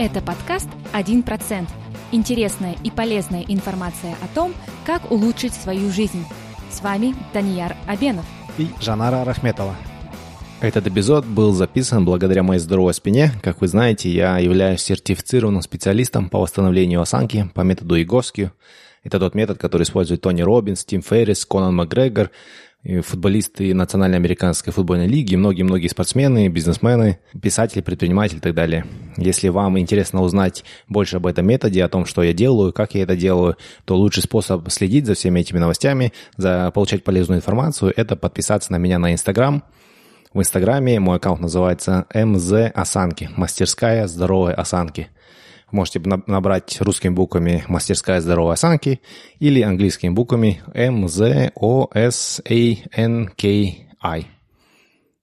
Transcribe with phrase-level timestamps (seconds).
[0.00, 1.66] Это подкаст «1%».
[2.12, 4.54] Интересная и полезная информация о том,
[4.86, 6.24] как улучшить свою жизнь.
[6.70, 8.24] С вами Данияр Абенов
[8.58, 9.74] и Жанара Рахметова.
[10.60, 13.32] Этот эпизод был записан благодаря моей здоровой спине.
[13.42, 18.52] Как вы знаете, я являюсь сертифицированным специалистом по восстановлению осанки по методу Иговски.
[19.02, 22.30] Это тот метод, который использует Тони Робинс, Тим Феррис, Конан Макгрегор,
[23.04, 28.86] футболисты Национальной американской футбольной лиги, многие-многие спортсмены, бизнесмены, писатели, предприниматели и так далее.
[29.16, 33.02] Если вам интересно узнать больше об этом методе, о том, что я делаю, как я
[33.02, 38.16] это делаю, то лучший способ следить за всеми этими новостями, за получать полезную информацию, это
[38.16, 39.62] подписаться на меня на Инстаграм.
[40.32, 45.08] В Инстаграме мой аккаунт называется МЗ Осанки, мастерская здоровой осанки.
[45.70, 49.00] Можете набрать русскими буквами «Мастерская здоровой осанки»
[49.38, 51.48] или английскими буквами M-Z-O-S-A-N-K-I.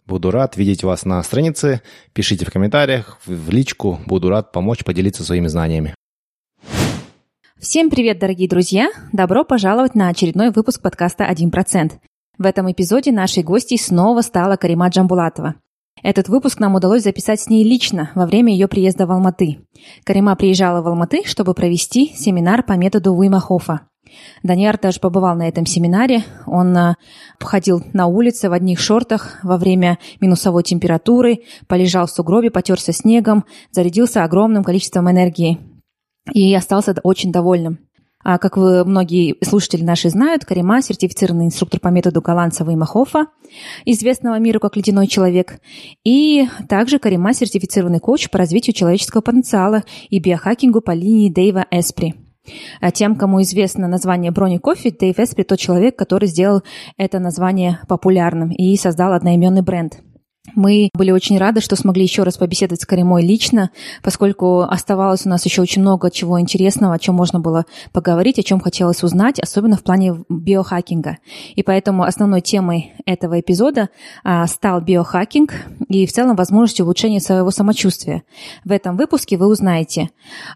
[0.05, 1.81] Буду рад видеть вас на странице.
[2.13, 3.99] Пишите в комментариях, в личку.
[4.05, 5.95] Буду рад помочь поделиться своими знаниями.
[7.59, 8.89] Всем привет, дорогие друзья!
[9.11, 11.93] Добро пожаловать на очередной выпуск подкаста «1%».
[12.37, 15.55] В этом эпизоде нашей гостьей снова стала Карима Джамбулатова.
[16.03, 19.59] Этот выпуск нам удалось записать с ней лично во время ее приезда в Алматы.
[20.03, 23.81] Карима приезжала в Алматы, чтобы провести семинар по методу Уима Хофа.
[24.43, 26.23] Даниар даже побывал на этом семинаре.
[26.45, 26.95] Он а,
[27.39, 33.45] ходил на улице в одних шортах во время минусовой температуры, полежал в сугробе, потерся снегом,
[33.71, 35.59] зарядился огромным количеством энергии
[36.31, 37.79] и остался очень довольным.
[38.27, 43.27] А, как вы многие слушатели наши знают, Карима– сертифицированный инструктор по методу голландцева и Махофа,
[43.85, 45.59] известного миру как «Ледяной человек».
[46.03, 52.15] И также Карима– сертифицированный коуч по развитию человеческого потенциала и биохакингу по линии Дэйва Эспри.
[52.81, 56.63] А тем, кому известно название Брони Кофе, Дэйв Эспри– тот человек, который сделал
[56.97, 59.99] это название популярным и создал одноименный бренд–
[60.53, 63.71] мы были очень рады, что смогли еще раз побеседовать с Каримой лично,
[64.03, 68.43] поскольку оставалось у нас еще очень много чего интересного, о чем можно было поговорить, о
[68.43, 71.17] чем хотелось узнать, особенно в плане биохакинга.
[71.55, 73.89] И поэтому основной темой этого эпизода
[74.23, 75.53] а, стал биохакинг
[75.87, 78.23] и в целом возможность улучшения своего самочувствия.
[78.63, 80.09] В этом выпуске вы узнаете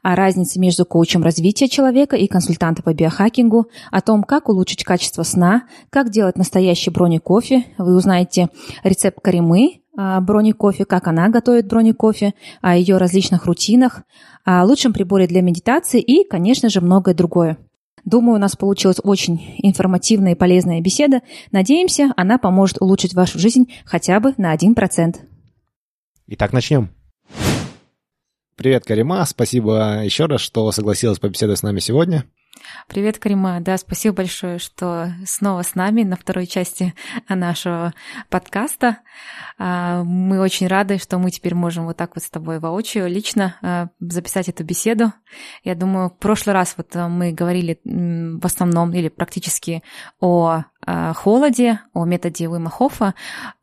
[0.04, 5.24] о разнице между коучем развития человека и консультантом по биохакингу, о том, как улучшить качество
[5.24, 7.66] сна, как делать настоящий брони кофе.
[7.78, 8.50] Вы узнаете
[8.84, 14.04] рецепт Каримы, а, брони кофе, как она готовит брони кофе, о ее различных рутинах,
[14.46, 17.58] о лучшем приборе для медитации и, конечно же, многое другое.
[18.06, 21.22] Думаю, у нас получилась очень информативная и полезная беседа.
[21.52, 25.18] Надеемся, она поможет улучшить вашу жизнь хотя бы на 1%.
[26.28, 26.90] Итак, начнем.
[28.56, 29.24] Привет, Карима.
[29.26, 32.26] Спасибо еще раз, что согласилась побеседовать с нами сегодня.
[32.88, 33.60] Привет, Карима.
[33.62, 36.94] Да, спасибо большое, что снова с нами на второй части
[37.28, 37.94] нашего
[38.30, 39.00] подкаста.
[39.58, 43.56] А, мы очень рады, что мы теперь можем вот так вот с тобой воочию лично
[43.62, 45.14] а, записать эту беседу.
[45.64, 49.84] Я думаю, в прошлый раз вот а, мы говорили в основном или практически
[50.20, 50.64] о
[51.14, 53.14] холоде, о методе Уима Хоффа,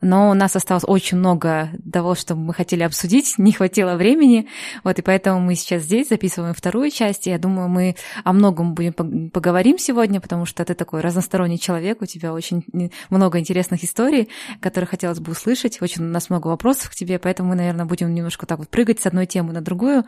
[0.01, 4.49] но у нас осталось очень много того, что мы хотели обсудить, не хватило времени,
[4.85, 8.75] вот, и поэтому мы сейчас здесь записываем вторую часть, и я думаю, мы о многом
[8.75, 12.65] будем поговорим сегодня, потому что ты такой разносторонний человек, у тебя очень
[13.11, 14.29] много интересных историй,
[14.61, 18.15] которые хотелось бы услышать, очень у нас много вопросов к тебе, поэтому мы, наверное, будем
[18.15, 20.05] немножко так вот прыгать с одной темы на другую,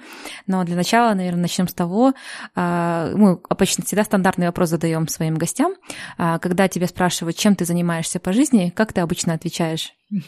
[0.46, 2.14] но для начала, наверное, начнем с того,
[2.54, 5.74] а, мы обычно всегда стандартный вопрос задаем своим гостям,
[6.16, 9.94] а, когда тебя спрашивают, спрашивают, чем ты занимаешься по жизни, как ты обычно отвечаешь?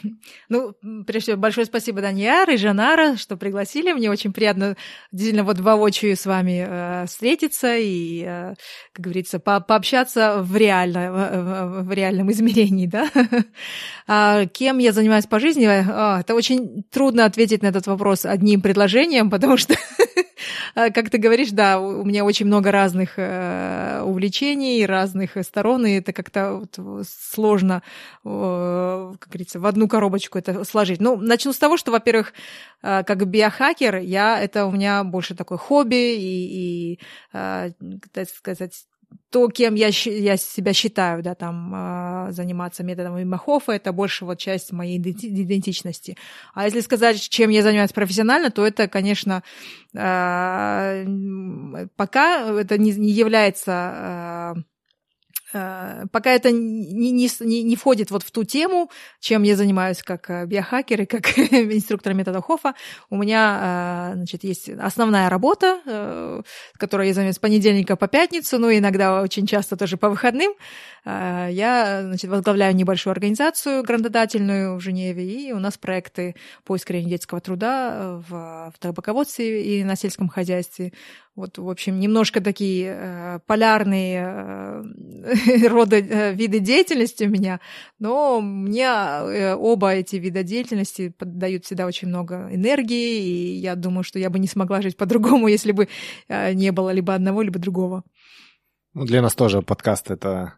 [0.49, 0.73] Ну,
[1.05, 3.93] прежде всего, большое спасибо, Даньяр и Жанара, что пригласили.
[3.93, 4.75] Мне очень приятно
[5.11, 8.55] действительно вот воочию с вами э, встретиться и, э,
[8.93, 13.09] как говорится, по пообщаться в, реально, в, реальном измерении, да.
[14.07, 15.65] а кем я занимаюсь по жизни?
[15.65, 19.75] А, это очень трудно ответить на этот вопрос одним предложением, потому что
[20.73, 26.13] как ты говоришь, да, у меня очень много разных э, увлечений, разных сторон, и это
[26.13, 27.81] как-то вот сложно,
[28.23, 31.01] как говорится, в одну коробочку это сложить.
[31.01, 32.33] Ну, начну с того, что, во-первых,
[32.81, 36.99] э, как биохакер, я, это у меня больше такое хобби и, и
[37.33, 37.71] э,
[38.11, 38.85] так сказать,
[39.29, 44.39] то, кем я, я себя считаю, да, там, э, заниматься методом Махофа, это больше вот
[44.39, 46.17] часть моей идентичности.
[46.53, 49.43] А если сказать, чем я занимаюсь профессионально, то это, конечно,
[49.93, 51.05] э,
[51.95, 54.70] пока это не, не является Э,
[55.51, 58.89] пока это не, не, не входит вот в ту тему,
[59.19, 62.73] чем я занимаюсь как э, биохакер и как инструктор метода Хофа,
[63.09, 66.43] у меня, э, значит, есть основная работа,
[66.77, 70.53] которой я занимаюсь с понедельника по пятницу, ну, иногда очень часто тоже по выходным.
[71.03, 77.41] Я, значит, возглавляю небольшую организацию грантодательную в Женеве, и у нас проекты по искоренению детского
[77.41, 80.93] труда в, в табаководстве и на сельском хозяйстве.
[81.33, 84.83] Вот, в общем, немножко такие э, полярные
[85.23, 87.61] э, рода, э, виды деятельности у меня,
[87.99, 94.03] но мне э, оба эти вида деятельности дают всегда очень много энергии, и я думаю,
[94.03, 95.87] что я бы не смогла жить по-другому, если бы
[96.27, 98.03] э, не было либо одного, либо другого.
[98.93, 100.55] Ну, для нас тоже подкаст— это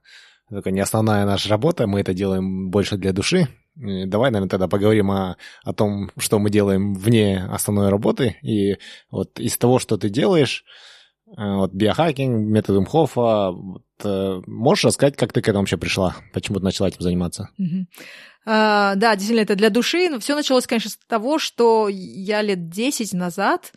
[0.50, 5.12] только не основная наша работа, мы это делаем больше для души, Давай, наверное, тогда поговорим
[5.12, 8.38] о, о том, что мы делаем вне основной работы.
[8.44, 8.78] И
[9.10, 10.64] вот из того, что ты делаешь,
[11.28, 16.16] э, вот биохакинг, методом Хофа, вот, э, можешь рассказать, как ты к этому вообще пришла?
[16.34, 17.50] Почему ты начала этим заниматься?
[17.60, 17.86] Uh-huh.
[18.46, 20.10] Uh, да, действительно, это для души.
[20.10, 23.72] Но все началось, конечно, с того, что я лет 10 назад,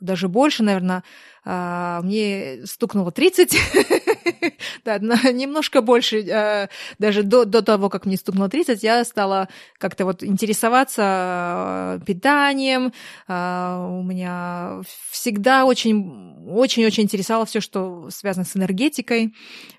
[0.00, 1.02] даже больше, наверное,
[1.44, 3.54] uh, мне стукнуло 30,
[4.84, 9.48] да, немножко больше, э, даже до, до того, как мне стукнуло 30, я стала
[9.78, 12.92] как-то вот интересоваться э, питанием.
[13.28, 19.34] Э, у меня всегда очень, очень-очень интересовало все, что связано с энергетикой.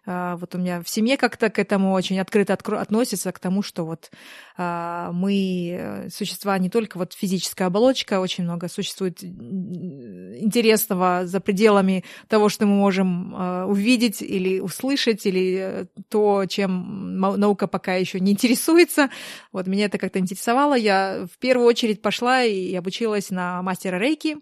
[0.06, 4.12] Вот у меня в семье как-то к этому очень открыто относятся, к тому, что вот
[4.58, 12.66] мы существа не только вот физическая оболочка, очень много существует интересного за пределами того, что
[12.66, 13.34] мы можем
[13.70, 19.10] увидеть или услышать, или э, то, чем наука пока еще не интересуется.
[19.52, 20.76] Вот меня это как-то интересовало.
[20.76, 24.38] Я в первую очередь пошла и обучилась на мастера рейки.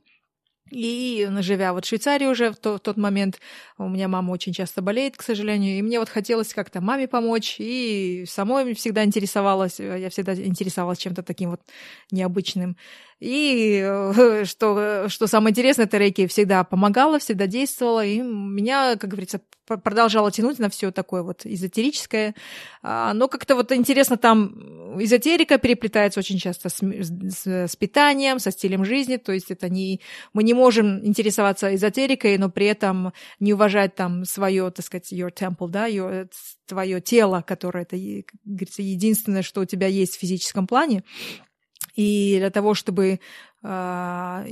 [0.71, 3.39] И живя вот в Швейцарии уже в, то, в тот момент,
[3.77, 7.57] у меня мама очень часто болеет, к сожалению, и мне вот хотелось как-то маме помочь,
[7.59, 11.61] и самой всегда интересовалась, я всегда интересовалась чем-то таким вот
[12.09, 12.77] необычным.
[13.21, 19.11] И э, что, что самое интересное, это рейки всегда помогала, всегда действовала, и меня, как
[19.11, 22.35] говорится, продолжала тянуть на все такое вот эзотерическое.
[22.81, 28.51] А, но как-то вот интересно, там эзотерика переплетается очень часто с, с, с питанием, со
[28.51, 30.01] стилем жизни, то есть это не...
[30.33, 35.31] Мы не можем интересоваться эзотерикой, но при этом не уважать там свое, так сказать, your
[35.31, 36.27] temple, да, your,
[36.65, 37.97] твое тело, которое, это,
[38.43, 41.03] говорится, единственное, что у тебя есть в физическом плане.
[41.95, 43.19] И для того, чтобы
[43.63, 44.43] а,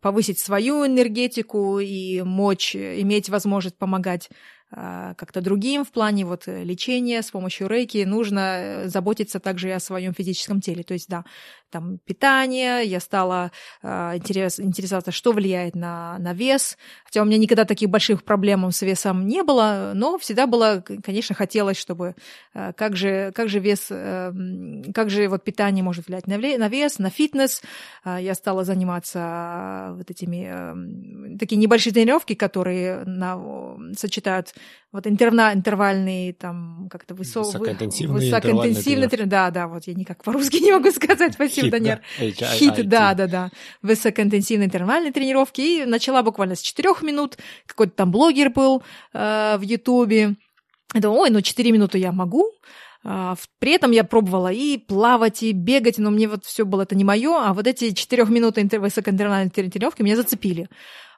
[0.00, 4.28] повысить свою энергетику и мочь, иметь возможность помогать
[4.72, 9.68] а, как-то другим в плане вот э, лечения с помощью рейки, нужно э, заботиться также
[9.68, 10.82] и о своем физическом теле.
[10.82, 11.24] То есть, да,
[11.76, 13.50] там питание, я стала
[13.82, 16.78] э, интерес, интересоваться, что влияет на, на вес.
[17.04, 21.34] Хотя у меня никогда таких больших проблем с весом не было, но всегда было, конечно,
[21.34, 22.14] хотелось, чтобы
[22.54, 24.32] э, как, же, как же вес, э,
[24.94, 27.62] как же вот питание может влиять на, на вес, на фитнес.
[28.04, 33.38] Э, я стала заниматься вот этими э, такие небольшие тренировки, которые на,
[33.96, 34.54] сочетают
[34.96, 39.30] вот интерна, интервальный, там, как-то высок, высокоинтенсивный, высокоинтенсивный тренировки.
[39.30, 42.00] Да, да, вот я никак по-русски не могу сказать, спасибо, Данер.
[42.18, 43.50] Хит, да, да, да.
[43.82, 45.60] Высокоинтенсивные интервальные тренировки.
[45.60, 47.36] И начала буквально с четырех минут.
[47.66, 48.82] Какой-то там блогер был
[49.12, 50.36] э, в Ютубе.
[50.94, 52.50] Я думала, ой, ну 4 минуты я могу.
[53.04, 56.96] А, при этом я пробовала и плавать, и бегать, но мне вот все было это
[56.96, 60.68] не мое, а вот эти 4 минуты высокоинтервальной тренировки меня зацепили.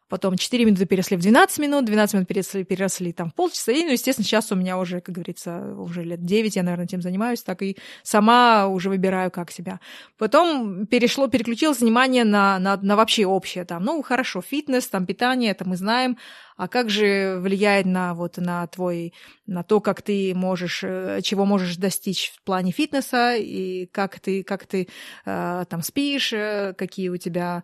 [0.08, 3.72] Потом 4 минуты переросли в 12 минут, 12 минут переросли, переросли там в полчаса.
[3.72, 7.02] И, ну, естественно, сейчас у меня уже, как говорится, уже лет 9 я, наверное, этим
[7.02, 9.80] занимаюсь, так и сама уже выбираю, как себя.
[10.16, 13.64] Потом перешло, переключилось внимание на, на, на вообще общее.
[13.64, 16.16] Там, ну, хорошо, фитнес, там, питание, это мы знаем.
[16.58, 19.14] А как же влияет на, вот, на твой,
[19.46, 24.42] на то, как ты можешь, э, чего можешь достичь в плане фитнеса, и как ты,
[24.42, 24.88] как ты
[25.24, 27.62] э, там спишь, э, какие у тебя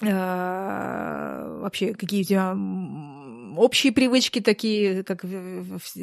[0.00, 2.54] вообще какие у тебя
[3.56, 5.24] общие привычки такие, как,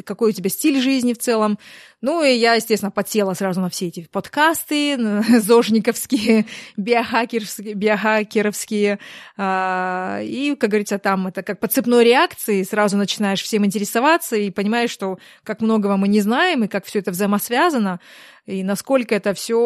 [0.06, 1.58] какой у тебя стиль жизни в целом.
[2.02, 4.98] Ну, и я, естественно, подсела сразу на все эти подкасты,
[5.40, 6.46] зожниковские,
[6.78, 9.00] биохакерские, биохакеровские.
[9.38, 14.50] А, и, как говорится, там это как по цепной реакции, сразу начинаешь всем интересоваться и
[14.52, 18.00] понимаешь, что как многого мы не знаем, и как все это взаимосвязано
[18.48, 19.60] и насколько это все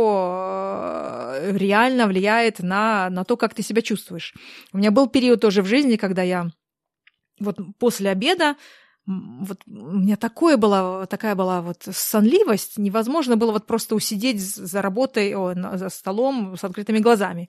[1.33, 4.33] э, реально влияет на, на то, как ты себя чувствуешь.
[4.73, 6.49] У меня был период тоже в жизни, когда я
[7.41, 8.55] вот после обеда
[9.07, 14.81] вот у меня такое было, такая была вот сонливость, невозможно было вот просто усидеть за
[14.81, 17.47] работой, о, за столом с открытыми глазами.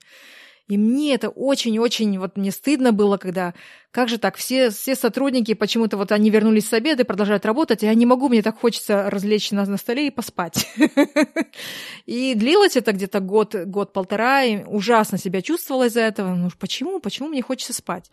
[0.69, 3.53] И мне это очень-очень, вот мне стыдно было, когда,
[3.91, 7.83] как же так, все, все сотрудники почему-то вот они вернулись с обеда и продолжают работать,
[7.83, 10.65] а я не могу, мне так хочется развлечься на, столе и поспать.
[12.05, 16.33] И длилось это где-то год, год-полтора, и ужасно себя чувствовала из-за этого.
[16.33, 18.09] Ну почему, почему мне хочется спать?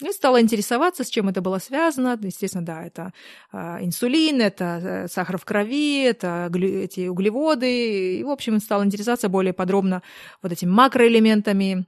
[0.00, 2.18] И стала интересоваться, с чем это было связано.
[2.22, 3.12] Естественно, да, это
[3.52, 8.18] э, инсулин, это э, сахар в крови, это эти углеводы.
[8.18, 10.02] И, в общем, стала интересоваться более подробно
[10.40, 11.86] вот этими макроэлементами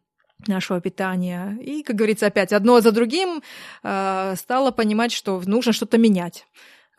[0.48, 1.56] нашего питания.
[1.62, 3.42] И, как говорится, опять одно за другим
[3.84, 6.46] э, стала понимать, что нужно что-то менять.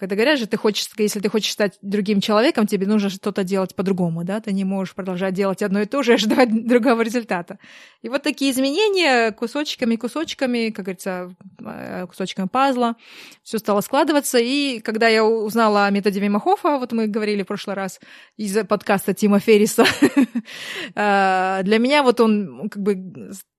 [0.01, 3.75] Когда говорят же, ты хочешь, если ты хочешь стать другим человеком, тебе нужно что-то делать
[3.75, 7.59] по-другому, да, ты не можешь продолжать делать одно и то же и ждать другого результата.
[8.01, 12.95] И вот такие изменения кусочками, кусочками, как говорится, э, кусочками пазла,
[13.43, 14.39] все стало складываться.
[14.39, 17.99] И когда я узнала о методе Вимахофа, вот мы говорили в прошлый раз
[18.37, 19.85] из подкаста Тима Ферриса,
[20.95, 22.95] э, для меня вот он как бы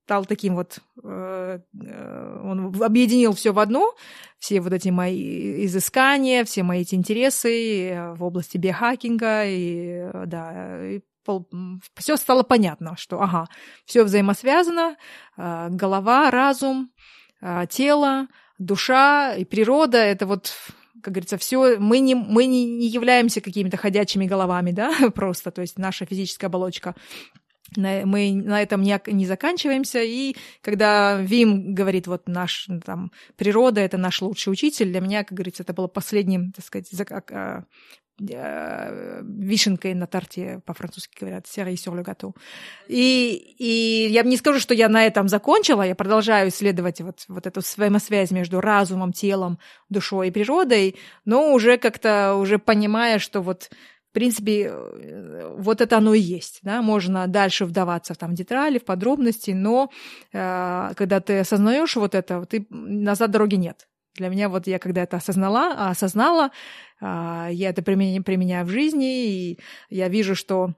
[0.03, 3.95] стал таким вот, э, э, он объединил все в одно,
[4.37, 10.85] все вот эти мои изыскания, все мои эти интересы э, в области биохакинга, и да,
[10.85, 11.01] и
[11.95, 13.47] все стало понятно, что, ага,
[13.85, 14.97] все взаимосвязано,
[15.37, 16.91] голова, разум,
[17.69, 18.27] тело,
[18.59, 20.53] душа и природа, это вот
[21.01, 25.77] как говорится, все, мы не, мы не являемся какими-то ходячими головами, да, просто, то есть
[25.77, 26.93] наша физическая оболочка
[27.75, 33.97] мы на этом не, не заканчиваемся, и когда Вим говорит, вот наш, там, природа— это
[33.97, 37.65] наш лучший учитель, для меня, как говорится, это было последним, так сказать, а,
[38.31, 42.35] а, вишенкой на торте, по-французски говорят, серый sur le gâteau.
[42.87, 47.47] И, и я не скажу, что я на этом закончила, я продолжаю исследовать вот, вот
[47.47, 49.57] эту взаимосвязь между разумом, телом,
[49.89, 53.71] душой и природой, но уже как-то, уже понимая, что вот
[54.13, 56.59] в принципе, э, вот это оно и есть.
[56.61, 56.83] Да?
[56.83, 59.89] Можно дальше вдаваться в там, детали, в подробности, но
[60.31, 63.87] э, когда ты осознаешь вот это, ты, назад дороги нет.
[64.13, 66.51] Для меня вот я когда это осознала, осознала,
[67.01, 70.75] э, я это применяю, применяю в жизни, и я вижу, что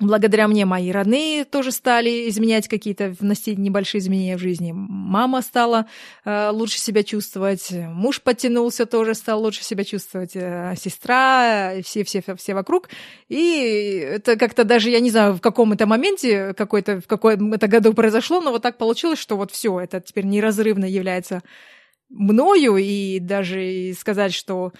[0.00, 4.72] Благодаря мне мои родные тоже стали изменять какие-то, вносить небольшие изменения в жизни.
[4.74, 5.86] Мама стала
[6.24, 12.54] э, лучше себя чувствовать, муж подтянулся, тоже стал лучше себя чувствовать, э, сестра, все-все все
[12.54, 12.88] вокруг.
[13.28, 17.68] И это как-то даже, я не знаю, в каком это моменте, какой-то, в каком это
[17.68, 21.44] году произошло, но вот так получилось, что вот все, это теперь неразрывно является
[22.08, 24.72] мною, и даже сказать, что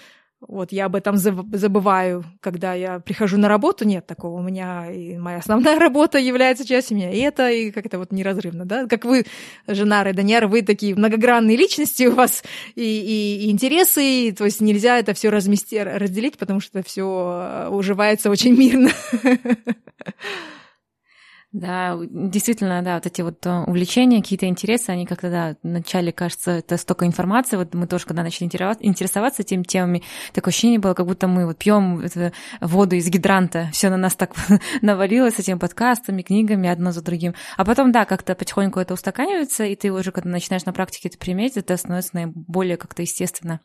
[0.49, 3.85] вот я об этом забываю, когда я прихожу на работу.
[3.85, 4.39] Нет такого.
[4.39, 7.11] У меня и моя основная работа является частью меня.
[7.11, 8.87] И это и как-то вот неразрывно, да?
[8.87, 9.25] Как вы,
[9.67, 12.43] жена Реданьяр, вы такие многогранные личности, у вас
[12.75, 17.69] и, и, и интересы, и, то есть нельзя это все размести, разделить, потому что все
[17.71, 18.91] уживается очень мирно.
[21.55, 26.51] Да, действительно, да, вот эти вот э, увлечения, какие-то интересы, они как-то, да, вначале кажется,
[26.51, 31.07] это столько информации, вот мы тоже, когда начали интересоваться этими темами, такое ощущение было, как
[31.07, 32.03] будто мы вот пьем
[32.61, 34.35] воду из гидранта, все на нас так
[34.83, 37.37] навалилось с этими подкастами, книгами, одно за другим.
[37.57, 41.19] А потом, да, как-то потихоньку это устаканивается, и ты уже, когда начинаешь на практике это
[41.19, 43.61] применять, это становится наиболее как-то естественно.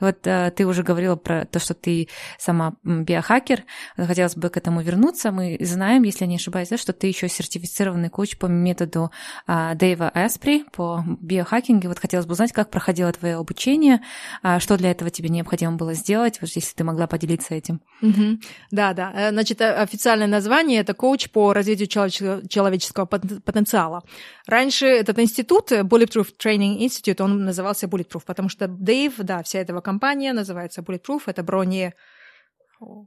[0.00, 2.08] Вот э, ты уже говорила про то, что ты
[2.38, 3.62] сама биохакер,
[3.96, 5.30] хотелось бы к этому вернуться.
[5.30, 9.10] Мы знаем, если я не ошибаюсь, да, что ты еще еще сертифицированный коуч по методу
[9.46, 11.88] а, Дэйва Эспри по биохакингу.
[11.88, 14.00] Вот хотелось бы узнать, как проходило твое обучение,
[14.42, 17.80] а, что для этого тебе необходимо было сделать, вот если ты могла поделиться этим.
[18.02, 18.40] Угу.
[18.70, 19.12] Да, да.
[19.14, 24.02] Э, значит, э, официальное название это коуч по развитию человеческого потенциала.
[24.46, 29.78] Раньше этот институт, Bulletproof Training Institute, он назывался Bulletproof, потому что Дэйв, да, вся эта
[29.80, 31.92] компания называется Bulletproof, это брони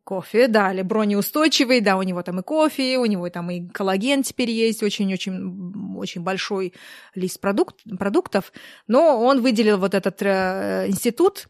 [0.04, 4.22] Кофе, да, или бронеустойчивый, да, у него там и кофе, у него там и коллаген
[4.22, 6.74] теперь есть, очень-очень очень большой
[7.16, 8.54] лист продукт, продуктов,
[8.88, 11.48] но он выделил вот этот э, институт,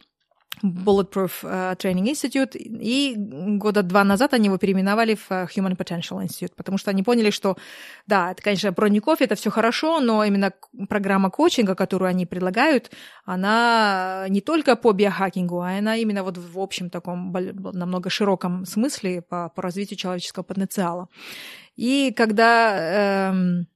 [0.61, 6.23] Bulletproof uh, Training Institute, и года два назад они его переименовали в э, Human Potential
[6.23, 7.57] Institute, потому что они поняли, что,
[8.07, 10.53] да, это, конечно, бронников, это все хорошо, но именно
[10.87, 12.91] программа коучинга, которую они предлагают,
[13.25, 19.21] она не только по биохакингу, а она именно вот в общем таком намного широком смысле
[19.21, 21.09] по, по развитию человеческого потенциала.
[21.75, 23.67] И когда эм,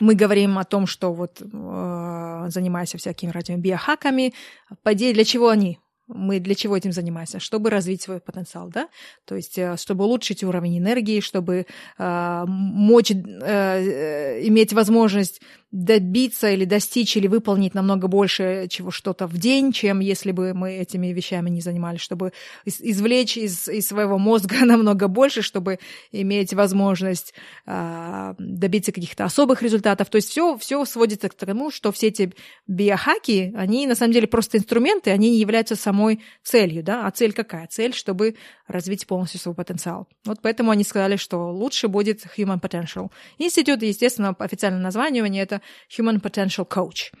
[0.00, 4.34] мы говорим о том, что вот э, занимаясь всякими радио биохаками,
[4.82, 5.78] по идее, для чего они?
[6.14, 7.40] Мы для чего этим занимаемся?
[7.40, 8.88] Чтобы развить свой потенциал, да?
[9.24, 11.66] То есть, э, чтобы улучшить уровень энергии, чтобы
[11.98, 15.40] э, мочь, э, иметь возможность
[15.72, 20.74] добиться или достичь или выполнить намного больше чего что-то в день, чем если бы мы
[20.74, 22.32] этими вещами не занимались, чтобы
[22.66, 25.78] извлечь из, из своего мозга намного больше, чтобы
[26.12, 27.32] иметь возможность
[27.66, 30.10] э, добиться каких-то особых результатов.
[30.10, 32.34] То есть все, все сводится к тому, что все эти
[32.66, 37.32] биохаки, они на самом деле просто инструменты, они не являются самой целью, да, а цель
[37.32, 37.66] какая?
[37.66, 38.36] Цель, чтобы
[38.72, 40.08] развить полностью свой потенциал.
[40.24, 43.10] Вот поэтому они сказали, что лучше будет Human Potential.
[43.38, 45.60] Институт, естественно, официальное название это
[45.96, 47.12] Human Potential Coach.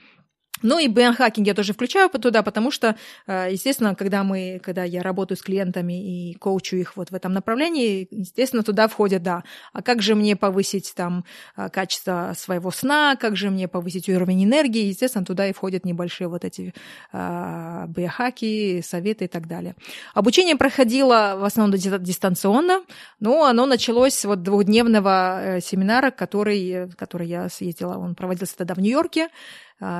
[0.62, 5.02] Ну и биохакинг я тоже включаю туда, потому что, э, естественно, когда мы, когда я
[5.02, 9.42] работаю с клиентами и коучу их вот в этом направлении, естественно, туда входят, да,
[9.72, 11.24] а как же мне повысить там
[11.56, 16.28] э, качество своего сна, как же мне повысить уровень энергии, естественно, туда и входят небольшие
[16.28, 16.74] вот эти
[17.12, 19.74] э, биохаки, советы и так далее.
[20.14, 22.82] Обучение проходило в основном дистанционно,
[23.20, 29.28] но оно началось вот двухдневного семинара, который, который я съездила, он проводился тогда в Нью-Йорке,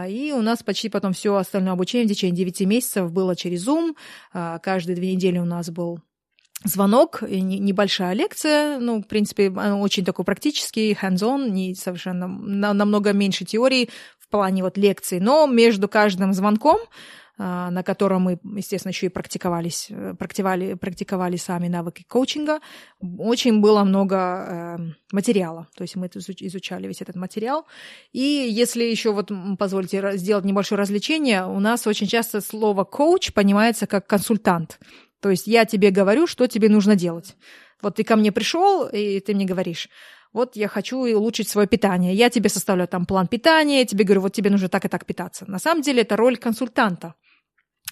[0.08, 3.94] и у нас почти потом все остальное обучение в течение 9 месяцев было через Zoom.
[4.32, 6.00] А, каждые две недели у нас был
[6.64, 13.90] звонок, небольшая лекция, ну, в принципе, очень такой практический, hands-on, не совершенно, намного меньше теории
[14.20, 16.84] в плане вот лекций, но между каждым звонком а,
[17.38, 22.60] на котором мы, естественно, еще и практиковались, э, практиковали, практиковали сами навыки коучинга.
[23.00, 24.76] Очень было много э,
[25.12, 27.66] материала, то есть мы изучали весь этот материал.
[28.12, 33.86] И если еще вот позвольте сделать небольшое развлечение, у нас очень часто слово коуч понимается
[33.86, 34.78] как консультант.
[35.20, 37.36] То есть я тебе говорю, что тебе нужно делать.
[37.80, 39.88] Вот ты ко мне пришел, и ты мне говоришь,
[40.32, 42.14] вот я хочу улучшить свое питание.
[42.14, 45.04] Я тебе составляю там план питания, я тебе говорю, вот тебе нужно так и так
[45.04, 45.44] питаться.
[45.48, 47.14] На самом деле это роль консультанта.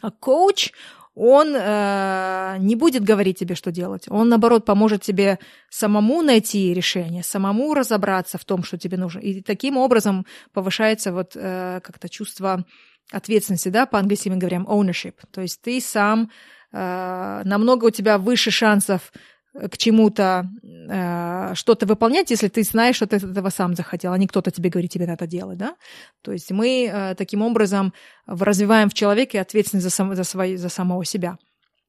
[0.00, 0.72] А коуч,
[1.14, 4.06] он э, не будет говорить тебе, что делать.
[4.08, 9.18] Он, наоборот, поможет тебе самому найти решение, самому разобраться в том, что тебе нужно.
[9.20, 12.64] И таким образом повышается вот э, как-то чувство
[13.12, 15.14] ответственности, да, по-английски мы говорим ownership.
[15.32, 16.30] То есть ты сам,
[16.72, 19.12] э, намного у тебя выше шансов
[19.52, 24.26] к чему-то э, что-то выполнять, если ты знаешь, что ты этого сам захотел, а не
[24.26, 25.76] кто-то тебе говорит, тебе надо делать, да?
[26.22, 27.92] То есть мы э, таким образом
[28.26, 31.36] развиваем в человеке ответственность за, сам, за, свои, за самого себя.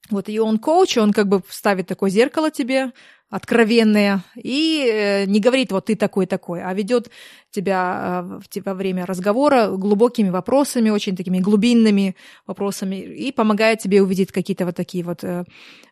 [0.10, 2.92] Вот, и он коуч, он как бы ставит такое зеркало тебе,
[3.32, 7.10] откровенное, и э, не говорит, вот ты такой-такой, а ведет
[7.50, 14.34] тебя э, во время разговора глубокими вопросами, очень такими глубинными вопросами, и помогает тебе увидеть
[14.34, 15.46] какие-то вот такие вот, э,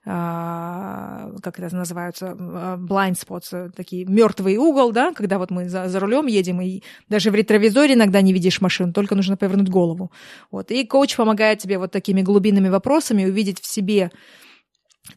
[0.05, 2.35] а, как это называются,
[2.77, 7.31] blind spots, такие мертвый угол, да, когда вот мы за, за рулем едем, и даже
[7.31, 10.11] в ретровизоре иногда не видишь машину, только нужно повернуть голову.
[10.51, 10.71] Вот.
[10.71, 14.11] И коуч помогает тебе вот такими глубинными вопросами увидеть в себе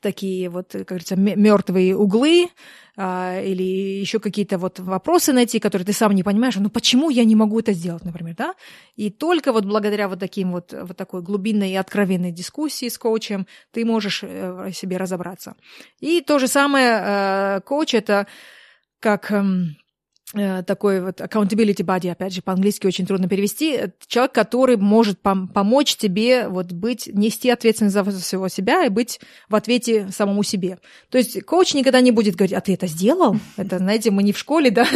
[0.01, 2.49] такие вот, как говорится, мертвые углы
[2.97, 7.25] а, или еще какие-то вот вопросы найти, которые ты сам не понимаешь, ну почему я
[7.25, 8.55] не могу это сделать, например, да?
[8.97, 13.47] И только вот благодаря вот таким вот, вот такой глубинной и откровенной дискуссии с коучем
[13.71, 15.57] ты можешь э, себе разобраться.
[16.01, 18.27] И то же самое э, коуч это
[19.01, 19.77] как эм,
[20.33, 25.97] такой вот accountability body, опять же, по-английски очень трудно перевести, человек, который может пом- помочь
[25.97, 30.79] тебе вот быть, нести ответственность за всего себя и быть в ответе самому себе.
[31.11, 33.37] То есть коуч никогда не будет говорить, а ты это сделал?
[33.57, 34.87] Это, знаете, мы не в школе, да?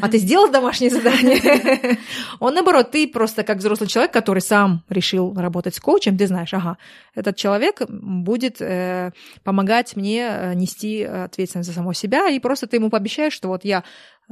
[0.00, 1.98] А ты сделал домашнее задание?
[2.38, 6.54] Он, наоборот, ты просто как взрослый человек, который сам решил работать с коучем, ты знаешь,
[6.54, 6.78] ага,
[7.14, 9.12] этот человек будет э,
[9.44, 13.64] помогать мне э, нести ответственность за самого себя, и просто ты ему пообещаешь, что вот
[13.64, 13.84] я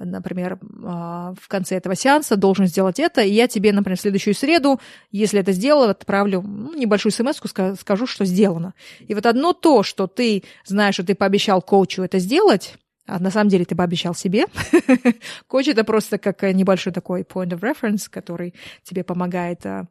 [0.04, 4.34] например, а, в конце этого сеанса должен сделать это, и я тебе, например, в следующую
[4.34, 4.80] среду,
[5.10, 7.40] если это сделал, отправлю ну, небольшую смс
[7.78, 8.74] скажу, что сделано.
[9.06, 13.30] И вот одно то, что ты знаешь, что ты пообещал коучу это сделать, а на
[13.30, 14.44] самом деле ты пообещал себе.
[15.46, 19.86] Коуч это просто как небольшой такой point of reference, который тебе помогает а,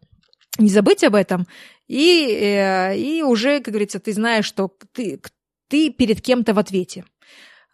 [0.59, 1.47] не забыть об этом.
[1.87, 5.19] И, э, и уже, как говорится, ты знаешь, что ты,
[5.67, 7.05] ты перед кем-то в ответе.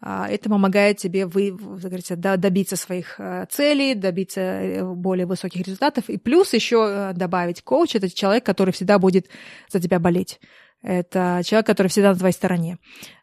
[0.05, 6.09] А, это помогает тебе вы, говорится, добиться своих э, целей, добиться э, более высоких результатов.
[6.09, 9.27] И плюс еще э, добавить коуч– это человек, который всегда будет
[9.71, 10.41] за тебя болеть.
[10.81, 12.79] Это человек, который всегда на твоей стороне.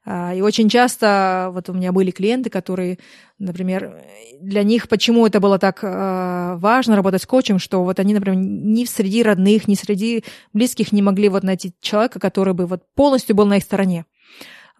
[0.06, 2.98] А, и очень часто вот у меня были клиенты, которые,
[3.38, 4.02] например,
[4.40, 8.86] для них почему это было так важно работать с коучем, что вот они, например, ни
[8.86, 13.44] среди родных, ни среди близких не могли вот найти человека, который бы вот полностью был
[13.44, 14.06] на их стороне.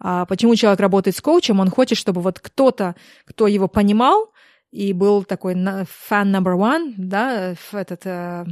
[0.03, 1.59] А почему человек работает с коучем?
[1.59, 4.33] Он хочет, чтобы вот кто-то, кто его понимал,
[4.71, 5.85] и был такой fan
[6.31, 8.45] number one, да, этот э,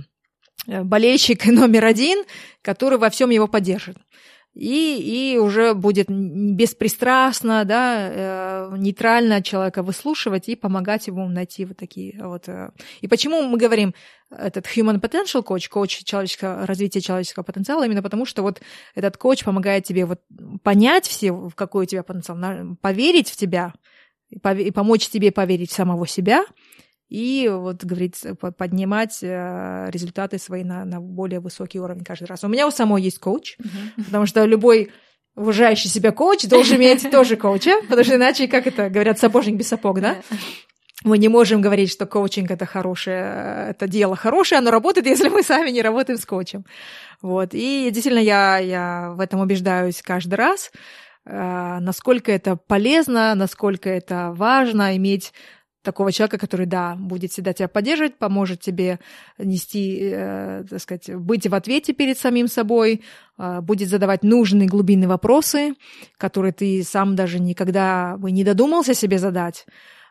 [0.68, 2.24] болельщик номер один,
[2.62, 3.98] который во всем его поддержит.
[4.60, 11.78] И, и уже будет беспристрастно, да, э, нейтрально человека выслушивать и помогать ему найти вот
[11.78, 12.50] такие вот.
[12.50, 12.72] Э.
[13.00, 13.94] И почему мы говорим
[14.30, 18.62] этот human potential coach, коуч человеческого, развития человеческого потенциала, именно потому что вот
[18.96, 20.20] этот коуч помогает тебе вот
[20.62, 22.38] понять все, в какой у тебя потенциал,
[22.82, 23.74] поверить в тебя,
[24.30, 26.44] и помочь тебе поверить в самого себя,
[27.10, 32.44] и вот, говорится, поднимать э, результаты свои на, на более высокий уровень каждый раз.
[32.44, 34.06] У меня у самой есть коуч, uh-huh.
[34.06, 34.92] потому что любой
[35.36, 39.68] уважающий себя коуч должен иметь тоже коуча, потому что иначе, как это говорят, сапожник без
[39.68, 40.18] сапог, да?
[41.04, 45.44] Мы не можем говорить, что коучинг это хорошее, это дело хорошее, оно работает, если мы
[45.44, 46.66] сами не работаем с коучем.
[47.22, 47.50] Вот.
[47.54, 50.72] И действительно, я, я в этом убеждаюсь каждый раз,
[51.26, 55.32] э, насколько это полезно, насколько это важно иметь
[55.90, 59.00] такого человека, который, да, будет всегда тебя поддерживать, поможет тебе
[59.40, 63.02] нести, э, так сказать, быть в ответе перед самим собой,
[63.40, 65.74] э, будет задавать нужные глубинные вопросы,
[66.18, 69.66] которые ты сам даже никогда бы не додумался себе задать,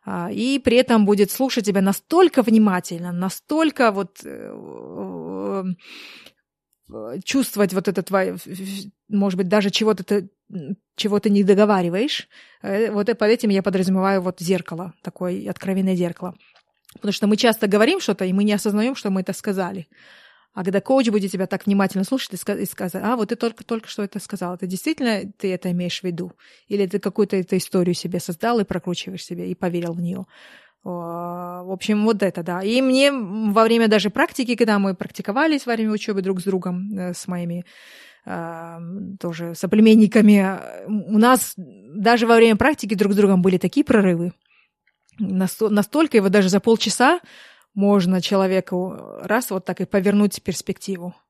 [0.07, 5.65] э, и при этом будет слушать тебя настолько внимательно, настолько вот э, э,
[7.25, 8.37] чувствовать вот это твое,
[9.09, 10.31] может быть, даже чего-то ты
[10.97, 12.29] чего ты не договариваешь.
[12.63, 16.35] Э, вот под этим я подразумеваю вот зеркало, такое откровенное зеркало.
[16.95, 19.89] Потому что мы часто говорим что-то, и мы не осознаем, что мы это сказали.
[20.55, 23.89] А когда коуч будет тебя так внимательно слушать и сказать, а, вот ты только, только
[23.89, 26.33] что это сказал, ты действительно ты это имеешь в виду?
[26.67, 30.27] Или ты какую-то эту историю себе создал и прокручиваешь себе, и поверил в нее?
[30.85, 32.63] В общем, вот это, да.
[32.63, 36.97] И мне во время даже практики, когда мы практиковались во время учебы друг с другом,
[36.97, 37.65] э, с моими
[39.19, 44.35] тоже соплеменниками, у нас даже во время практики друг с другом были такие прорывы.
[45.19, 47.21] Настолько его даже за полчаса
[47.75, 51.28] можно человеку раз вот так и повернуть перспективу, а,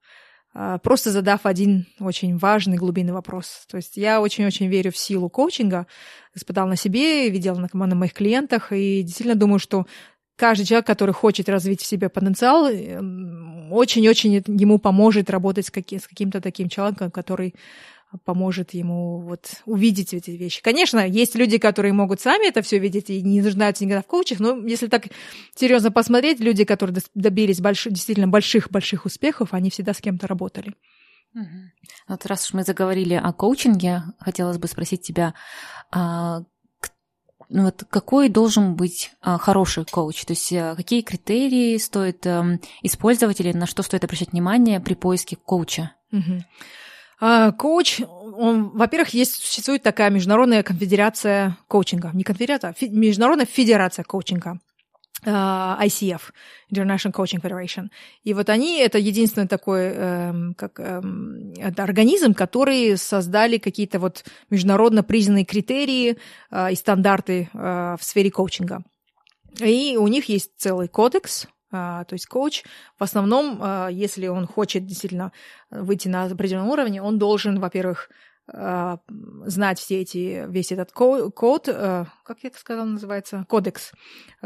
[0.82, 3.66] просто задав один очень важный глубинный вопрос.
[3.70, 5.86] То есть я очень-очень верю в силу коучинга,
[6.34, 9.86] испытал на себе, видел на, на моих клиентах, и действительно думаю, что
[10.36, 16.00] каждый человек, который хочет развить в себе потенциал, эм, очень-очень ему поможет работать с, каким-
[16.00, 17.54] с каким-то таким человеком, который
[18.24, 20.62] поможет ему вот увидеть эти вещи.
[20.62, 24.40] Конечно, есть люди, которые могут сами это все видеть и не нуждаются никогда в коучах,
[24.40, 25.08] но если так
[25.54, 30.74] серьезно посмотреть, люди, которые добились больших, действительно больших-больших успехов, они всегда с кем-то работали.
[32.08, 35.34] Вот раз уж мы заговорили о коучинге, хотелось бы спросить тебя,
[35.90, 36.42] а,
[37.50, 40.24] ну, вот какой должен быть а, хороший коуч?
[40.24, 44.94] То есть а, какие критерии стоит а, использовать или на что стоит обращать внимание при
[44.94, 45.92] поиске коуча?
[46.12, 46.44] Угу.
[47.20, 52.10] А, коуч, он, во-первых, есть, существует такая международная конфедерация коучинга.
[52.14, 54.60] Не конфедерация, а фи, международная федерация коучинга.
[55.24, 56.20] Uh, ICF,
[56.72, 57.88] International Coaching Federation.
[58.22, 64.24] И вот они, это единственный такой эм, как, эм, это организм, который создали какие-то вот
[64.48, 66.18] международно признанные критерии
[66.52, 68.84] э, и стандарты э, в сфере коучинга.
[69.60, 72.64] И у них есть целый кодекс, а, то есть коуч
[72.98, 75.32] в основном, а, если он хочет действительно
[75.70, 78.10] выйти на определенном уровне, он должен, во-первых,
[78.50, 79.00] а,
[79.44, 83.92] знать все эти, весь этот код, как я это сказала, называется, кодекс,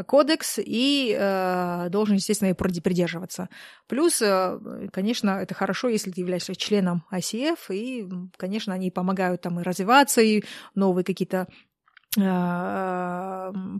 [0.05, 1.15] кодекс, и
[1.89, 3.47] должен, естественно, и придерживаться.
[3.87, 4.21] Плюс,
[4.91, 10.21] конечно, это хорошо, если ты являешься членом ICF, и, конечно, они помогают там и развиваться,
[10.21, 10.43] и
[10.75, 11.47] новые какие-то а,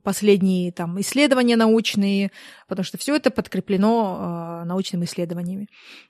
[0.04, 2.32] последние там исследования научные,
[2.67, 5.67] потому что все это подкреплено э, научными исследованиями.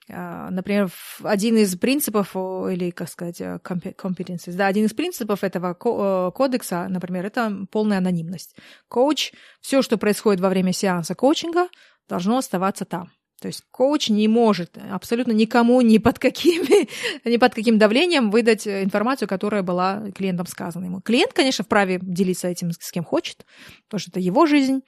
[0.07, 0.89] Э, например,
[1.21, 7.65] один из принципов, или, как сказать, competencies, да, один из принципов этого кодекса, например, это
[7.71, 8.55] полная анонимность.
[8.87, 11.67] Коуч, все, что происходит во время сеанса коучинга,
[12.07, 13.11] должно оставаться там.
[13.43, 16.87] То есть коуч не может абсолютно никому ни под, какими,
[17.29, 21.01] ни под каким давлением выдать информацию, которая была клиентом сказана ему.
[21.01, 23.45] Клиент, конечно, вправе делиться этим с кем хочет,
[23.89, 24.79] потому что это его жизнь.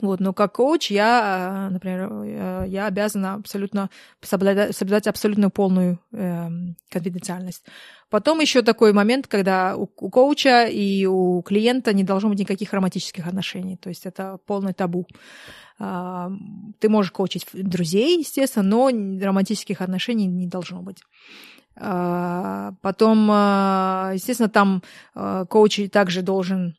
[0.00, 6.48] Вот, но как коуч я, например, э, я обязана абсолютно соблюдать, соблюдать абсолютно полную э,
[6.88, 7.64] конфиденциальность.
[8.08, 12.72] Потом еще такой момент, когда у, у коуча и у клиента не должно быть никаких
[12.72, 13.76] романтических отношений.
[13.76, 15.06] То есть это полный табу.
[15.80, 16.30] А,
[16.78, 20.98] ты можешь коучить друзей, естественно, но романтических отношений не должно быть.
[21.76, 24.82] А, потом, а, естественно, там
[25.14, 26.76] коуч также должен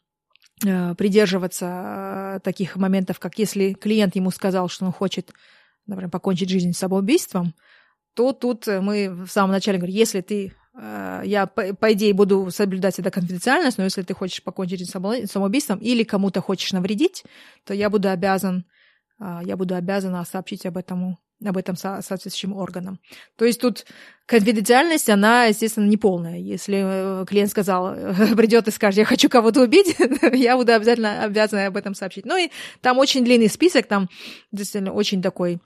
[0.59, 5.31] придерживаться таких моментов, как если клиент ему сказал, что он хочет,
[5.85, 7.53] например, покончить жизнь самоубийством,
[8.13, 13.11] то тут мы в самом начале говорим, если ты я, по, идее, буду соблюдать эту
[13.11, 17.23] конфиденциальность, но если ты хочешь покончить жизнь самоубийством или кому-то хочешь навредить,
[17.65, 18.65] то я буду обязан
[19.43, 22.99] я буду обязана сообщить об этом об этом со- соответствующим органам.
[23.35, 23.85] То есть тут
[24.25, 26.37] конфиденциальность, она, естественно, не полная.
[26.37, 26.81] Если
[27.21, 27.95] э, клиент сказал,
[28.35, 29.95] придет и скажет, я хочу кого-то убить,
[30.33, 32.25] я буду обязательно обязана об этом сообщить.
[32.25, 32.49] Ну и
[32.81, 34.09] там очень длинный список, там
[34.51, 35.59] действительно очень такой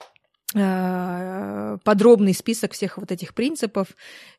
[0.55, 3.87] э, подробный список всех вот этих принципов.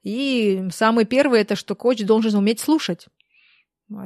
[0.02, 3.06] И самый первый это, что коуч должен уметь слушать.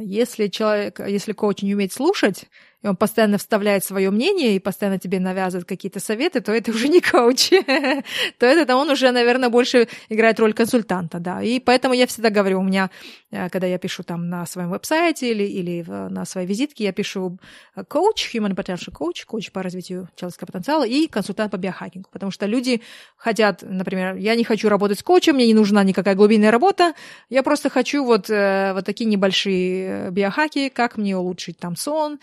[0.00, 2.46] Если человек, если коуч не умеет слушать,
[2.82, 6.88] и он постоянно вставляет свое мнение и постоянно тебе навязывает какие-то советы, то это уже
[6.88, 7.50] не коуч.
[8.38, 11.42] то это он уже, наверное, больше играет роль консультанта, да.
[11.42, 12.90] И поэтому я всегда говорю, у меня,
[13.32, 17.38] э, когда я пишу там на своем веб-сайте или, или на своей визитке, я пишу
[17.74, 22.08] э, коуч, human potential coach, коуч по развитию человеческого потенциала и консультант по биохакингу.
[22.12, 22.80] Потому что люди
[23.16, 26.94] хотят, например, я не хочу работать с коучем, мне не нужна никакая глубинная работа,
[27.28, 32.20] я просто хочу вот, э, вот такие небольшие биохаки, как мне улучшить там сон,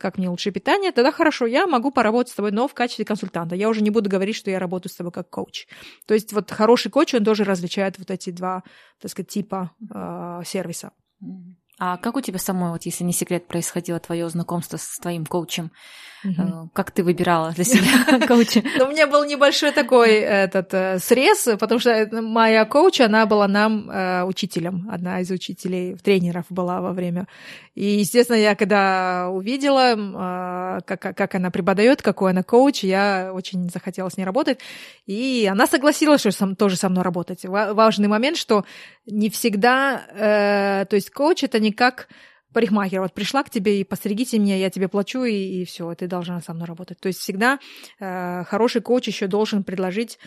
[0.00, 3.54] как мне лучше питание, тогда хорошо, я могу поработать с тобой, но в качестве консультанта.
[3.54, 5.66] Я уже не буду говорить, что я работаю с тобой как коуч.
[6.06, 8.62] То есть вот хороший коуч, он тоже различает вот эти два,
[9.00, 10.92] так сказать, типа э, сервиса.
[11.78, 15.72] А как у тебя самой, вот если не секрет, происходило твое знакомство с твоим коучем?
[16.24, 16.70] Угу.
[16.72, 18.62] Как ты выбирала для себя коуча?
[18.78, 23.46] Ну, у меня был небольшой такой этот э, срез, потому что моя коуч, она была
[23.46, 27.26] нам э, учителем, одна из учителей, тренеров была во время.
[27.74, 34.08] И, естественно, я когда увидела, как, как она преподает, какой она коуч, я очень захотела
[34.08, 34.60] с ней работать.
[35.06, 37.44] И она согласилась, что сам, тоже со мной работать.
[37.44, 38.64] Важный момент, что
[39.06, 40.02] не всегда,
[40.88, 42.08] то есть коуч это не как
[42.54, 46.06] парикмахер, вот пришла к тебе и постригите меня, я тебе плачу, и, и все, ты
[46.06, 46.98] должна со мной работать.
[47.00, 47.58] То есть всегда
[48.00, 50.18] э, хороший коуч еще должен предложить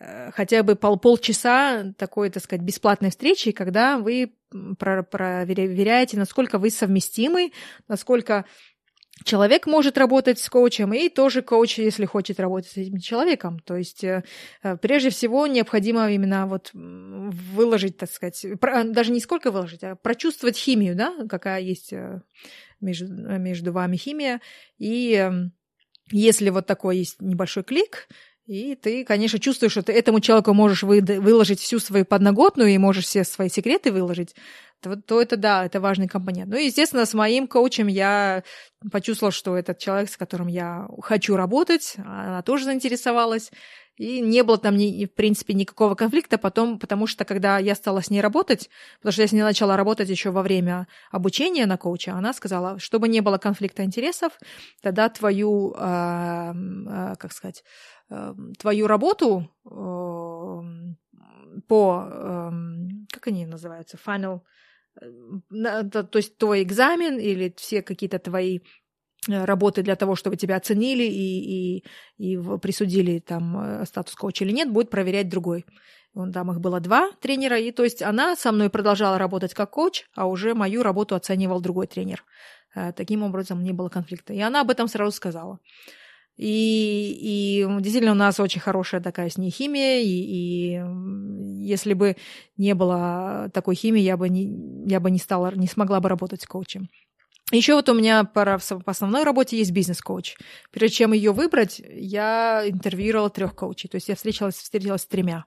[0.00, 4.32] э, хотя бы пол, полчаса такой, так сказать, бесплатной встречи, когда вы
[4.78, 7.52] проверяете, насколько вы совместимы,
[7.86, 8.44] насколько
[9.24, 13.58] человек может работать с коучем, и тоже коуч, если хочет работать с этим человеком.
[13.60, 14.24] То есть, э,
[14.62, 20.56] э, прежде всего, необходимо именно вот выложить, так сказать, даже не сколько выложить, а прочувствовать
[20.56, 22.22] химию, да, какая есть э,
[22.80, 23.06] между,
[23.38, 24.40] между вами химия.
[24.78, 25.52] И эм,
[26.10, 28.08] если вот такой есть небольшой клик,
[28.46, 33.04] и ты, конечно, чувствуешь, что ты этому человеку можешь выложить всю свою подноготную и можешь
[33.04, 34.36] все свои секреты выложить,
[34.80, 36.50] то, то это да, это важный компонент.
[36.50, 38.44] Ну, естественно, с моим коучем я
[38.92, 43.50] почувствовала, что этот человек, с которым я хочу работать, она тоже заинтересовалась.
[43.96, 48.02] И не было там, ни, в принципе, никакого конфликта потом, потому что когда я стала
[48.02, 51.78] с ней работать, потому что я с ней начала работать еще во время обучения на
[51.78, 54.38] коуча, она сказала, чтобы не было конфликта интересов,
[54.82, 57.64] тогда твою, э, э, как сказать,
[58.58, 59.68] твою работу э,
[61.68, 62.50] по, э,
[63.12, 64.42] как они называются, final,
[65.00, 68.60] э, то есть твой экзамен или все какие-то твои
[69.28, 71.84] Э, работы для того, чтобы тебя оценили и, и,
[72.18, 75.66] и присудили там э, статус коуча или нет, будет проверять другой.
[76.14, 79.70] Вон там их было два тренера, и то есть она со мной продолжала работать как
[79.70, 82.24] коуч, а уже мою работу оценивал другой тренер.
[82.94, 84.32] Таким образом, не было конфликта.
[84.32, 85.58] И она об этом сразу сказала.
[86.36, 90.82] И, и действительно у нас очень хорошая такая с ней химия, и, и
[91.64, 92.16] если бы
[92.56, 96.42] не было такой химии, я бы не, я бы не стала, не смогла бы работать
[96.42, 96.88] с коучем.
[97.52, 100.34] Еще вот у меня пора по основной работе есть бизнес-коуч.
[100.72, 103.88] Прежде чем ее выбрать, я интервьюировала трех коучей.
[103.88, 105.44] То есть я встречалась, встретилась с тремя.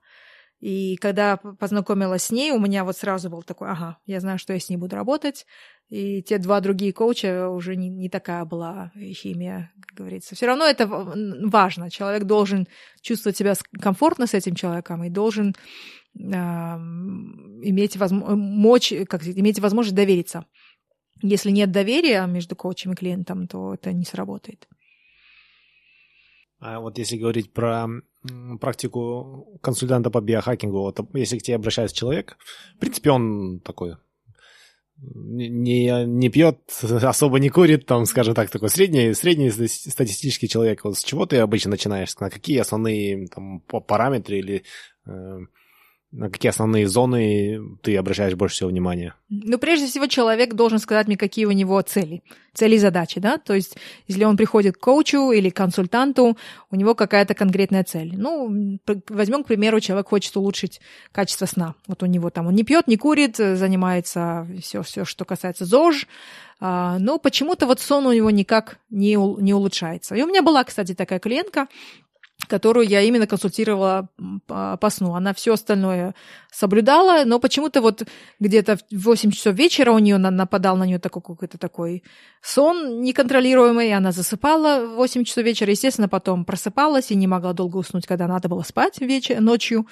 [0.59, 4.53] И когда познакомилась с ней, у меня вот сразу был такой, ага, я знаю, что
[4.53, 5.45] я с ней буду работать.
[5.89, 10.35] И те два другие коуча уже не, не такая была химия, как говорится.
[10.35, 11.89] Все равно это важно.
[11.89, 12.67] Человек должен
[13.01, 15.55] чувствовать себя комфортно с этим человеком и должен
[16.15, 20.45] э, иметь, возможно, мочь, как иметь возможность довериться.
[21.21, 24.67] Если нет доверия между коучем и клиентом, то это не сработает.
[26.59, 27.87] А вот если говорить про
[28.59, 32.37] практику консультанта по биохакингу, вот если к тебе обращается человек,
[32.75, 33.95] в принципе, он такой
[35.01, 40.83] не, не пьет, особо не курит, там, скажем так, такой средний, средний статистический человек.
[40.83, 42.15] Вот с чего ты обычно начинаешь?
[42.19, 44.63] На какие основные там, параметры или
[45.05, 45.39] э,
[46.11, 49.13] на какие основные зоны ты обращаешь больше всего внимания?
[49.29, 53.37] Ну, прежде всего, человек должен сказать мне, какие у него цели, цели и задачи, да,
[53.37, 56.35] то есть, если он приходит к коучу или консультанту,
[56.71, 58.13] у него какая-то конкретная цель.
[58.17, 61.75] Ну, возьмем, к примеру, человек хочет улучшить качество сна.
[61.85, 66.07] Вот у него там, он не пьет, не курит, занимается все, все, что касается ЗОЖ,
[66.59, 70.15] а, но почему-то вот сон у него никак не, не улучшается.
[70.15, 71.67] И у меня была, кстати, такая клиентка,
[72.49, 74.09] которую я именно консультировала
[74.47, 75.13] по, по сну.
[75.13, 76.15] Она все остальное
[76.51, 78.03] соблюдала, но почему-то вот
[78.39, 82.03] где-то в 8 часов вечера у нее нападал на нее такой какой-то такой
[82.41, 87.77] сон неконтролируемый, она засыпала в 8 часов вечера, естественно, потом просыпалась и не могла долго
[87.77, 89.87] уснуть, когда надо было спать вечер, ночью.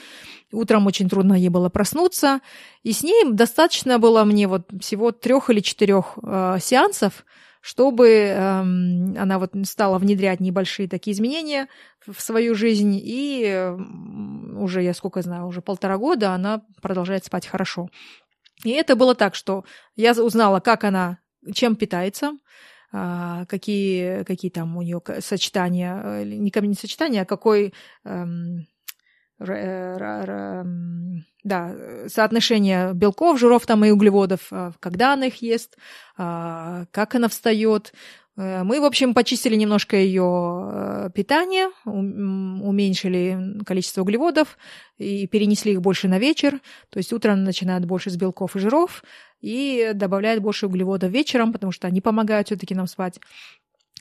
[0.52, 2.42] Утром очень трудно ей было проснуться,
[2.84, 7.26] и с ней достаточно было мне вот всего трех или четырех э, сеансов,
[7.62, 11.68] чтобы эм, она вот стала внедрять небольшие такие изменения
[12.06, 13.74] в свою жизнь, и
[14.56, 17.90] уже, я сколько знаю, уже полтора года она продолжает спать хорошо.
[18.64, 19.66] И это было так, что
[19.96, 21.20] я узнала, как она,
[21.54, 22.38] чем питается,
[22.92, 27.74] а, какие, какие там у нее сочетания, э, не, не сочетания, а какой
[28.06, 28.66] эм,
[31.48, 31.76] да,
[32.08, 35.78] соотношение белков, жиров там и углеводов, а, когда она их ест,
[36.18, 37.94] а, как она встает.
[38.38, 44.58] Э, мы, в общем, почистили немножко ее э, питание, уменьшили количество углеводов
[44.98, 46.60] и перенесли их больше на вечер.
[46.90, 49.04] То есть утром начинает больше с белков и жиров
[49.42, 53.20] и добавляет больше углеводов вечером, потому что они помогают все-таки нам спать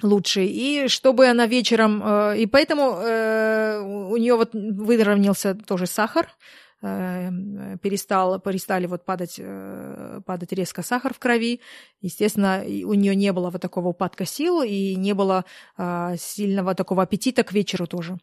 [0.03, 0.45] лучше.
[0.45, 2.03] И чтобы она вечером...
[2.05, 2.91] Э, и поэтому
[4.13, 6.29] у нее вот выровнялся тоже сахар,
[6.83, 7.31] Э,
[7.83, 11.61] перестал, перестали вот падать, э, падать резко сахар в крови.
[12.03, 17.03] Естественно, у нее не было вот такого упадка сил и не было а, сильного такого
[17.03, 18.19] аппетита к вечеру тоже.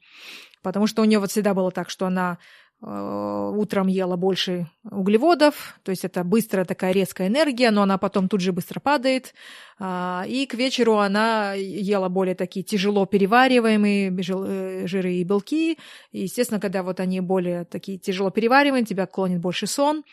[0.61, 5.79] Потому что у нее вот всегда было так, что она Э, утром ела больше углеводов,
[5.83, 9.33] то есть это быстрая такая резкая энергия, но она потом тут же быстро падает.
[9.79, 15.77] А, и к вечеру она ела более такие тяжело перевариваемые э, жиры и белки.
[16.11, 20.03] И, естественно, когда вот они более такие тяжело перевариваемые, тебя клонит больше сон.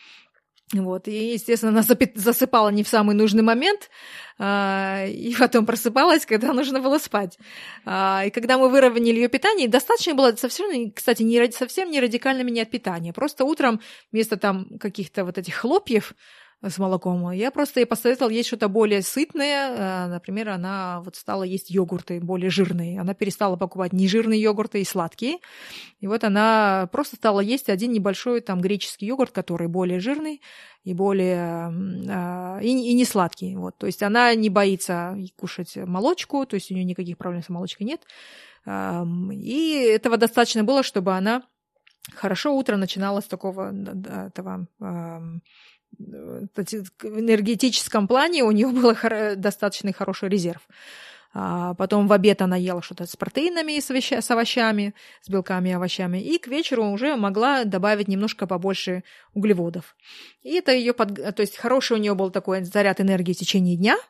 [0.73, 1.83] Вот, и, естественно, она
[2.15, 3.91] засыпала не в самый нужный момент,
[4.39, 7.39] а, и потом просыпалась, когда нужно было спать.
[7.85, 12.43] А, и когда мы выровняли ее питание, достаточно было совсем, кстати, не, совсем не радикально
[12.43, 13.13] менять питание.
[13.13, 13.81] Просто утром
[14.13, 16.15] вместо там каких-то вот этих хлопьев
[16.63, 17.31] с молоком.
[17.31, 19.75] Я просто ей посоветовала есть что-то более сытное.
[19.79, 23.01] А, например, она вот стала есть йогурты более жирные.
[23.01, 25.39] Она перестала покупать нежирные йогурты и сладкие.
[26.01, 30.43] И вот она просто стала есть один небольшой там греческий йогурт, который более жирный
[30.85, 31.73] и более
[32.63, 33.57] и, и не сладкий.
[33.57, 33.79] Вот.
[33.79, 37.87] То есть она не боится кушать молочку, то есть у нее никаких проблем с молочкой
[37.87, 38.03] нет.
[38.67, 41.43] И этого достаточно было, чтобы она
[42.15, 43.73] хорошо утро начинала с такого
[44.27, 44.67] этого
[45.99, 48.97] энергетическом плане у нее был
[49.37, 50.67] достаточно хороший резерв.
[51.33, 55.69] А потом в обед она ела что-то с протеинами с, овоща, с овощами, с белками
[55.69, 56.19] и овощами.
[56.19, 59.97] И к вечеру уже могла добавить немножко побольше углеводов.
[60.43, 61.15] И это ее под...
[61.15, 63.97] То есть хороший у нее был такой заряд энергии в течение дня–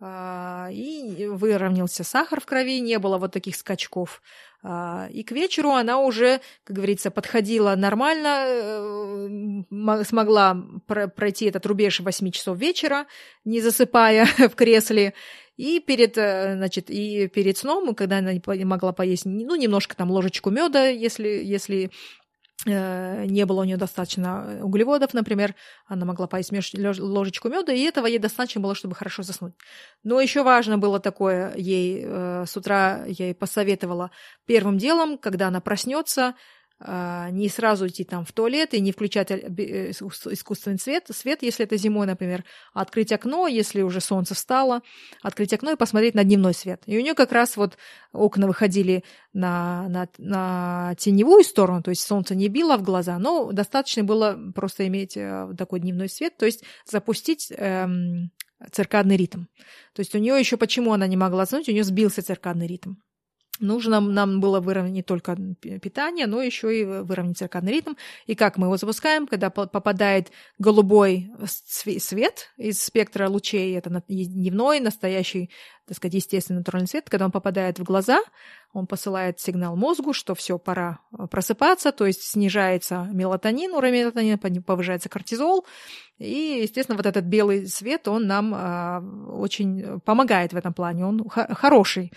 [0.00, 4.22] а, и выровнялся сахар в крови, не было вот таких скачков.
[4.66, 12.00] А, и к вечеру она уже, как говорится, подходила нормально, э, смогла пройти этот рубеж
[12.00, 13.04] 8 часов вечера,
[13.44, 15.12] не засыпая в кресле.
[15.58, 20.48] И перед, э, значит, и перед сном, когда она могла поесть, ну, немножко там ложечку
[20.48, 21.90] меда, если, если
[22.66, 25.54] не было у нее достаточно углеводов, например,
[25.86, 29.54] она могла поесть ложечку меда, и этого ей достаточно было, чтобы хорошо заснуть.
[30.02, 34.10] Но еще важно было такое ей э, с утра я ей посоветовала
[34.46, 36.34] первым делом, когда она проснется,
[36.86, 41.78] не сразу идти там в туалет и не включать э, искусственный свет, свет, если это
[41.78, 42.44] зимой, например,
[42.74, 44.82] а открыть окно, если уже солнце встало,
[45.22, 46.82] открыть окно и посмотреть на дневной свет.
[46.84, 47.78] И у нее как раз вот
[48.12, 53.50] окна выходили на, на, на теневую сторону, то есть солнце не било в глаза, но
[53.52, 58.30] достаточно было просто иметь э, такой дневной свет, то есть запустить эм,
[58.70, 59.44] циркадный ритм.
[59.94, 62.94] То есть у нее еще почему она не могла заснуть, у нее сбился циркадный ритм.
[63.60, 65.36] Нужно нам было выровнять не только
[65.80, 67.92] питание, но еще и выровнять циркадный ритм.
[68.26, 75.50] И как мы его запускаем, когда попадает голубой свет из спектра лучей, это дневной, настоящий,
[75.86, 78.20] так сказать, естественный натуральный свет, когда он попадает в глаза,
[78.72, 84.38] он посылает сигнал мозгу, что все, пора э, просыпаться, то есть снижается мелатонин, уровень мелатонина,
[84.62, 85.66] повышается кортизол,
[86.18, 91.28] и, естественно, вот этот белый свет, он нам а, очень помогает в этом плане, он
[91.28, 92.12] хороший.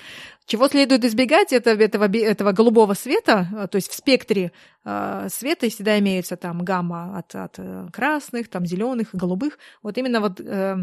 [0.46, 4.52] Чего следует избегать, это, этого, этого голубого света, а, то есть в спектре
[4.84, 9.58] а, света всегда имеется там гамма от, от э, красных, там зеленых, голубых.
[9.82, 10.78] Вот именно вот э,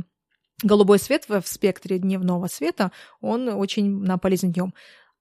[0.62, 4.74] голубой свет в спектре дневного света, он очень нам полезен днем.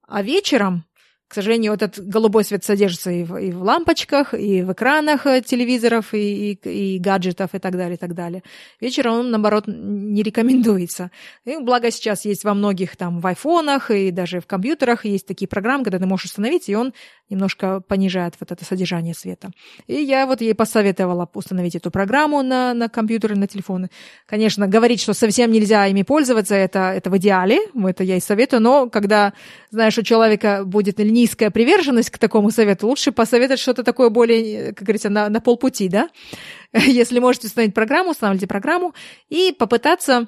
[0.07, 0.85] А вечером,
[1.33, 5.25] К сожалению, вот этот голубой свет содержится и в, и в лампочках, и в экранах
[5.25, 8.43] э, телевизоров, и, и, и гаджетов, и так далее, и так далее.
[8.79, 11.09] Вечером он, наоборот, не рекомендуется.
[11.43, 15.47] И благо сейчас есть во многих там в айфонах и даже в компьютерах есть такие
[15.47, 16.93] программы, когда ты можешь установить, и он
[17.29, 19.49] немножко понижает вот это содержание света.
[19.87, 23.89] И я вот ей посоветовала установить эту программу на, на компьютеры, на телефоны.
[24.27, 28.61] Конечно, говорить, что совсем нельзя ими пользоваться, это, это в идеале, это я и советую,
[28.61, 29.33] но когда,
[29.71, 34.83] знаешь, у человека будет низкая приверженность к такому совету, лучше посоветовать что-то такое более, как
[34.83, 36.09] говорится, на, на полпути, да?
[36.73, 38.93] Если можете установить программу, устанавливайте программу
[39.29, 40.27] и попытаться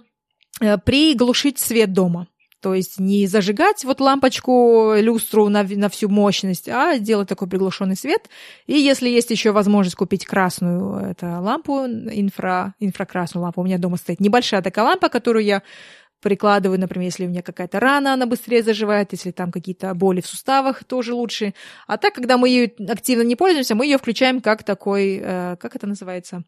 [0.61, 2.27] э, приглушить свет дома.
[2.61, 7.95] То есть не зажигать вот лампочку, люстру на, на всю мощность, а делать такой приглушенный
[7.95, 8.29] свет.
[8.65, 13.97] И если есть еще возможность купить красную это лампу, инфра, инфракрасную лампу, у меня дома
[13.97, 15.61] стоит небольшая такая лампа, которую я
[16.25, 20.25] прикладываю, например, если у меня какая-то рана, она быстрее заживает, если там какие-то боли в
[20.25, 21.53] суставах, тоже лучше.
[21.85, 25.75] А так, когда мы ее активно не пользуемся, мы ее включаем как такой, э, как
[25.75, 26.43] это называется?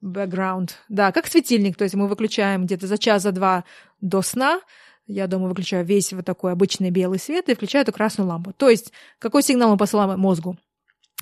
[0.00, 0.70] Background.
[0.88, 1.76] Да, как светильник.
[1.76, 3.64] То есть мы выключаем где-то за час, за два
[4.00, 4.60] до сна,
[5.08, 8.52] я дома выключаю весь вот такой обычный белый свет и включаю эту красную лампу.
[8.52, 10.56] То есть, какой сигнал мы посылаем мозгу?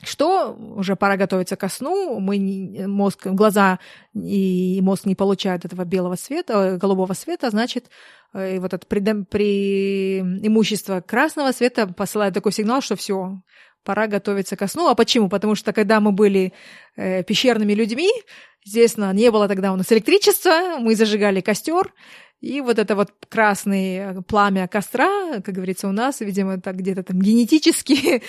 [0.02, 3.78] Что уже пора готовиться ко сну, мы не, мозг, глаза
[4.12, 7.88] и мозг не получают этого белого света, э, голубого света, значит,
[8.34, 13.40] э, вот это преимущество красного света посылает такой сигнал, что все,
[13.84, 14.88] пора готовиться ко сну.
[14.88, 15.28] А почему?
[15.28, 16.52] Потому что когда мы были
[16.96, 18.10] э, пещерными людьми,
[18.64, 21.94] естественно, не было тогда у нас электричества, мы зажигали костер,
[22.44, 27.18] и вот это вот красное пламя костра, как говорится, у нас, видимо, так где-то там
[27.18, 28.22] генетически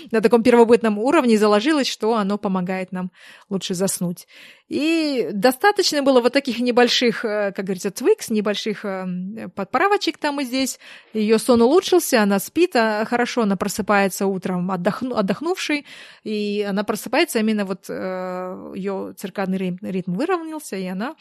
[0.10, 3.10] на таком первобытном уровне заложилось, что оно помогает нам
[3.50, 4.26] лучше заснуть.
[4.68, 10.44] И достаточно было вот таких небольших, э, как говорится, твикс, небольших э, подправочек там и
[10.44, 10.78] здесь.
[11.12, 15.84] Ее сон улучшился, она спит, а хорошо, она просыпается утром отдохну, отдохнувшей,
[16.24, 21.14] и она просыпается именно вот э, ее циркадный ритм выровнялся, и она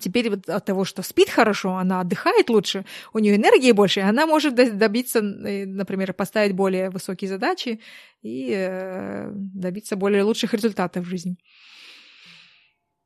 [0.00, 4.26] Теперь вот от того, что спит хорошо, она отдыхает лучше, у нее энергии больше, она
[4.26, 7.80] может добиться, э, например, поставить более высокие задачи
[8.20, 11.36] и э, добиться более лучших результатов в жизни.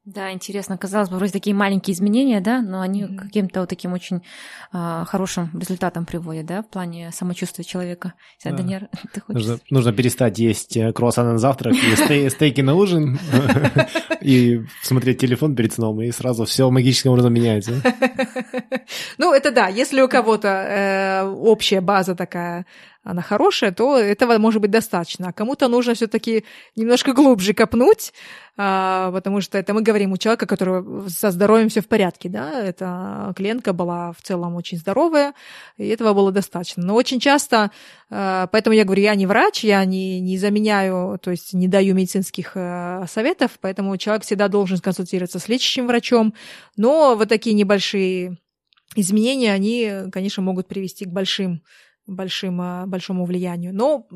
[0.07, 0.79] Да, интересно.
[0.79, 3.17] Казалось бы, вроде такие маленькие изменения, да, но они mm-hmm.
[3.17, 4.23] каким-то вот таким очень
[4.73, 8.15] а, хорошим результатом приводят, да, в плане самочувствия человека.
[8.43, 8.53] Да.
[8.53, 9.47] Даниэр, ты хочешь...
[9.47, 13.19] нужно, нужно перестать есть э, круассаны на завтрак и стейки на ужин
[14.21, 17.83] и смотреть телефон перед сном, и сразу все магическим образом меняется.
[19.19, 22.65] Ну, это да, если у кого-то э, общая база такая
[23.03, 25.29] она хорошая, то этого может быть достаточно.
[25.29, 26.45] А кому-то нужно все-таки
[26.77, 28.13] немножко глубже копнуть,
[28.59, 32.63] а, потому что это мы говорим у человека, которого со здоровьем все в порядке, да,
[32.63, 35.33] эта клиентка была в целом очень здоровая,
[35.79, 36.85] и этого было достаточно.
[36.85, 37.71] Но очень часто,
[38.11, 41.95] а, поэтому я говорю, я не врач, я не, не заменяю, то есть не даю
[41.95, 46.35] медицинских а, советов, поэтому человек всегда должен консультироваться с лечащим врачом,
[46.77, 48.37] но вот такие небольшие
[48.95, 51.63] изменения, они, конечно, могут привести к большим
[52.11, 53.75] большим, а, большому влиянию.
[53.75, 54.07] Но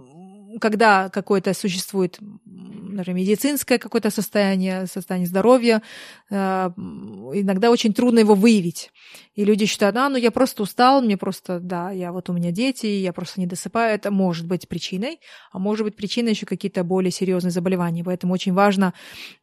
[0.61, 5.83] когда какое-то существует, например, медицинское какое-то состояние, состояние здоровья,
[6.31, 8.91] а, иногда очень трудно его выявить.
[9.35, 12.53] И люди считают, а, ну я просто устал, мне просто, да, я вот у меня
[12.53, 13.95] дети, я просто не досыпаю.
[13.95, 15.21] Это может быть причиной,
[15.53, 18.05] а может быть причиной еще какие-то более серьезные заболевания.
[18.05, 18.95] Поэтому очень важно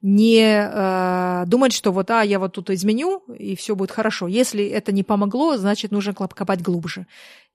[0.02, 4.28] не э, думать, что вот, а, я вот тут изменю, и все будет хорошо.
[4.28, 7.06] Если это не помогло, значит, нужно копать глубже.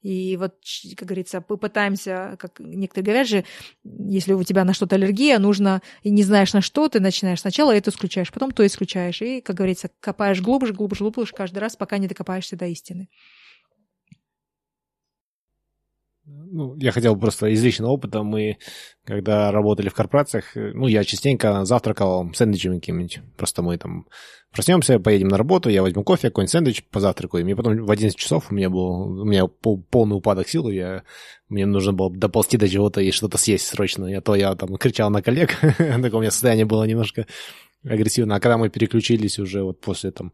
[0.03, 0.55] И вот,
[0.97, 3.45] как говорится, попытаемся, как некоторые говорят же,
[3.83, 7.75] если у тебя на что-то аллергия, нужно, и не знаешь на что, ты начинаешь сначала
[7.75, 9.21] это исключаешь, потом то исключаешь.
[9.21, 12.26] И, как говорится, копаешь глубже, глубже, глубже каждый раз, пока не докопаешься
[12.57, 13.09] до истины.
[16.29, 18.25] Ну, я хотел просто из личного опыта.
[18.25, 18.59] Мы,
[19.05, 23.21] когда работали в корпорациях, э, ну, я частенько завтракал сэндвичами какими-нибудь.
[23.37, 24.09] Просто мы там
[24.51, 27.43] проснемся, поедем на работу, я возьму кофе, какой-нибудь сэндвич, позавтракаю.
[27.43, 31.05] И мне потом в 11 часов у меня был, у меня полный упадок сил, я,
[31.49, 34.09] мне нужно было доползти до чего-то и что-то съесть срочно.
[34.17, 37.27] А то я там кричал на коллег, такое у меня состояние было немножко
[37.85, 38.35] агрессивно.
[38.35, 40.33] А когда мы переключились уже вот после там,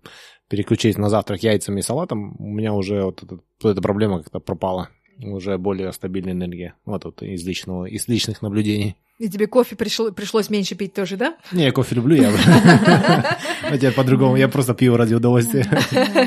[0.52, 4.38] переключились на завтрак яйцами и салатом, у меня уже вот, эта, вот эта проблема как-то
[4.38, 6.74] пропала уже более стабильная энергия.
[6.84, 8.96] Вот вот из, личного, из личных наблюдений.
[9.22, 11.36] И тебе кофе пришло, пришлось меньше пить тоже, да?
[11.52, 12.32] Не, я кофе люблю, я.
[13.72, 15.64] Теперь по-другому, я просто пью ради удовольствия.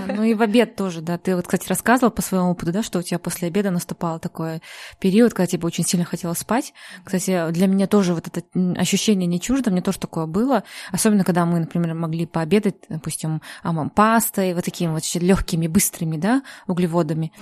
[0.08, 1.18] Ну и в обед тоже, да.
[1.18, 4.62] Ты вот, кстати, рассказывал по своему опыту, да, что у тебя после обеда наступал такой
[4.98, 6.74] период, когда тебе очень сильно хотелось спать.
[7.04, 8.44] Кстати, для меня тоже вот это
[8.80, 10.64] ощущение не чуждо, мне тоже такое было.
[10.94, 13.42] Особенно, когда мы, например, могли пообедать, допустим,
[13.94, 17.34] пастой, вот такими вот легкими, быстрыми, да, углеводами.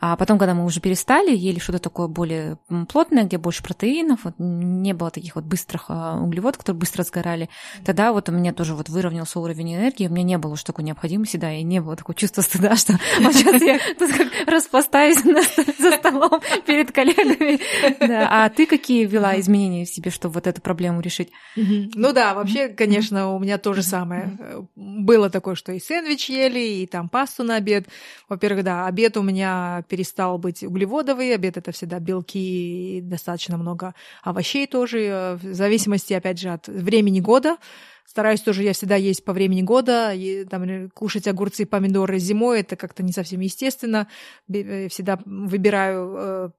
[0.00, 2.56] А потом, когда мы уже перестали, ели что-то такое более
[2.88, 7.48] плотное, где больше протеинов, вот не было таких вот быстрых а, углеводов, которые быстро сгорали,
[7.84, 10.84] тогда вот у меня тоже вот выровнялся уровень энергии, у меня не было уж такой
[10.84, 15.22] необходимости, да, и не было такого чувства стыда, что вот сейчас я тут как распластаюсь
[15.78, 17.60] за столом перед коллегами.
[18.06, 18.44] Да.
[18.44, 21.30] А ты какие ввела изменения в себе, чтобы вот эту проблему решить?
[21.56, 24.38] Ну да, вообще, конечно, у меня то же самое.
[24.74, 27.86] Было такое, что и сэндвич ели, и там пасту на обед.
[28.28, 34.66] Во-первых, да, обед у меня перестал быть углеводовый, обед это всегда белки, достаточно много овощей
[34.66, 37.56] тоже, э, в зависимости, опять же, от времени года.
[38.04, 42.60] Стараюсь тоже я всегда есть по времени года, и, там, кушать огурцы и помидоры зимой,
[42.60, 44.08] это как-то не совсем естественно.
[44.52, 46.50] Э, всегда выбираю э,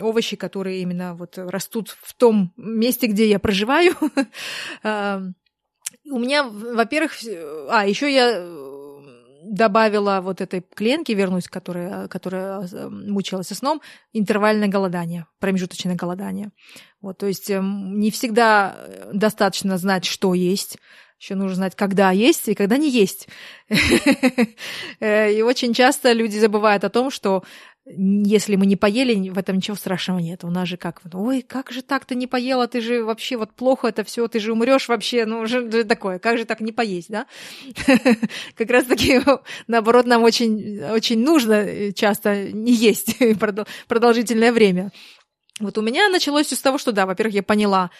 [0.00, 3.94] овощи, которые именно вот растут в том месте, где я проживаю.
[6.10, 7.12] У меня, во-первых,
[7.70, 8.44] а, еще я
[9.44, 13.80] добавила вот этой клиентке, вернусь, которая, которая э, мучилась сном,
[14.12, 16.50] интервальное голодание, промежуточное голодание.
[17.04, 20.78] Вот, то есть эм, не всегда э, достаточно знать, что есть,
[21.20, 23.28] еще нужно знать, когда есть и когда не есть.
[25.00, 27.42] Э, и очень часто люди забывают о том, что
[27.84, 30.44] если мы не поели, в этом ничего страшного нет.
[30.44, 33.52] У нас же как, ой, как же так ты не поела, ты же вообще вот
[33.52, 37.10] плохо это все, ты же умрешь вообще, ну уже такое, как же так не поесть,
[37.10, 37.26] да?
[38.56, 39.20] Как раз таки,
[39.66, 43.18] наоборот, нам очень, очень нужно э, часто не есть
[43.88, 44.90] продолжительное время.
[45.60, 47.90] Вот у меня началось все с того, что да, во-первых, я поняла,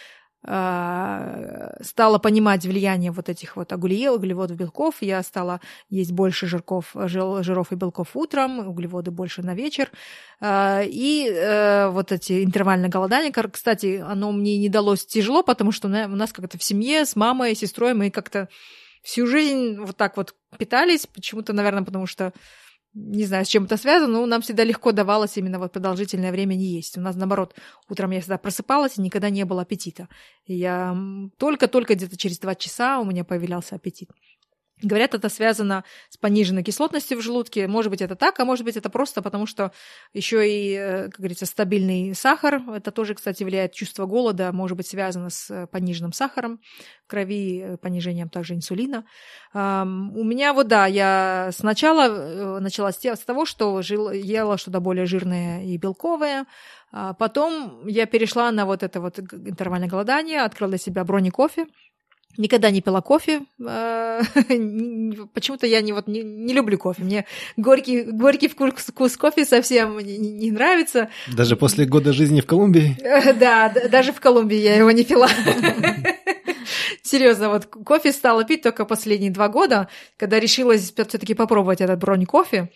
[0.46, 4.96] а, стала понимать влияние вот этих вот огульев, углеводов, белков.
[5.00, 9.90] Я стала есть больше жирков, жиров и белков утром, углеводы больше на вечер.
[10.40, 15.88] А, и э, вот эти интервальные голодания, кстати, оно мне не далось тяжело, потому что
[15.88, 18.48] у нас как-то в семье с мамой, сестрой мы как-то
[19.02, 22.34] всю жизнь вот так вот питались, почему-то, наверное, потому что
[22.94, 26.54] не знаю, с чем это связано, но нам всегда легко давалось именно вот продолжительное время
[26.54, 26.96] не есть.
[26.96, 27.54] У нас, наоборот,
[27.88, 30.08] утром я всегда просыпалась, и никогда не было аппетита.
[30.46, 30.96] И я
[31.36, 34.10] только-только где-то через два часа у меня появлялся аппетит.
[34.82, 37.68] Говорят, это связано с пониженной кислотностью в желудке.
[37.68, 39.70] Может быть, это так, а может быть, это просто потому, что
[40.12, 42.60] еще и, э, как говорится, стабильный сахар.
[42.74, 43.72] Это тоже, кстати, влияет.
[43.72, 46.60] Чувство голода может быть связано с э, пониженным сахаром
[47.04, 49.04] в крови, э, понижением также инсулина.
[49.54, 55.76] У меня вот, да, я сначала начала с того, что ела что-то более жирное и
[55.76, 56.46] белковое,
[56.90, 61.66] а потом я перешла на вот это вот интервальное голодание, открыла для себя брони кофе,
[62.36, 63.42] Никогда не пила кофе.
[63.64, 64.20] А,
[65.34, 67.02] почему-то я не, вот, не, не люблю кофе.
[67.02, 67.26] Мне
[67.56, 71.08] горький, горький вкус, вкус кофе совсем не, не нравится.
[71.28, 72.96] Даже после года жизни в Колумбии?
[73.38, 75.28] Да, даже в Колумбии я его не пила.
[77.02, 82.26] Серьезно, вот кофе стала пить только последние два года, когда решилась все-таки попробовать этот бронь
[82.26, 82.70] кофе.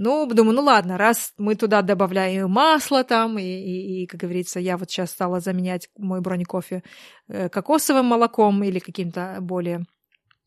[0.00, 4.60] Ну, думаю, ну ладно, раз мы туда добавляем масло там, и, и, и как говорится,
[4.60, 6.84] я вот сейчас стала заменять мой бронекофе
[7.26, 9.86] э, кокосовым молоком или каким-то более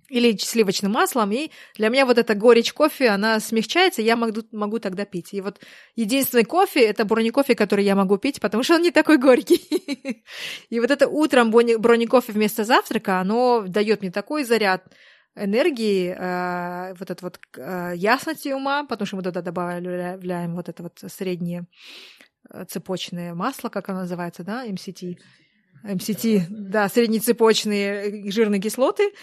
[0.07, 4.79] или сливочным маслом, и для меня вот эта горечь кофе, она смягчается, я могу, могу
[4.79, 5.33] тогда пить.
[5.33, 5.59] И вот
[5.97, 10.23] единственный кофе— это бронекофе, который я могу пить, потому что он не такой горький.
[10.69, 14.83] И вот это утром бронекофе вместо завтрака, оно дает мне такой заряд,
[15.35, 20.83] энергии, э, вот это вот э, ясности ума, потому что мы туда добавляем вот это
[20.83, 21.65] вот среднее
[22.49, 25.17] э, цепочное масло, как оно называется, да, MCT.
[25.83, 29.13] MCT, да, среднецепочные жирные кислоты,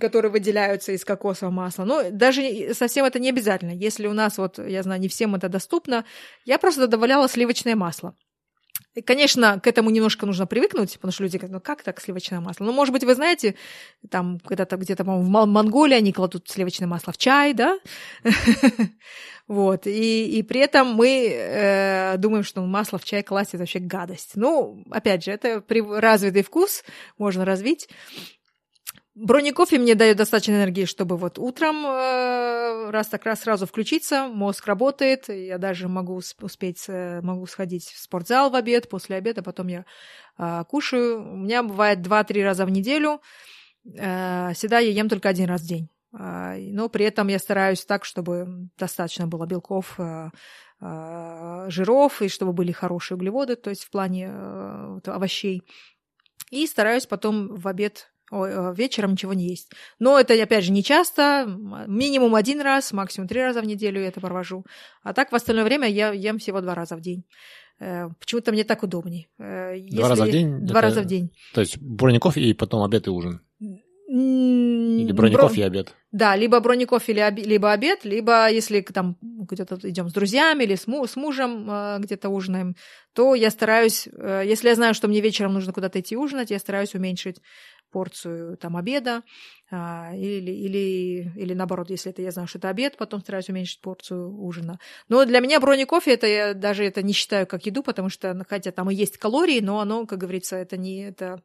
[0.00, 1.84] которые выделяются из кокосового масла.
[1.84, 3.72] Но даже совсем это не обязательно.
[3.72, 6.04] Если у нас, вот, я знаю, не всем это доступно,
[6.44, 8.16] я просто добавляла сливочное масло.
[8.94, 12.40] И, конечно, к этому немножко нужно привыкнуть, потому что люди говорят, ну как так сливочное
[12.40, 12.64] масло?
[12.64, 13.54] Ну, может быть, вы знаете,
[14.10, 17.78] там когда-то где-то, по-моему, в Монголии они кладут сливочное масло в чай, да?
[19.48, 23.80] Вот, и, и при этом мы э, думаем, что масло в чай класть– это вообще
[23.80, 24.30] гадость.
[24.36, 26.84] Ну, опять же, это развитый вкус,
[27.18, 27.88] можно развить.
[29.14, 34.66] Бронекофе мне дает достаточно энергии, чтобы вот утром э, раз так раз сразу включиться, мозг
[34.66, 39.66] работает, я даже могу успеть, э, могу сходить в спортзал в обед, после обеда потом
[39.68, 39.84] я
[40.38, 41.20] э, кушаю.
[41.20, 43.20] У меня бывает 2-3 раза в неделю,
[43.84, 45.88] всегда я ем только один раз в день.
[46.12, 49.98] Но при этом я стараюсь так, чтобы достаточно было белков,
[50.82, 55.62] э, жиров, и чтобы были хорошие углеводы, то есть в плане э, овощей.
[56.50, 59.70] И стараюсь потом в обед вечером ничего не есть.
[59.98, 61.46] Но это, опять же, не часто,
[61.86, 64.64] минимум один раз, максимум три раза в неделю я это провожу.
[65.02, 67.24] А так в остальное время я ем всего два раза в день.
[67.78, 69.28] Почему-то мне так удобней.
[69.38, 69.96] Если...
[69.96, 70.66] Два раза в день?
[70.66, 70.88] Два это...
[70.88, 71.30] раза в день.
[71.52, 73.40] То есть броников и потом обед и ужин?
[74.08, 75.60] Или броников Бро...
[75.60, 75.94] и обед.
[76.10, 77.38] Да, либо броников или об...
[77.38, 81.06] либо обед, либо если там где-то идем с друзьями или с, му...
[81.06, 82.76] с мужем э, где-то ужинаем,
[83.14, 86.58] то я стараюсь, э, если я знаю, что мне вечером нужно куда-то идти ужинать, я
[86.58, 87.40] стараюсь уменьшить
[87.92, 89.22] порцию там обеда,
[89.70, 93.80] а, или, или, или наоборот, если это я знаю, что это обед, потом стараюсь уменьшить
[93.80, 94.78] порцию ужина.
[95.08, 98.44] Но для меня брони кофе, это я даже это не считаю как еду, потому что,
[98.48, 101.42] хотя там и есть калории, но оно, как говорится, это не, это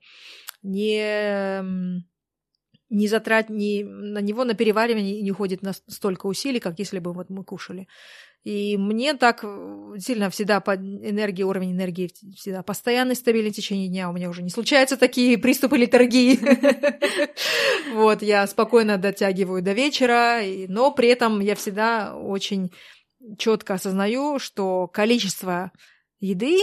[0.63, 2.03] не
[2.89, 7.29] не затрат, не, на него на переваривание не уходит столько усилий, как если бы вот
[7.29, 7.87] мы кушали.
[8.43, 13.89] И мне так э, сильно всегда по энергии, уровень энергии всегда постоянный, стабильный в течение
[13.89, 14.09] дня.
[14.09, 16.39] У меня уже не случаются такие приступы литургии.
[17.93, 22.71] Вот, я спокойно дотягиваю до вечера, но при этом я всегда очень
[23.37, 25.71] четко осознаю, что количество
[26.19, 26.59] еды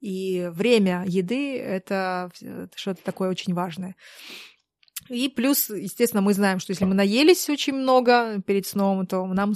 [0.00, 2.30] и время еды– это
[2.76, 3.96] что-то такое очень важное.
[5.08, 9.54] И плюс, естественно, мы знаем, что если мы наелись очень много перед сном, то нам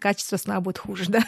[0.00, 1.22] качество сна будет хуже, да.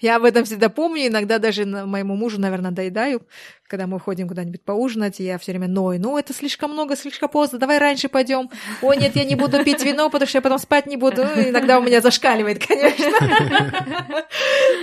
[0.00, 3.22] Я об этом всегда помню, иногда даже моему мужу, наверное, доедаю,
[3.68, 7.28] когда мы ходим куда-нибудь поужинать, и я все время ной, ну, это слишком много, слишком
[7.28, 8.50] поздно, давай раньше пойдем.
[8.80, 11.24] О, нет, я не буду пить вино, потому что я потом спать не буду.
[11.24, 14.18] Ну, иногда у меня зашкаливает, конечно.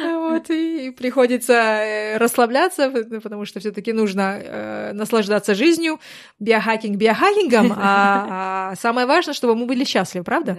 [0.05, 2.91] Вот, и приходится э, расслабляться,
[3.23, 5.99] потому что все-таки нужно э, наслаждаться жизнью,
[6.39, 10.57] биохакинг биохакингом, а, а самое важное, чтобы мы были счастливы, правда?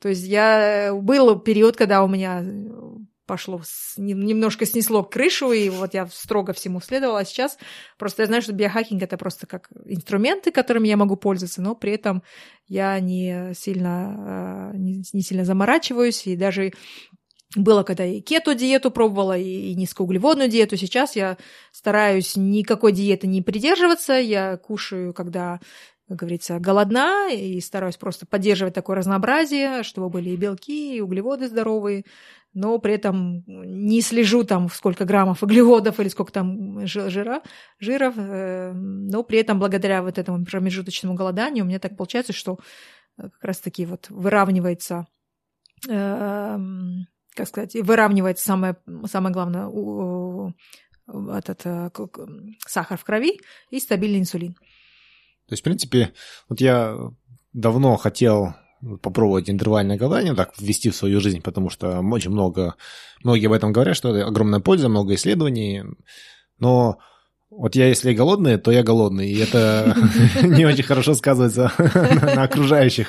[0.00, 2.42] То есть я был период, когда у меня
[3.28, 3.60] пошло,
[3.96, 7.20] немножко снесло крышу, и вот я строго всему следовала.
[7.20, 7.58] А сейчас
[7.98, 11.92] просто я знаю, что биохакинг— это просто как инструменты, которыми я могу пользоваться, но при
[11.92, 12.22] этом
[12.66, 16.72] я не сильно, э, не, сильно заморачиваюсь, и даже
[17.54, 20.76] было, когда и кето-диету пробовала, и низкоуглеводную диету.
[20.76, 21.36] Сейчас я
[21.70, 24.14] стараюсь никакой диеты не придерживаться.
[24.14, 25.60] Я кушаю, когда
[26.08, 31.48] как говорится, голодна и стараюсь просто поддерживать такое разнообразие, чтобы были и белки, и углеводы
[31.48, 32.04] здоровые,
[32.54, 37.42] но при этом не слежу там, сколько граммов углеводов или сколько там жира,
[37.78, 42.58] жиров, э, но при этом благодаря вот этому промежуточному голоданию у меня так получается, что
[43.18, 45.06] э, как раз-таки вот выравнивается
[45.88, 46.58] э,
[47.34, 48.76] как сказать, выравнивается самое,
[49.06, 50.52] самое главное,
[51.36, 51.62] этот
[52.66, 53.38] сахар в крови
[53.70, 54.54] и стабильный инсулин.
[54.54, 56.12] То есть, в принципе,
[56.48, 56.96] вот я
[57.52, 58.54] давно хотел
[59.02, 62.74] попробовать интервальное голодание, так ввести в свою жизнь, потому что очень много,
[63.24, 65.82] многие об этом говорят, что это огромная польза, много исследований,
[66.58, 66.98] но
[67.50, 69.96] вот я, если голодный, то я голодный, и это
[70.42, 71.72] не очень хорошо сказывается
[72.34, 73.08] на окружающих.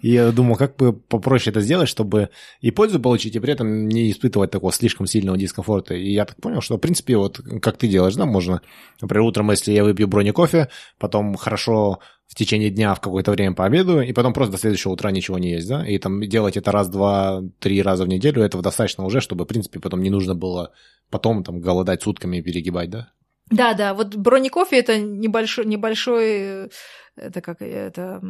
[0.00, 3.86] И я думал, как бы попроще это сделать, чтобы и пользу получить, и при этом
[3.88, 5.94] не испытывать такого слишком сильного дискомфорта.
[5.94, 8.62] И я так понял, что, в принципе, вот как ты делаешь, да, можно,
[9.00, 10.68] например, утром, если я выпью брони кофе,
[10.98, 15.10] потом хорошо в течение дня в какое-то время пообедаю, и потом просто до следующего утра
[15.10, 18.62] ничего не есть, да, и там делать это раз, два, три раза в неделю, этого
[18.62, 20.72] достаточно уже, чтобы, в принципе, потом не нужно было
[21.10, 23.10] потом там голодать сутками и перегибать, да?
[23.50, 26.70] Да, да, вот брони кофе это небольшой, небольшой
[27.16, 28.20] это как это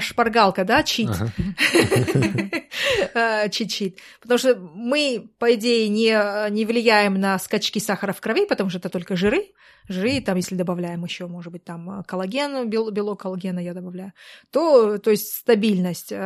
[0.00, 1.10] шпаргалка, да, чит.
[3.14, 3.98] Э, чит-чит.
[4.22, 8.78] Потому что мы, по идее, не, не влияем на скачки сахара в крови, потому что
[8.78, 9.52] это только жиры
[9.90, 14.12] жиры, там, если добавляем еще, может быть, там коллаген, бел, белок коллагена я добавляю,
[14.50, 16.16] то, то есть стабильность э,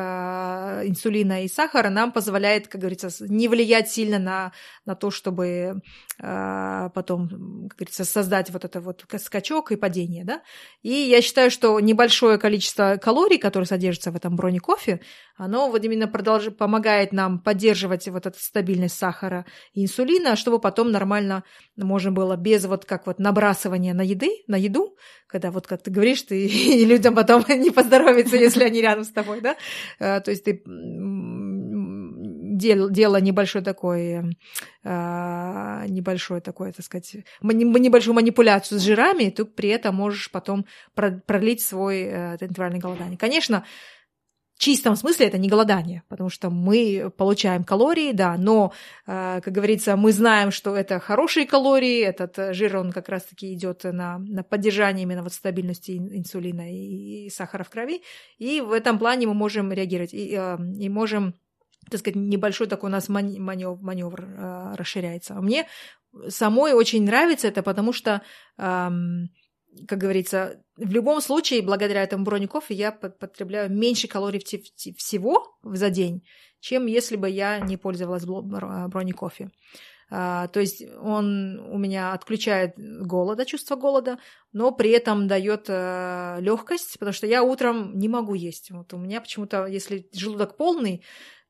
[0.84, 4.52] инсулина и сахара нам позволяет, как говорится, не влиять сильно на,
[4.84, 5.80] на то, чтобы
[6.18, 7.28] э, потом,
[7.68, 10.42] как говорится, создать вот это вот скачок и падение, да.
[10.82, 15.00] И я считаю, что небольшое количество калорий, которые содержатся в этом броне кофе,
[15.36, 16.50] оно вот именно продолж...
[16.50, 21.44] помогает нам поддерживать вот эту стабильность сахара и инсулина, чтобы потом нормально
[21.76, 23.18] можно было без вот как вот
[23.54, 24.96] набрасывания на еды, на еду,
[25.26, 29.10] когда вот как ты говоришь, ты и людям потом не поздоровится, если они рядом с
[29.10, 29.56] тобой, да,
[29.98, 30.62] э, то есть ты
[32.56, 34.36] дел, делала небольшой такой,
[34.84, 41.62] э, небольшой такой, так сказать, небольшую манипуляцию с жирами, ты при этом можешь потом пролить
[41.62, 43.18] свой э, интервальный голодание.
[43.18, 43.64] Конечно,
[44.58, 48.72] чистом смысле это не голодание, потому что мы получаем калории, да, но,
[49.06, 53.84] э, как говорится, мы знаем, что это хорошие калории, этот жир, он как раз-таки идет
[53.84, 58.02] на, на поддержание именно вот стабильности инсулина и, и сахара в крови,
[58.38, 61.34] и в этом плане мы можем реагировать и, э, и можем
[61.90, 65.34] так сказать, небольшой такой у нас маневр, маневр э, расширяется.
[65.36, 65.66] А мне
[66.28, 68.22] самой очень нравится это, потому что,
[68.58, 69.30] эм,
[69.86, 76.26] как говорится, в любом случае, благодаря этому бронекофе я потребляю меньше калорий всего за день,
[76.60, 79.50] чем если бы я не пользовалась бронекофе.
[80.10, 84.18] А, то есть он у меня отключает голода, чувство голода,
[84.52, 88.70] но при этом дает а, легкость, потому что я утром не могу есть.
[88.70, 91.02] Вот у меня почему-то, если желудок полный,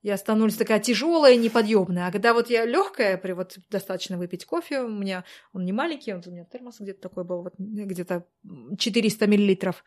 [0.04, 2.06] я становлюсь такая тяжелая, неподъемная.
[2.06, 5.24] А когда вот я легкая, при вот достаточно выпить кофе, у меня
[5.54, 8.26] он не маленький, он у меня термос где-то такой был, вот где-то
[8.78, 9.82] 400 миллилитров.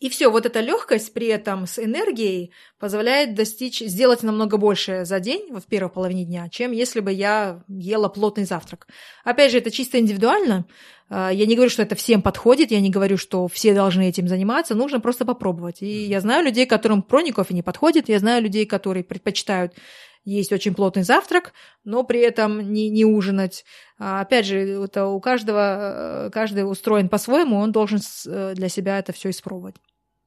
[0.00, 5.20] И все, вот эта легкость при этом с энергией позволяет достичь, сделать намного больше за
[5.20, 8.86] день, в первой половине дня, чем если бы я ела плотный завтрак.
[9.24, 10.66] Опять же, это чисто индивидуально.
[11.08, 14.26] А, я не говорю, что это всем подходит, я не говорю, что все должны этим
[14.26, 15.80] заниматься, нужно просто попробовать.
[15.80, 19.74] И я знаю людей, которым проников и не подходит, я знаю людей, которые предпочитают
[20.24, 21.52] есть очень плотный завтрак,
[21.84, 23.64] но при этом не, не ужинать.
[23.98, 28.98] А, опять же, это у каждого, э, каждый устроен по-своему, он должен э, для себя
[28.98, 29.76] это все испробовать.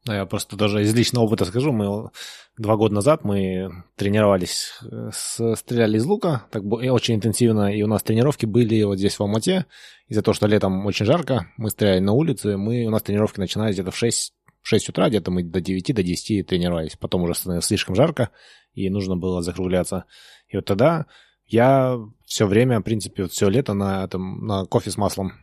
[0.05, 2.09] Я просто даже из личного опыта скажу, мы
[2.57, 7.87] два года назад мы тренировались, э, с, стреляли из лука, так очень интенсивно, и у
[7.87, 9.65] нас тренировки были вот здесь в Алмате.
[10.07, 13.75] Из-за того, что летом очень жарко, мы стреляли на улице, мы, у нас тренировки начинались
[13.75, 16.97] где-то в 6, 6 утра, где-то мы до 9, до 10 тренировались.
[16.97, 18.29] Потом уже становилось слишком жарко,
[18.73, 20.05] и нужно было закругляться.
[20.47, 21.05] И вот тогда
[21.45, 25.33] я все время, в принципе, вот все лето на, этом, на кофе с маслом.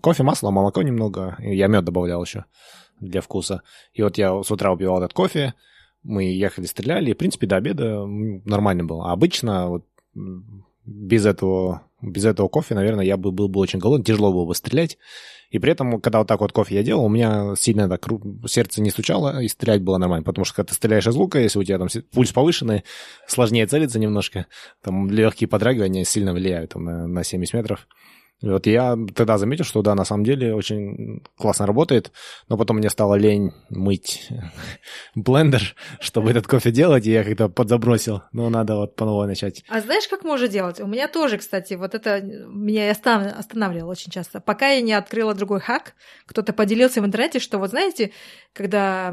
[0.00, 2.44] Кофе, масло, молоко немного, я мед добавлял еще
[3.00, 3.62] для вкуса.
[3.92, 5.54] И вот я с утра убивал этот кофе,
[6.02, 9.10] мы ехали, стреляли, и, в принципе, до обеда нормально было.
[9.10, 9.86] А обычно вот
[10.88, 14.54] без этого, без этого кофе, наверное, я бы был бы очень голодный, тяжело было бы
[14.54, 14.96] стрелять.
[15.50, 18.06] И при этом, когда вот так вот кофе я делал, у меня сильно так
[18.46, 20.24] сердце не стучало, и стрелять было нормально.
[20.24, 22.84] Потому что когда ты стреляешь из лука, если у тебя там пульс повышенный,
[23.26, 24.46] сложнее целиться немножко.
[24.82, 27.86] Там легкие подрагивания сильно влияют там, на, на 70 метров.
[28.40, 32.12] Вот я тогда заметил, что да, на самом деле очень классно работает,
[32.48, 34.28] но потом мне стало лень мыть
[35.16, 38.22] блендер, чтобы этот кофе делать, и я как-то подзабросил.
[38.32, 39.64] Но надо вот по новой начать.
[39.68, 40.80] А знаешь, как можно делать?
[40.80, 44.40] У меня тоже, кстати, вот это меня останавливало очень часто.
[44.40, 45.94] Пока я не открыла другой хак,
[46.26, 48.12] кто-то поделился в интернете, что вот знаете,
[48.52, 49.12] когда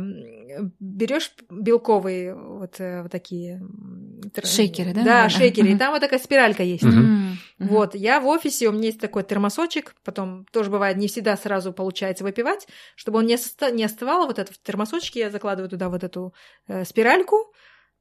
[0.80, 3.62] берешь белковые вот, э, вот такие...
[4.44, 5.04] Шейкеры, да?
[5.04, 6.86] Да, шейкеры, и там вот такая спиралька есть.
[7.58, 11.74] Вот, я в офисе, у меня есть такой термосочек, потом тоже бывает не всегда сразу
[11.74, 15.90] получается выпивать, чтобы он не, оста- не остывал, вот этот в термосочке я закладываю туда
[15.90, 16.34] вот эту
[16.68, 17.54] э, спиральку,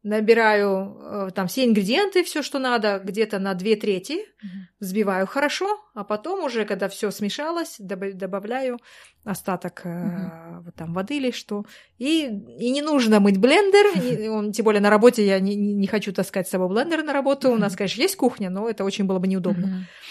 [0.05, 4.49] набираю э, там все ингредиенты, все, что надо, где-то на две трети, mm-hmm.
[4.79, 8.79] взбиваю хорошо, а потом уже, когда все смешалось, доб- добавляю
[9.25, 10.61] остаток mm-hmm.
[10.67, 11.65] вот там воды или что.
[11.97, 15.87] И, и не нужно мыть блендер, он, тем более на работе я не, не, не
[15.87, 17.55] хочу таскать с собой блендер на работу, mm-hmm.
[17.55, 19.65] у нас, конечно, есть кухня, но это очень было бы неудобно.
[19.65, 20.05] Mm-hmm.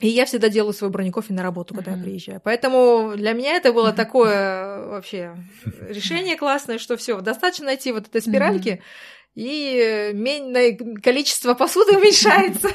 [0.00, 1.98] И я всегда делаю свой бронекофе на работу, когда uh-huh.
[1.98, 2.40] я приезжаю.
[2.44, 5.36] Поэтому для меня это было такое вообще
[5.88, 8.82] решение классное, что все, достаточно найти вот этой спиральки,
[9.34, 9.42] uh-huh.
[9.42, 12.70] и количество посуды уменьшается.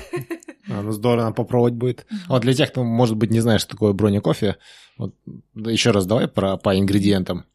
[0.67, 2.05] А, ну здорово, попробовать будет.
[2.27, 4.57] Вот для тех, кто, может быть, не знает, что такое бронекофе,
[4.97, 5.13] вот
[5.55, 7.45] еще раз давай про, по ингредиентам.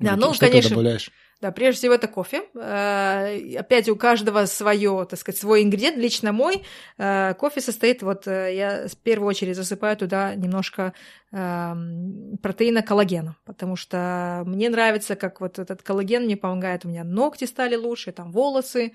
[0.00, 0.70] Да, ну, что конечно.
[0.70, 1.10] Ты добавляешь?
[1.44, 2.44] Да, прежде всего это кофе.
[2.54, 5.98] Э, опять у каждого свое, так сказать, свой ингредиент.
[5.98, 6.62] Лично мой
[6.96, 10.94] э, кофе состоит, вот э, я в первую очередь засыпаю туда немножко
[11.34, 17.44] протеина коллагена, потому что мне нравится, как вот этот коллаген мне помогает, у меня ногти
[17.44, 18.92] стали лучше, там волосы,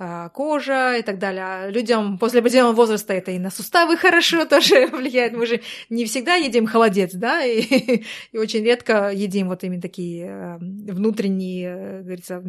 [0.00, 1.42] а, кожа и так далее.
[1.44, 5.32] А людям после определенного возраста это и на суставы хорошо тоже влияет.
[5.32, 5.60] Мы же
[5.90, 11.68] не всегда едим холодец, да, и, и очень редко едим вот именно такие э, внутренние,
[11.68, 12.40] э, говорится,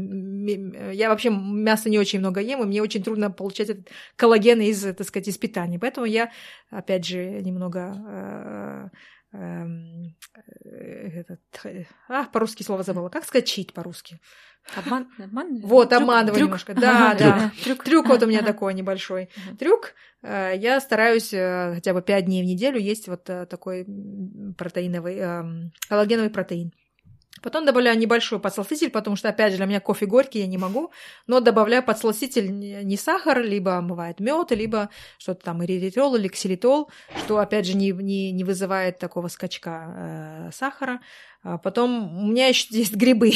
[0.93, 4.81] я вообще мясо не очень много ем, и мне очень трудно получать этот коллаген из,
[4.81, 5.79] так сказать, из питания.
[5.79, 6.31] Поэтому я,
[6.69, 8.89] опять же, немного э,
[9.28, 11.41] эм, этот,
[12.07, 13.09] а, по-русски слово забыла.
[13.09, 14.19] Как сказать по-русски?
[14.75, 15.61] Обман, обман?
[15.61, 16.47] Вот, трюк, обманывание трюк.
[16.47, 16.73] немножко.
[16.73, 17.51] Да, да.
[17.63, 17.83] Трюк.
[17.83, 19.29] трюк вот у меня такой небольшой.
[19.57, 19.93] Трюк.
[20.21, 23.85] Э, я стараюсь э, хотя бы пять дней в неделю есть вот э, такой
[24.57, 26.73] протеиновый, эм, коллагеновый протеин.
[27.41, 30.91] Потом добавляю небольшой подсластитель, потому что, опять же, для меня кофе горький, я не могу,
[31.27, 32.51] но добавляю подсластитель
[32.83, 36.89] не сахар, либо бывает мед, либо что-то там эритол или ксилитол,
[37.23, 40.99] что, опять же, не, не, не вызывает такого скачка э, сахара.
[41.41, 43.31] А потом у меня еще есть грибы,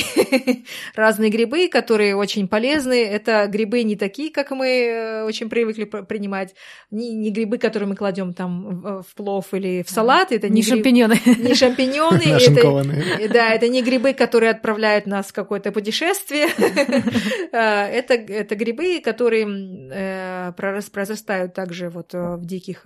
[0.96, 3.02] разные грибы, которые очень полезны.
[3.06, 6.54] Это грибы не такие, как мы э, очень привыкли принимать,
[6.92, 10.34] не, не грибы, которые мы кладем там в плов или в салат.
[10.34, 11.18] Это не, не шампиньоны.
[11.26, 11.54] Не
[12.40, 13.04] шампиньоны.
[13.20, 16.48] это, да, это не грибы, которые отправляют нас в какое-то путешествие.
[17.52, 19.48] это, это грибы, которые
[19.92, 22.86] э, произрастают также вот в диких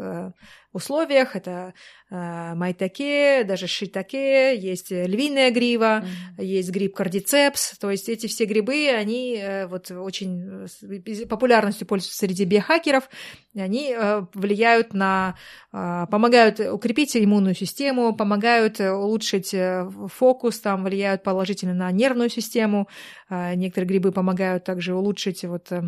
[0.78, 1.36] условиях.
[1.36, 1.73] Это
[2.09, 6.43] э, майтаке, даже шитаке, есть львиная грива, mm-hmm.
[6.45, 7.78] есть гриб кардицепс.
[7.78, 13.09] То есть эти все грибы, они э, вот очень э, популярностью пользуются среди биохакеров.
[13.55, 15.36] Они э, влияют на,
[15.73, 22.88] э, помогают укрепить иммунную систему, помогают улучшить э, фокус, там влияют положительно на нервную систему.
[23.30, 25.82] Э, некоторые грибы помогают также улучшить вот э,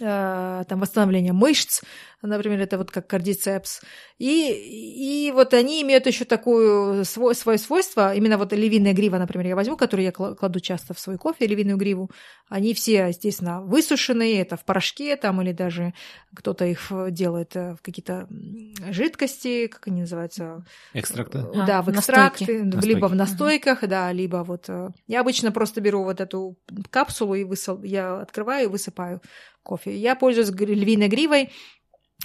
[0.00, 1.82] Э, там восстановление мышц,
[2.20, 3.80] например, это вот как кардицепс.
[4.18, 9.48] И, и вот они имеют еще такое свой, свое свойство, именно вот львиная грива, например,
[9.48, 12.10] я возьму, которую я кладу часто в свой кофе, львиную гриву,
[12.48, 15.94] они все, естественно, высушенные, это в порошке там, или даже
[16.32, 18.28] кто-то их делает э, в какие-то
[18.90, 20.64] жидкости, как они называются?
[20.92, 21.38] Экстракты?
[21.38, 22.86] А, да, в экстракты, настойки.
[22.86, 23.90] либо в настойках, угу.
[23.90, 24.66] да, либо вот...
[24.68, 26.56] Э, я обычно просто беру вот эту
[26.90, 29.20] капсулу и высыл, я открываю и высыпаю
[29.64, 29.96] кофе.
[29.96, 31.50] Я пользуюсь львиной гривой.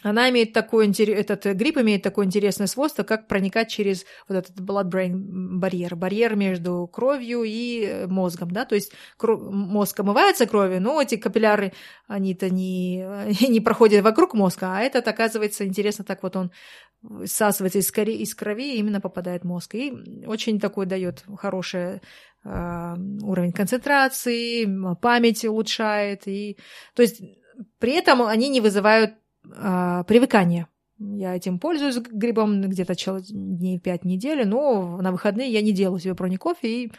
[0.04, 5.12] Она имеет такой этот гриб имеет такое интересное свойство, как проникать через вот этот blood-brain
[5.58, 8.92] барьер, барьер между кровью и мозгом, да, то есть
[9.22, 11.74] мозг омывается кровью, но эти капилляры,
[12.08, 13.06] они-то не,
[13.50, 16.52] не проходят вокруг мозга, а этот, оказывается, интересно, так вот он
[17.26, 19.76] всасывается из, крови, из крови и именно попадает в мозг.
[19.76, 19.94] И
[20.26, 22.02] очень такой дает хороший
[22.44, 26.28] э, уровень концентрации, память улучшает.
[26.28, 26.58] И,
[26.96, 27.22] то есть
[27.80, 29.14] при этом они не вызывают
[29.56, 30.68] э, привыкания.
[31.00, 36.14] Я этим пользуюсь грибом где-то дней пять недели, но на выходные я не делаю себе
[36.14, 36.92] прони-кофе и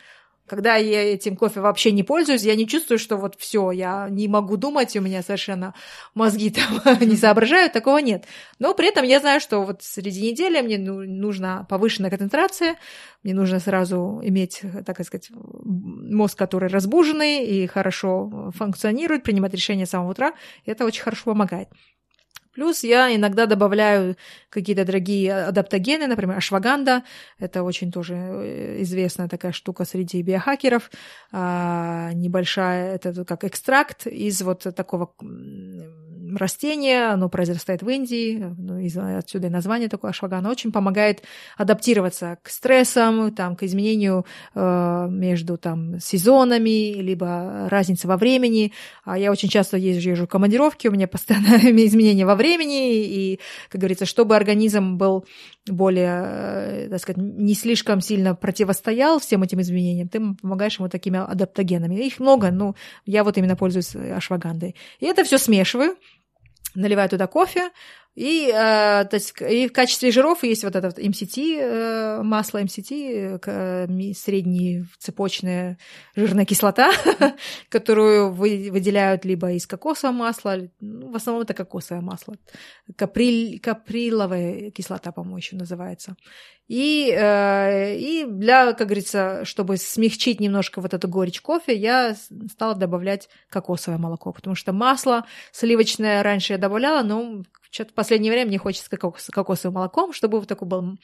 [0.50, 4.26] когда я этим кофе вообще не пользуюсь, я не чувствую, что вот все, я не
[4.26, 5.74] могу думать, у меня совершенно
[6.12, 6.50] мозги
[6.84, 8.24] там не соображают, такого нет.
[8.58, 12.74] Но при этом я знаю, что вот среди недели мне ну, нужна повышенная концентрация,
[13.22, 19.90] мне нужно сразу иметь, так сказать, мозг, который разбуженный и хорошо функционирует, принимать решения с
[19.90, 20.34] самого утра.
[20.66, 21.68] Это очень хорошо помогает.
[22.52, 24.16] Плюс я иногда добавляю
[24.48, 27.04] какие-то дорогие адаптогены, например, ашваганда.
[27.38, 30.90] Это очень тоже э, известная такая штука среди биохакеров.
[31.32, 35.12] А, небольшая, это как экстракт из вот такого
[36.36, 41.22] растение, оно произрастает в Индии, ну, из, отсюда и название такое ашвагана, очень помогает
[41.56, 48.72] адаптироваться к стрессам, там, к изменению э, между там, сезонами, либо разница во времени.
[49.04, 51.56] А я очень часто езжу в командировки, у меня постоянно
[51.86, 55.24] изменения во времени, и, как говорится, чтобы организм был
[55.66, 61.18] более, э, так сказать, не слишком сильно противостоял всем этим изменениям, ты помогаешь ему такими
[61.18, 61.96] адаптогенами.
[61.96, 62.74] Их много, но
[63.06, 64.74] я вот именно пользуюсь ашвагандой.
[65.00, 65.96] И это все смешиваю,
[66.74, 67.70] наливаю туда кофе,
[68.16, 72.60] и, э, то есть, и в качестве жиров есть вот это вот MCT, э, масло
[72.62, 75.78] MCT, э, средняя цепочная
[76.16, 76.92] жирная кислота,
[77.68, 82.34] которую вы, выделяют либо из кокосового масла, ну, в основном это кокосовое масло,
[82.96, 86.16] каприль, каприловая кислота, по-моему, еще называется.
[86.66, 92.14] И, э, и для, как говорится, чтобы смягчить немножко вот эту горечь кофе, я
[92.48, 98.32] стала добавлять кокосовое молоко, потому что масло сливочное раньше я добавляла, но что-то в последнее
[98.32, 100.98] время мне хочется кокос, кокосовым молоком, чтобы вот такой был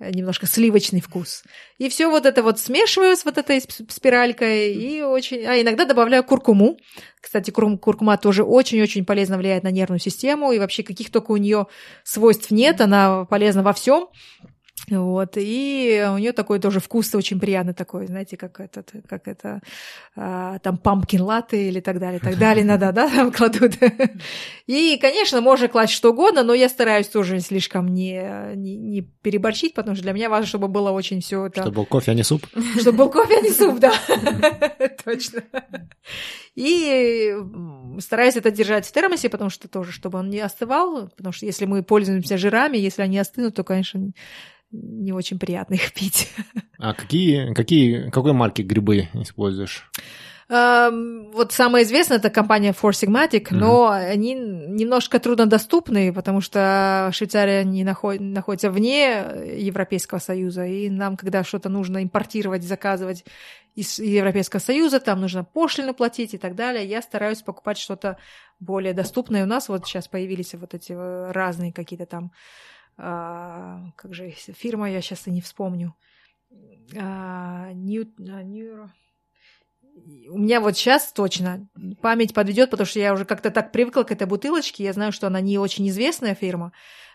[0.00, 1.44] немножко сливочный вкус.
[1.78, 5.44] И все вот это вот смешиваю с вот этой спиралькой и очень...
[5.44, 6.78] А иногда добавляю куркуму.
[7.20, 7.78] Кстати, кур...
[7.78, 11.66] куркума тоже очень-очень полезно влияет на нервную систему, и вообще каких только у нее
[12.02, 14.08] свойств нет, она полезна во всем.
[14.88, 19.60] Вот, и у нее такой тоже вкус очень приятный такой, знаете, как этот, как это,
[20.16, 23.74] а, там, пампкин латте или так далее, так далее, иногда, да, там кладут.
[24.66, 29.74] И, конечно, можно класть что угодно, но я стараюсь тоже слишком не, не, не переборщить,
[29.74, 31.62] потому что для меня важно, чтобы было очень все это...
[31.62, 32.46] Чтобы был кофе, а не суп.
[32.80, 33.92] Чтобы был кофе, а не суп, да.
[35.04, 35.42] Точно.
[36.54, 37.36] И
[38.00, 41.64] стараюсь это держать в термосе, потому что тоже, чтобы он не остывал, потому что если
[41.64, 44.12] мы пользуемся жирами, если они остынут, то, конечно,
[44.72, 46.28] не очень приятно их пить.
[46.82, 49.86] А какие, какие, какой марки грибы используешь?
[50.48, 53.56] Вот самая известная это компания Four Sigmatic, mm-hmm.
[53.56, 59.26] но они немножко труднодоступны, потому что Швейцария не наход, находится вне
[59.58, 63.24] Европейского Союза, и нам, когда что-то нужно импортировать, заказывать
[63.76, 68.16] из Европейского Союза, там нужно пошлину платить и так далее, я стараюсь покупать что-то
[68.58, 69.44] более доступное.
[69.44, 72.32] У нас вот сейчас появились вот эти э, разные какие-то там
[73.02, 75.94] а, как же фирма, я сейчас и не вспомню.
[76.96, 78.06] А, New...
[80.28, 81.66] У меня вот сейчас точно
[82.02, 84.84] память подведет, потому что я уже как-то так привыкла к этой бутылочке.
[84.84, 86.72] Я знаю, что она не очень известная фирма,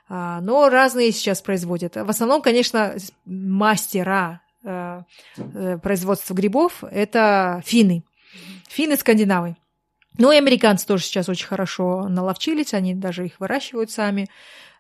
[0.10, 1.96] а, но разные сейчас производят.
[1.96, 5.02] В основном, конечно, мастера э,
[5.38, 8.04] э, производства грибов, это финны.
[8.70, 9.56] Финны скандинавы.
[10.18, 14.30] Ну и американцы тоже сейчас очень хорошо наловчились, они даже их выращивают сами.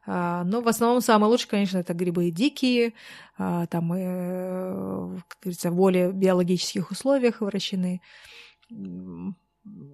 [0.07, 2.93] А, но в основном самое лучшее, конечно, это грибы дикие,
[3.37, 8.01] а, там, э, как говорится, в более биологических условиях выращены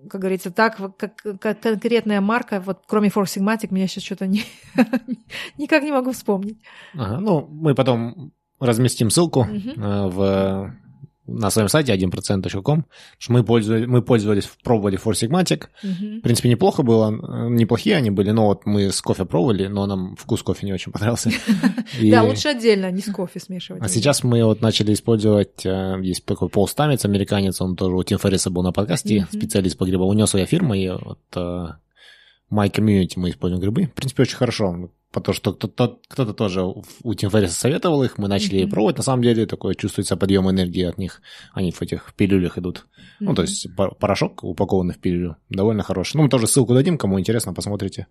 [0.10, 4.44] как говорится, так, как, как конкретная марка, вот кроме Four Sigmatic, меня сейчас что-то не,
[5.58, 6.58] никак не могу вспомнить.
[6.94, 10.10] Ага, ну, мы потом разместим ссылку uh-huh.
[10.10, 10.76] в
[11.32, 12.86] на своем сайте 1%.com,
[13.18, 15.68] что мы, пользовались, мы пользовались, пробовали Four Sigmatic.
[15.84, 16.20] Угу.
[16.20, 17.10] В принципе, неплохо было,
[17.50, 20.92] неплохие они были, но вот мы с кофе пробовали, но нам вкус кофе не очень
[20.92, 21.32] понравился.
[22.02, 23.82] Да, лучше отдельно, не с кофе смешивать.
[23.84, 28.04] А сейчас мы вот начали использовать, э, есть такой Пол Стамец, американец, он тоже у
[28.04, 31.68] Тим Ферриса был на подкасте, специалист по грибам, у него своя фирма, и вот э,
[32.52, 33.86] My Community мы используем грибы.
[33.86, 38.28] В принципе, очень хорошо потому что кто-то, кто-то тоже у Тим Ферриса советовал их, мы
[38.28, 38.70] начали mm-hmm.
[38.70, 38.98] пробовать.
[38.98, 41.22] На самом деле такое чувствуется подъем энергии от них.
[41.54, 42.88] Они в этих пилюлях идут.
[42.98, 43.16] Mm-hmm.
[43.20, 46.18] Ну, то есть порошок, упакованный в пилюлю, довольно хороший.
[46.18, 48.08] Ну, мы тоже ссылку дадим, кому интересно, посмотрите.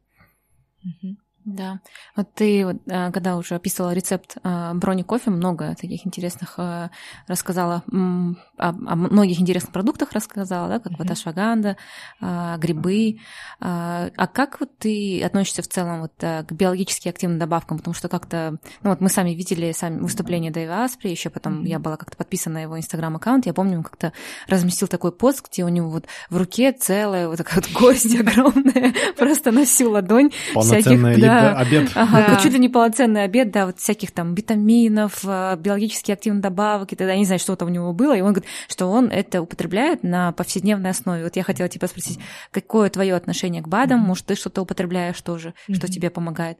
[0.84, 1.14] Mm-hmm.
[1.44, 1.80] Да.
[2.16, 2.76] Вот ты, э,
[3.12, 6.90] когда уже описывала рецепт э, брони кофе, много таких интересных э,
[7.26, 11.76] рассказала, о многих интересных продуктах рассказала, да, как вот ашваганда,
[12.20, 13.18] грибы.
[13.60, 17.78] А как вот ты относишься в целом вот к биологически активным добавкам?
[17.78, 21.78] Потому что как-то, ну вот мы сами видели сами выступление Дэйва Аспри, еще потом я
[21.78, 24.12] была как-то подписана на его инстаграм-аккаунт, я помню, он как-то
[24.46, 28.92] разместил такой пост, где у него вот в руке целая вот такая вот кость огромная,
[29.16, 31.90] просто на всю ладонь всяких, да, обед.
[31.94, 32.36] Ага, да.
[32.36, 36.96] чуть ли не полноценный обед, да, вот всяких там витаминов, э, биологически активных добавок и
[36.96, 40.02] тогда не знаю, что там у него было, и он говорит, что он это употребляет
[40.02, 41.24] на повседневной основе.
[41.24, 42.18] Вот я хотела тебя спросить,
[42.50, 44.00] какое твое отношение к БАДам?
[44.00, 46.58] Может, ты что-то употребляешь тоже, что тебе помогает?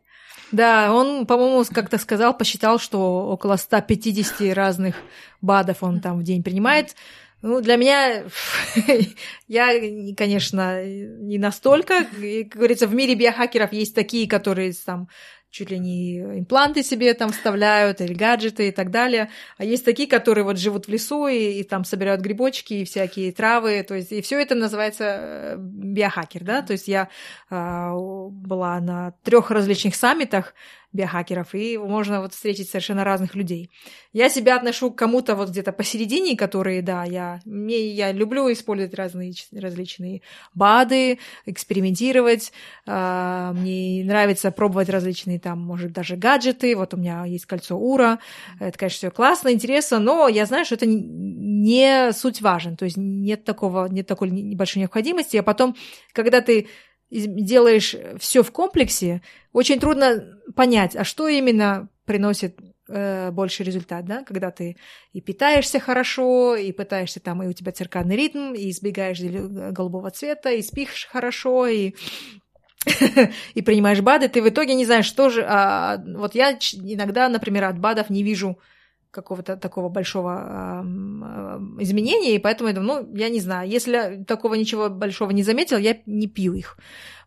[0.53, 4.97] Да, он, по-моему, как-то сказал, посчитал, что около 150 разных
[5.41, 6.97] БАДов он там в день принимает.
[7.43, 8.25] Ну, для меня,
[9.49, 12.05] я, конечно, не настолько.
[12.05, 15.09] Как говорится, в мире биохакеров есть такие, которые там
[15.51, 19.31] чуть ли не импланты себе там вставляют, или гаджеты и так далее.
[19.59, 23.33] А есть такие, которые вот живут в лесу и, и там собирают грибочки и всякие
[23.33, 23.85] травы.
[23.87, 26.63] То есть, и все это называется э, биохакер, да.
[26.63, 27.09] То есть я
[27.51, 27.91] э,
[28.31, 30.55] была на трех различных саммитах
[30.93, 33.71] биохакеров, и можно вот встретить совершенно разных людей.
[34.13, 38.95] Я себя отношу к кому-то вот где-то посередине, которые, да, я, мне, я люблю использовать
[38.95, 40.23] разные различные
[40.55, 42.53] БАДы, экспериментировать,
[42.87, 48.19] э, мне нравится пробовать различные там, может, даже гаджеты, вот у меня есть кольцо Ура,
[48.59, 52.97] это, конечно, все классно, интересно, но я знаю, что это не суть важен, то есть
[52.97, 55.77] нет такого, нет такой небольшой необходимости, а потом,
[56.13, 56.69] когда ты
[57.11, 62.59] делаешь все в комплексе, очень трудно понять, а что именно приносит
[62.89, 64.77] э, больший результат, да, когда ты
[65.13, 70.51] и питаешься хорошо, и пытаешься там, и у тебя циркадный ритм, и избегаешь голубого цвета,
[70.51, 71.95] и спишь хорошо, и
[73.55, 75.45] и принимаешь БАДы, ты в итоге не знаешь, что же...
[75.47, 78.59] А, вот я иногда, например, от БАДов не вижу
[79.11, 84.55] какого-то такого большого э, изменения, и поэтому я думаю, ну, я не знаю, если такого
[84.55, 86.77] ничего большого не заметил, я не пью их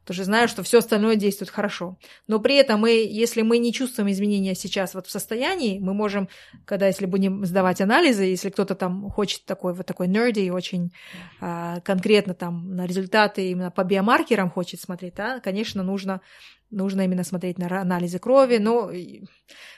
[0.03, 1.97] потому что знаю, что все остальное действует хорошо.
[2.27, 6.27] Но при этом мы, если мы не чувствуем изменения сейчас вот в состоянии, мы можем,
[6.65, 10.91] когда если будем сдавать анализы, если кто-то там хочет такой вот такой нерди очень
[11.39, 16.19] а, конкретно там на результаты именно по биомаркерам хочет смотреть, да, конечно, нужно
[16.73, 18.57] нужно именно смотреть на анализы крови.
[18.57, 18.87] Но,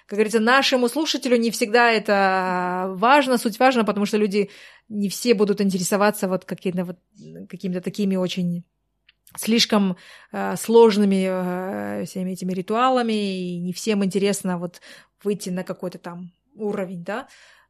[0.05, 4.49] как говорится, нашему слушателю не всегда это важно, суть важна, потому что люди
[4.89, 6.97] не все будут интересоваться вот какими-то вот,
[7.49, 8.63] какими такими очень
[9.37, 9.97] слишком
[10.31, 14.81] э, сложными э, всеми этими ритуалами, и не всем интересно вот
[15.23, 17.27] выйти на какой-то там уровень, да,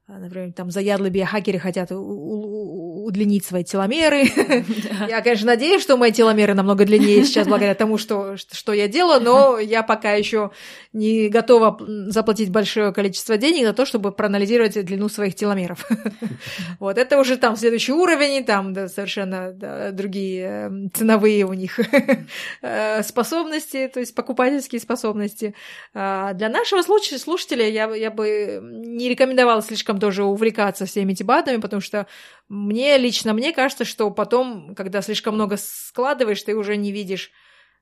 [0.08, 4.26] например, там заядлые биохакеры хотят удлинить свои теломеры.
[5.10, 9.22] Я, конечно, надеюсь, что мои теломеры намного длиннее сейчас благодаря тому, что, что я делаю,
[9.22, 10.52] но я пока еще
[10.94, 15.88] не готова заплатить большое количество денег за то, чтобы проанализировать длину своих теломеров.
[16.80, 21.80] Вот это уже там следующий уровень, там совершенно другие эм, ценовые у них
[22.62, 25.56] э, способности, то есть покупательские способности.
[25.94, 31.28] А для нашего слушателя я, я бы не рекомендовала слишком слишком тоже увлекаться всеми этими
[31.28, 32.06] БАДами, потому что
[32.50, 37.32] мне лично, мне кажется, что потом, когда слишком много складываешь, ты уже не видишь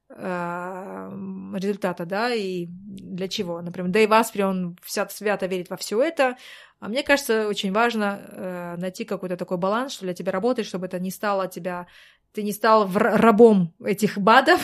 [0.10, 1.10] э,
[1.56, 3.62] результата, да, и для чего.
[3.62, 6.36] Например, Дэйв Аспри, он вся свято верит во все это,
[6.80, 10.86] а мне кажется, очень важно э, найти какой-то такой баланс, что для тебя работает, чтобы
[10.86, 11.88] это не стало тебя
[12.34, 14.60] ты не стал рабом этих БАДов,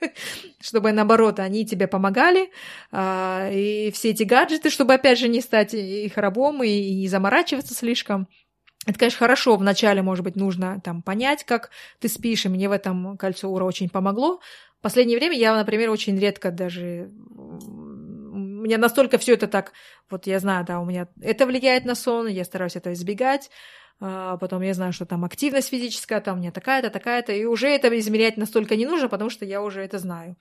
[0.60, 2.50] чтобы, наоборот, они тебе помогали,
[2.90, 7.74] а, и все эти гаджеты, чтобы, опять же, не стать их рабом и не заморачиваться
[7.74, 8.28] слишком.
[8.86, 9.56] Это, конечно, хорошо.
[9.56, 13.64] Вначале, может быть, нужно там понять, как ты спишь, и мне в этом кольцо Ура
[13.64, 14.40] очень помогло.
[14.78, 17.10] В последнее время я, например, очень редко даже...
[17.30, 19.72] У меня настолько все это так...
[20.10, 23.50] Вот я знаю, да, у меня это влияет на сон, я стараюсь это избегать.
[24.00, 27.68] А потом я знаю, что там активность физическая, там у меня такая-то, такая-то, и уже
[27.68, 30.36] это измерять настолько не нужно, потому что я уже это знаю.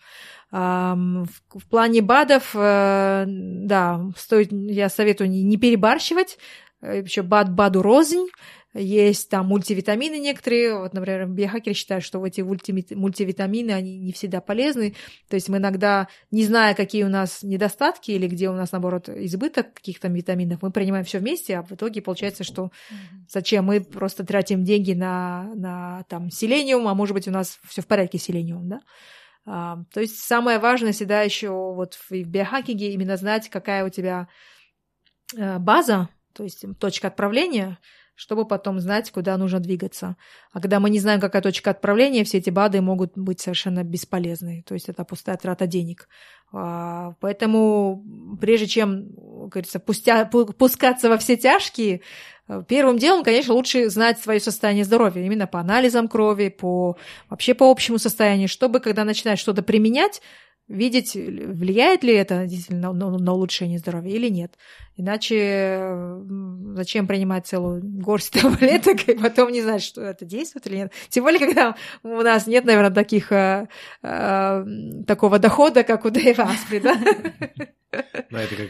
[0.51, 6.37] В плане БАДов, э, да, стоит, я советую не перебарщивать,
[6.81, 8.27] еще БАД БАДу рознь,
[8.73, 14.95] есть там мультивитамины некоторые, вот, например, биохакеры считают, что эти мультивитамины, они не всегда полезны,
[15.29, 19.09] то есть мы иногда, не зная, какие у нас недостатки или где у нас, наоборот,
[19.09, 22.71] избыток каких-то витаминов, мы принимаем все вместе, а в итоге получается, что
[23.27, 27.81] зачем мы просто тратим деньги на, на там, селениум, а может быть, у нас все
[27.81, 28.79] в порядке с селениумом, да?
[29.45, 34.27] А, то есть самое важное всегда еще вот в биохакинге именно знать, какая у тебя
[35.35, 37.79] э, база, то есть точка отправления,
[38.21, 40.15] чтобы потом знать, куда нужно двигаться.
[40.53, 44.63] А когда мы не знаем, какая точка отправления, все эти БАДы могут быть совершенно бесполезны.
[44.67, 46.07] То есть это пустая трата денег.
[46.53, 48.05] А, поэтому
[48.39, 49.07] прежде чем,
[49.47, 52.01] говорится, пустя, пускаться во все тяжкие,
[52.67, 56.97] Первым делом, конечно, лучше знать свое состояние здоровья, именно по анализам крови, по
[57.29, 60.21] вообще по общему состоянию, чтобы, когда начинаешь что-то применять,
[60.71, 64.57] видеть, влияет ли это действительно на, на, улучшение здоровья или нет.
[64.97, 65.95] Иначе
[66.73, 70.93] зачем принимать целую горсть таблеток и потом не знать, что это действует или нет.
[71.09, 73.67] Тем более, когда у нас нет, наверное, таких, э,
[74.01, 74.65] э,
[75.07, 76.97] такого дохода, как у Дэйва Аспри, да?
[78.29, 78.69] Да, это как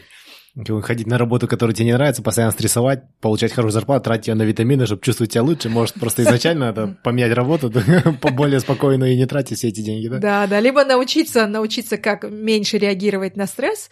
[0.82, 4.42] ходить на работу, которая тебе не нравится, постоянно стрессовать, получать хорошую зарплату, тратить ее на
[4.42, 5.70] витамины, чтобы чувствовать себя лучше.
[5.70, 7.72] Может, просто изначально это поменять работу
[8.32, 10.18] более спокойно и не тратить все эти деньги, да?
[10.18, 13.90] Да, да, либо научиться, научиться, как меньше реагировать на стресс,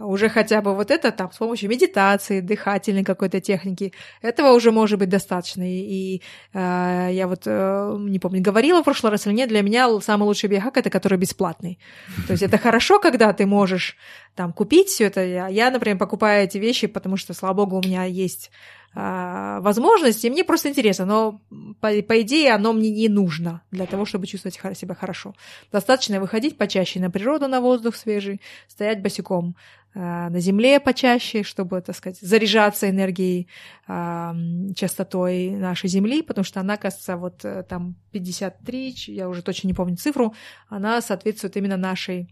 [0.00, 3.92] уже хотя бы вот это там с помощью медитации, дыхательной какой-то техники,
[4.22, 5.62] этого уже может быть достаточно.
[5.62, 6.22] И, и
[6.52, 10.24] э, я вот э, не помню, говорила в прошлый раз или нет, для меня самый
[10.24, 11.78] лучший биохак это который бесплатный.
[12.26, 13.96] То есть это хорошо, когда ты можешь
[14.34, 15.48] там купить все это.
[15.48, 18.50] Я, например, покупаю эти вещи, потому что, слава богу, у меня есть
[18.92, 21.40] а, возможности, мне просто интересно, но
[21.80, 25.34] по, по идее оно мне не нужно для того, чтобы чувствовать себя хорошо.
[25.70, 29.54] Достаточно выходить почаще на природу, на воздух свежий, стоять босиком
[29.94, 33.48] на земле почаще, чтобы, так сказать, заряжаться энергией,
[33.88, 34.34] а,
[34.76, 39.74] частотой нашей Земли, потому что она, кажется, вот э, там 53, я уже точно не
[39.74, 40.32] помню цифру,
[40.68, 42.28] она соответствует именно нашей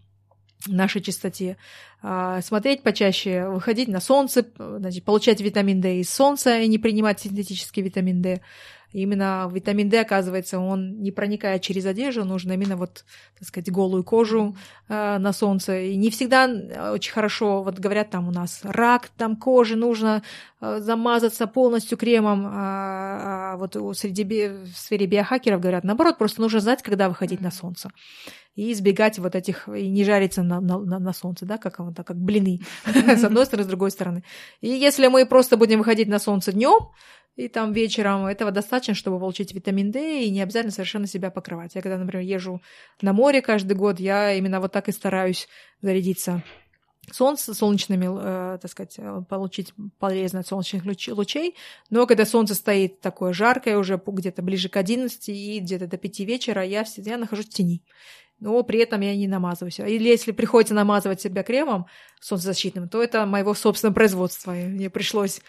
[0.67, 1.57] нашей чистоте.
[2.01, 7.19] А, смотреть почаще, выходить на солнце, значит, получать витамин D из солнца и не принимать
[7.19, 8.41] синтетический витамин D.
[8.91, 13.05] Именно витамин D, оказывается, он не проникает через одежду, нужно именно вот,
[13.37, 14.55] так сказать, голую кожу
[14.87, 15.81] э, на солнце.
[15.81, 16.45] И не всегда
[16.93, 20.23] очень хорошо, вот говорят там у нас рак там кожи, нужно
[20.61, 22.45] э, замазаться полностью кремом.
[22.47, 27.51] А, а вот среди в сфере биохакеров говорят, наоборот, просто нужно знать, когда выходить на
[27.51, 27.89] солнце
[28.55, 32.17] и избегать вот этих, и не жариться на, на, на солнце, да, как, так, как
[32.17, 34.23] блины, с одной стороны, с другой стороны.
[34.61, 36.89] И если мы просто будем выходить на солнце днем,
[37.35, 41.75] и там вечером этого достаточно, чтобы получить витамин D, и не обязательно совершенно себя покрывать.
[41.75, 42.61] Я когда, например, езжу
[43.01, 45.47] на море каждый год, я именно вот так и стараюсь
[45.81, 46.43] зарядиться
[47.13, 51.55] солнце, солнечными, э, так сказать, э, получить полезно от солнечных лучей.
[51.89, 56.19] Но когда солнце стоит такое жаркое, уже где-то ближе к 11 и где-то до 5
[56.25, 57.81] вечера, я, я нахожусь в тени
[58.39, 59.79] но при этом я не намазываюсь.
[59.79, 61.87] Или если приходится намазывать себя кремом
[62.21, 64.57] солнцезащитным, то это моего собственного производства.
[64.57, 65.41] И мне пришлось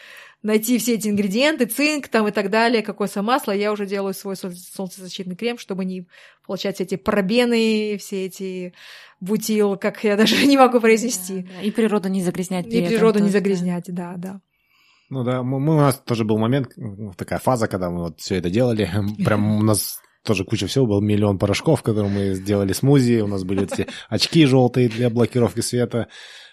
[0.43, 3.53] найти все эти ингредиенты, цинк там и так далее, какое-то масло.
[3.53, 6.07] Я уже делаю свой солнцезащитный крем, чтобы не
[6.47, 8.75] получать эти пробены, все эти
[9.21, 11.43] бутил, как я даже не могу произнести.
[11.43, 11.63] Да, да.
[11.63, 12.67] И природу не загрязнять.
[12.67, 14.41] И природу тоже, не загрязнять, да, да.
[15.11, 16.73] Ну да, мы, у нас тоже был момент,
[17.17, 18.89] такая фаза, когда мы вот все это делали.
[19.25, 23.45] Прям у нас тоже куча всего, был миллион порошков, которые мы сделали смузи, у нас
[23.45, 26.09] были эти очки желтые для блокировки света,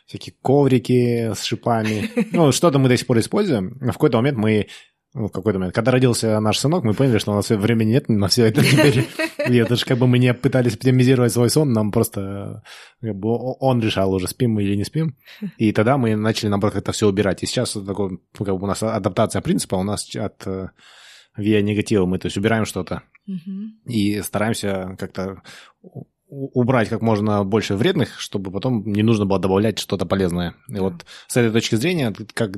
[0.06, 2.10] всякие коврики с шипами.
[2.32, 3.78] Ну, что-то мы до сих пор используем.
[3.80, 4.68] В какой-то момент мы
[5.14, 5.74] ну, в какой-то момент.
[5.74, 9.08] Когда родился наш сынок, мы поняли, что у нас времени нет на все это теперь.
[9.48, 12.62] И это же как бы мы не пытались оптимизировать свой сон, нам просто
[13.02, 15.18] как бы, он решал уже, спим мы или не спим.
[15.58, 17.42] И тогда мы начали, наоборот, это все убирать.
[17.42, 20.70] И сейчас такой, как бы у нас адаптация принципа, у нас от э,
[21.36, 23.72] виа негатива мы, то есть убираем что-то угу.
[23.86, 25.42] и стараемся как-то
[26.30, 30.56] убрать как можно больше вредных, чтобы потом не нужно было добавлять что-то полезное.
[30.68, 30.82] И да.
[30.82, 32.58] вот с этой точки зрения, как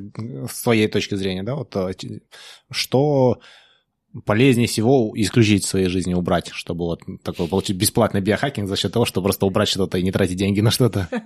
[0.49, 1.93] с твоей точки зрения, да, вот э,
[2.71, 3.39] что
[4.25, 8.91] полезнее всего исключить в своей жизни, убрать, чтобы вот такой получить бесплатный биохакинг за счет
[8.91, 11.07] того, чтобы просто убрать что-то и не тратить деньги на что-то?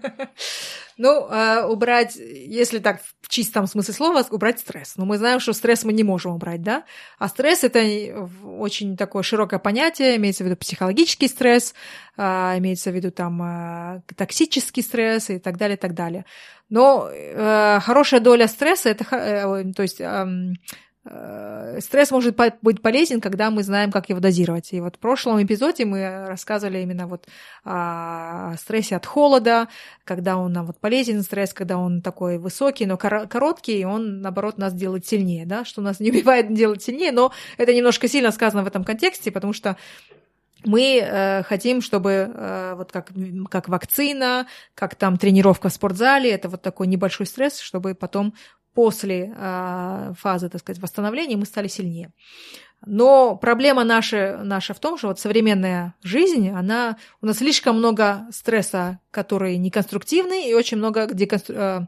[0.95, 4.93] Ну, а, убрать, если так в чистом смысле слова, убрать стресс.
[4.95, 6.83] Но мы знаем, что стресс мы не можем убрать, да?
[7.17, 11.73] А стресс— это очень такое широкое понятие, имеется в виду психологический стресс,
[12.15, 16.25] а, имеется в виду там а, токсический стресс и так далее, и так далее.
[16.69, 19.99] Но э, хорошая доля стресса— это, э, то есть
[21.05, 24.71] стресс может быть полезен, когда мы знаем, как его дозировать.
[24.71, 27.27] И вот в прошлом эпизоде мы рассказывали именно вот
[27.65, 29.67] о стрессе от холода,
[30.05, 34.57] когда он нам вот полезен стресс, когда он такой высокий, но короткий, и он, наоборот,
[34.57, 38.63] нас делает сильнее, да, что нас не убивает делать сильнее, но это немножко сильно сказано
[38.63, 39.75] в этом контексте, потому что
[40.65, 43.11] мы э, хотим, чтобы э, вот как,
[43.49, 48.33] как вакцина, как там тренировка в спортзале, это вот такой небольшой стресс, чтобы потом
[48.73, 52.11] после э, фазы, так сказать, восстановления мы стали сильнее.
[52.85, 58.27] Но проблема наша, наша в том, что вот современная жизнь, она, у нас слишком много
[58.31, 61.81] стресса, который неконструктивный, и очень много деконстру, э,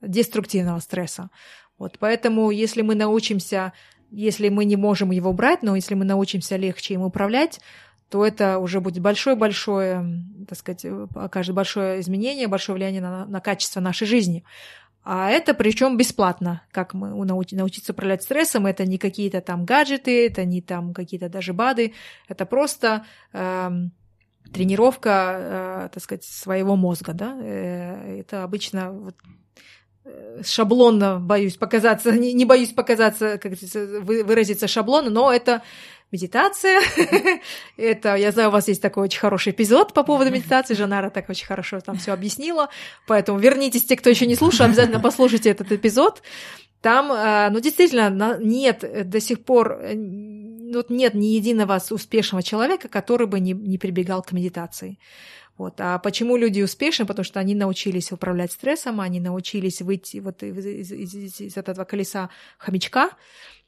[0.00, 1.30] деструктивного стресса.
[1.78, 3.72] Вот, поэтому если мы научимся,
[4.10, 7.60] если мы не можем его брать, но если мы научимся легче им управлять,
[8.08, 13.80] то это уже будет большое-большое, так сказать, окажет большое изменение, большое влияние на, на качество
[13.80, 14.44] нашей жизни.
[15.08, 18.66] А это причем бесплатно, как мы науч, научиться управлять стрессом.
[18.66, 21.92] Это не какие-то там гаджеты, это не там какие-то даже БАДы.
[22.26, 23.70] Это просто э,
[24.52, 27.12] тренировка, э, так сказать, своего мозга.
[27.12, 27.38] Да?
[27.40, 29.14] Э, это обычно вот,
[30.04, 35.62] э, шаблонно боюсь показаться, не, не боюсь показаться, как выразиться шаблонно, но это
[36.12, 36.80] медитация.
[37.76, 40.74] Это, я знаю, у вас есть такой очень хороший эпизод по поводу медитации.
[40.74, 42.68] Жанара так очень хорошо там все объяснила.
[43.06, 46.22] Поэтому вернитесь, те, кто еще не слушал, обязательно послушайте этот эпизод.
[46.80, 49.94] Там, э, ну, действительно, нет до сих пор, э,
[50.72, 54.98] вот нет ни единого успешного человека, который бы не, не прибегал к медитации.
[55.58, 55.80] Вот.
[55.80, 57.06] А почему люди успешны?
[57.06, 61.84] Потому что они научились управлять стрессом, они научились выйти вот из, из, из, из этого
[61.84, 62.28] колеса
[62.58, 63.10] хомячка,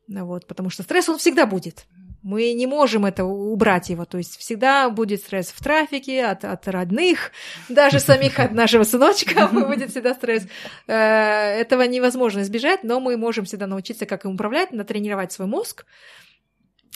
[0.06, 1.86] вот, потому что стресс он всегда будет.
[2.22, 4.04] Мы не можем это убрать его.
[4.04, 7.32] То есть всегда будет стресс в трафике от, от родных,
[7.68, 10.46] даже самих от нашего сыночка будет всегда стресс.
[10.86, 15.86] Э, этого невозможно избежать, но мы можем всегда научиться, как им управлять, натренировать свой мозг,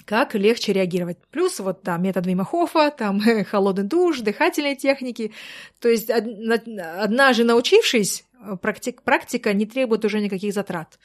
[0.05, 1.19] как легче реагировать.
[1.31, 5.33] Плюс вот, да, метод Вимахофа, там холодный душ, дыхательные техники.
[5.81, 8.25] То есть однажды научившись,
[8.61, 10.99] практик, практика не требует уже никаких затрат.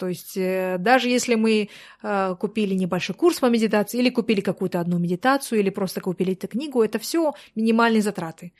[0.00, 1.68] То есть э, даже если мы
[2.02, 6.48] э, купили небольшой курс по медитации или купили какую-то одну медитацию или просто купили эту
[6.48, 8.54] книгу, это все минимальные затраты.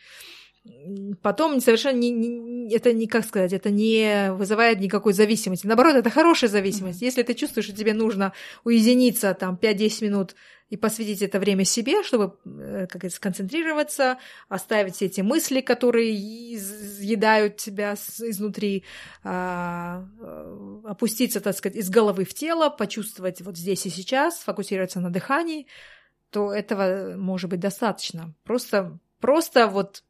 [1.23, 5.67] Потом совершенно не, не, это не, как сказать, это не вызывает никакой зависимости.
[5.67, 7.03] Наоборот, это хорошая зависимость.
[7.03, 7.07] Mm-hmm.
[7.07, 8.33] Если ты чувствуешь, что тебе нужно
[8.65, 10.35] уединиться там 5-10 минут
[10.71, 14.19] и посвятить это время себе, чтобы э, как это, сконцентрироваться,
[14.49, 16.17] оставить все эти мысли, которые
[16.59, 18.85] съедают тебя изнутри,
[19.25, 25.01] а, э, опуститься, так сказать, из головы в тело, почувствовать вот здесь и сейчас, сфокусироваться
[25.01, 25.67] на дыхании,
[26.31, 28.33] то этого может быть достаточно.
[28.45, 30.05] Просто, просто вот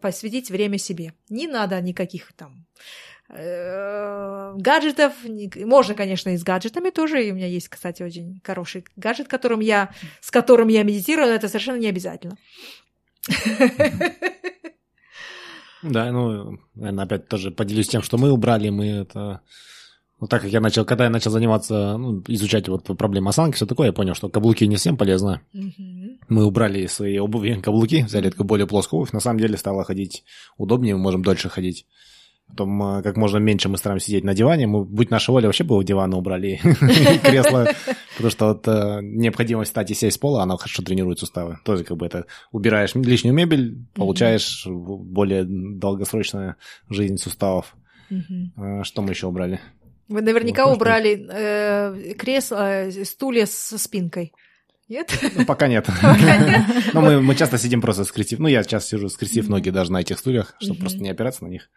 [0.00, 1.14] посвятить время себе.
[1.28, 2.66] Не надо никаких там
[3.28, 5.12] Э, гаджетов.
[5.56, 7.26] Можно, конечно, и с гаджетами тоже.
[7.26, 9.90] И у меня есть, кстати, очень хороший гаджет, которым я,
[10.20, 12.36] с которым я медитирую, но это совершенно не обязательно.
[15.82, 19.42] Да, ну, наверное, опять тоже поделюсь тем, что мы убрали, мы это...
[20.18, 23.66] Ну, так как я начал, когда я начал заниматься, ну, изучать вот проблемы осанки, все
[23.66, 25.42] такое, я понял, что каблуки не всем полезны.
[25.52, 26.13] Угу.
[26.28, 29.12] Мы убрали своей обуви каблуки, взяли такую более плоскую обувь.
[29.12, 30.24] На самом деле стало ходить
[30.56, 31.86] удобнее, мы можем дольше ходить.
[32.48, 34.66] Потом э, как можно меньше мы стараемся сидеть на диване.
[34.66, 36.60] Мы, будь наша воля, вообще бы дивана убрали
[37.22, 37.68] кресло,
[38.16, 41.58] потому что вот э, необходимость встать и сесть с пола, она хорошо тренирует суставы.
[41.64, 46.56] Тоже как бы это убираешь лишнюю мебель, получаешь более долгосрочную
[46.90, 47.74] жизнь суставов.
[48.56, 49.60] А что мы еще убрали?
[50.08, 54.32] Вы наверняка убрали э, кресло, стулья со спинкой.
[54.88, 55.18] Нет?
[55.34, 55.88] Ну, пока нет.
[56.92, 58.38] Но мы, мы часто сидим просто скрестив.
[58.38, 61.48] Ну, я сейчас сижу скрестив ноги даже на этих стульях, чтобы просто не опираться на
[61.48, 61.70] них.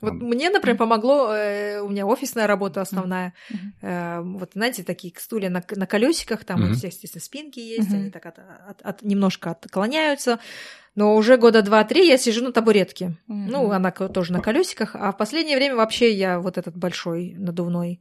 [0.00, 3.34] Вот мне, например, помогло, э, у меня офисная работа основная.
[3.82, 9.02] Э, вот, знаете, такие стулья на, колесиках, там у всех, естественно, спинки есть, они так
[9.02, 10.38] немножко отклоняются.
[10.94, 13.16] Но уже года два-три я сижу на табуретке.
[13.26, 14.94] Ну, она тоже на колесиках.
[14.94, 18.00] А в последнее время вообще я вот этот большой надувной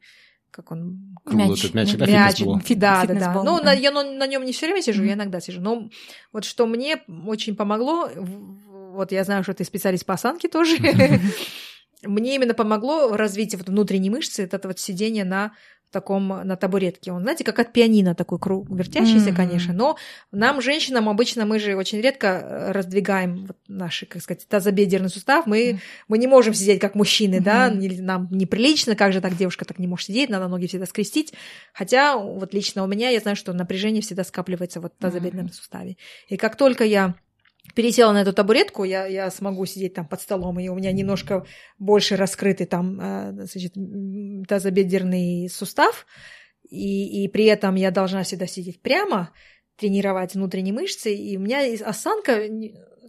[0.56, 3.44] как он мяч, мяч, мяч, мяч фи, да, да, да.
[3.44, 5.08] Ну, на, я на, на нем не все время сижу, mm-hmm.
[5.08, 5.60] я иногда сижу.
[5.60, 5.90] Но
[6.32, 10.78] вот что мне очень помогло, вот я знаю, что ты специалист по осанке тоже,
[12.04, 15.52] мне именно помогло развить вот внутренние мышцы, это вот сидение на
[15.92, 17.12] таком, на табуретке.
[17.12, 19.36] Он, знаете, как от пианино такой круг, вертящийся, mm-hmm.
[19.36, 19.98] конечно, но
[20.32, 25.46] нам, женщинам, обычно мы же очень редко э, раздвигаем вот наши, как сказать, тазобедерный сустав,
[25.46, 25.80] мы, mm-hmm.
[26.08, 27.42] мы не можем сидеть как мужчины, mm-hmm.
[27.42, 27.72] да,
[28.04, 31.34] нам неприлично, как же так девушка так не может сидеть, надо ноги всегда скрестить,
[31.74, 35.54] хотя вот лично у меня я знаю, что напряжение всегда скапливается вот в тазобедренном mm-hmm.
[35.54, 35.98] суставе.
[36.28, 37.16] И как только я
[37.74, 41.46] пересела на эту табуретку, я, я смогу сидеть там под столом, и у меня немножко
[41.80, 43.74] больше раскрытый там, э, значит,
[44.48, 46.06] тазобедерный сустав,
[46.70, 49.32] и, и при этом я должна всегда сидеть прямо,
[49.78, 52.48] тренировать внутренние мышцы, и у меня осанка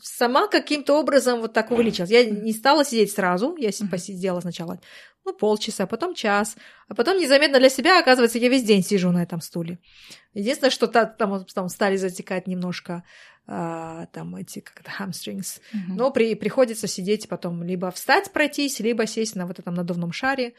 [0.03, 2.11] сама каким-то образом вот так увеличилась.
[2.11, 4.81] Я не стала сидеть сразу, я посидела сначала
[5.25, 6.57] ну, полчаса, потом час,
[6.89, 9.79] а потом незаметно для себя, оказывается, я весь день сижу на этом стуле.
[10.35, 13.03] Единственное, что там, там стали затекать немножко
[13.49, 15.61] а, там эти как-то hamstrings.
[15.73, 15.79] Uh-huh.
[15.89, 20.55] Но при, приходится сидеть потом либо встать пройтись, либо сесть на вот этом надувном шаре.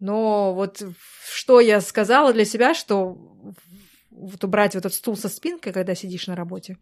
[0.00, 0.82] Но вот
[1.30, 3.18] что я сказала для себя, что
[4.10, 6.76] вот убрать вот этот стул со спинкой, когда сидишь на работе,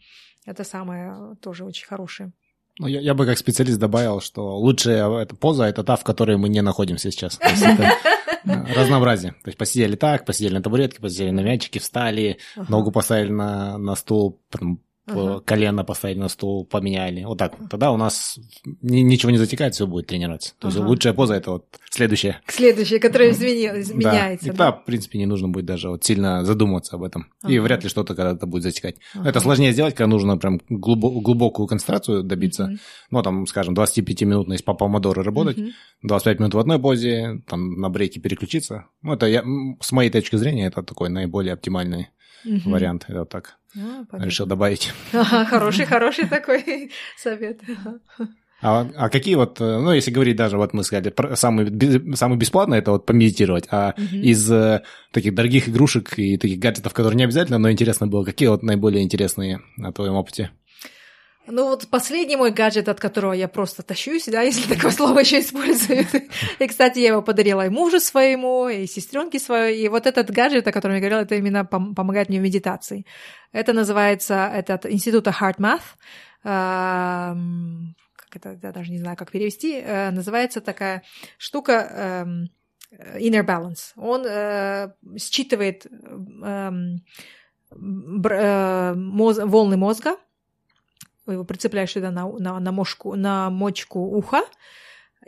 [0.46, 2.32] это самое тоже очень хорошее.
[2.78, 6.36] Ну, я, я бы как специалист добавил, что лучшая эта поза– это та, в которой
[6.36, 7.38] мы не находимся сейчас.
[8.44, 9.32] разнообразие.
[9.32, 12.38] То есть посидели так, посидели на табуретке, посидели на мячике, встали,
[12.68, 14.80] ногу поставили на, на стул, потом
[15.10, 15.42] uh-huh.
[15.44, 17.24] колено поставили на стул, поменяли.
[17.24, 17.54] Вот так.
[17.70, 18.38] Тогда у нас
[18.82, 20.54] ничего не затекает, все будет тренироваться.
[20.58, 22.40] То есть лучшая поза это вот следующая.
[22.46, 23.94] Следующая, которая изменяется.
[23.94, 24.32] Да.
[24.32, 24.72] И да?
[24.72, 27.28] в принципе, не нужно будет даже вот сильно задумываться об этом.
[27.44, 27.52] Uh-huh.
[27.52, 28.96] И вряд ли что-то когда-то будет затекать.
[29.14, 29.28] Uh-huh.
[29.28, 32.64] Это сложнее сделать, когда нужно прям глубокую концентрацию добиться.
[32.64, 32.78] Uh-huh.
[33.10, 35.70] Ну, там, скажем, 25 минут, если по помодору работать, uh-huh.
[36.02, 38.86] 25 минут в одной позе, там на брейке переключиться.
[39.02, 39.44] Ну, это я,
[39.80, 42.08] с моей точки зрения, это такой наиболее оптимальный
[42.44, 42.70] угу.
[42.70, 43.04] вариант.
[43.08, 44.92] Это так а, решил добавить.
[45.12, 47.60] Ага, хороший, хороший такой совет.
[48.60, 52.78] А, а какие вот, э, ну, если говорить даже, вот мы сказали, самый, самый бесплатный
[52.78, 54.16] это вот помедитировать, а угу.
[54.16, 54.82] из э,
[55.12, 59.04] таких дорогих игрушек и таких гаджетов, которые не обязательно, но интересно было, какие вот наиболее
[59.04, 60.50] интересные на твоем опыте?
[61.50, 65.40] Ну вот последний мой гаджет, от которого я просто тащусь, да, если такое слово еще
[65.40, 66.08] используют.
[66.58, 69.86] И, кстати, я его подарила и мужу своему, и сестренке своей.
[69.86, 73.06] И вот этот гаджет, о котором я говорила, это именно пом- помогает мне в медитации.
[73.52, 75.96] Это называется, этот института Heart Math.
[76.42, 79.80] как это, я даже не знаю, как перевести.
[79.80, 81.02] Э, называется такая
[81.38, 82.50] штука эм,
[83.18, 83.92] Inner Balance.
[83.96, 87.02] Он э, считывает эм,
[87.70, 90.16] э, волны мозга,
[91.32, 94.42] его прицепляешь сюда на, на, на, мошку, на мочку уха,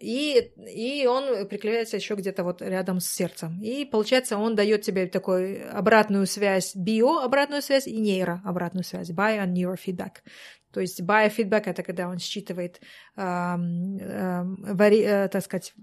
[0.00, 3.60] и, и он приклеивается еще где-то вот рядом с сердцем.
[3.60, 9.10] И получается, он дает тебе такой обратную связь, био обратную связь и нейро обратную связь,
[9.10, 10.22] bio and neurofeedback.
[10.72, 12.80] То есть biofeedback это когда он считывает,
[13.16, 15.74] эм, эм, вари, э, так сказать,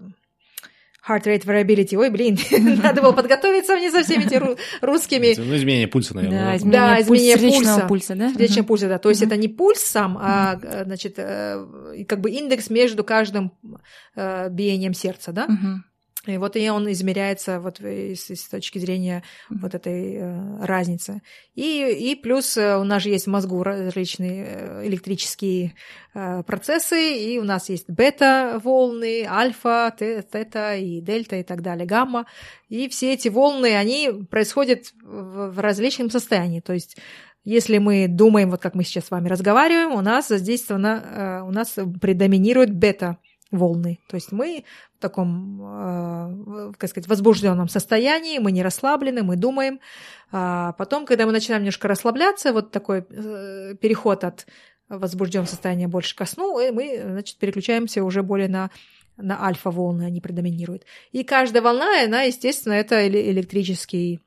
[1.08, 1.96] heart rate variability.
[1.96, 2.38] Ой, блин,
[2.82, 5.34] надо было подготовиться мне со всеми этими русскими.
[5.36, 6.44] Ну, изменение пульса, наверное.
[6.44, 7.86] Да, изменение, да, изменение пульса.
[7.88, 8.28] пульса да?
[8.30, 8.98] Сердечного пульса, да.
[8.98, 13.52] То есть это не пульс сам, а, значит, э, как бы индекс между каждым
[14.14, 15.48] э, биением сердца, да?
[16.28, 21.22] И вот и он измеряется вот с, с точки зрения вот этой э, разницы.
[21.54, 25.74] И, и плюс э, у нас же есть в мозгу различные э, электрические
[26.14, 32.26] э, процессы, и у нас есть бета-волны, альфа, тета и дельта и так далее, гамма.
[32.68, 36.60] И все эти волны, они происходят в, в различном состоянии.
[36.60, 36.96] То есть
[37.44, 41.50] если мы думаем, вот как мы сейчас с вами разговариваем, у нас здесь э, у
[41.50, 43.16] нас предоминирует бета
[43.50, 44.00] волны.
[44.08, 44.64] То есть мы
[44.96, 49.80] в таком, э, как сказать, возбужденном состоянии, мы не расслаблены, мы думаем.
[50.30, 54.46] А потом, когда мы начинаем немножко расслабляться, вот такой э, переход от
[54.88, 58.70] возбужденного состояния больше ко сну, и мы, значит, переключаемся уже более на
[59.20, 60.84] на альфа-волны, они предоминируют.
[61.10, 64.20] И каждая волна, она, естественно, это электрический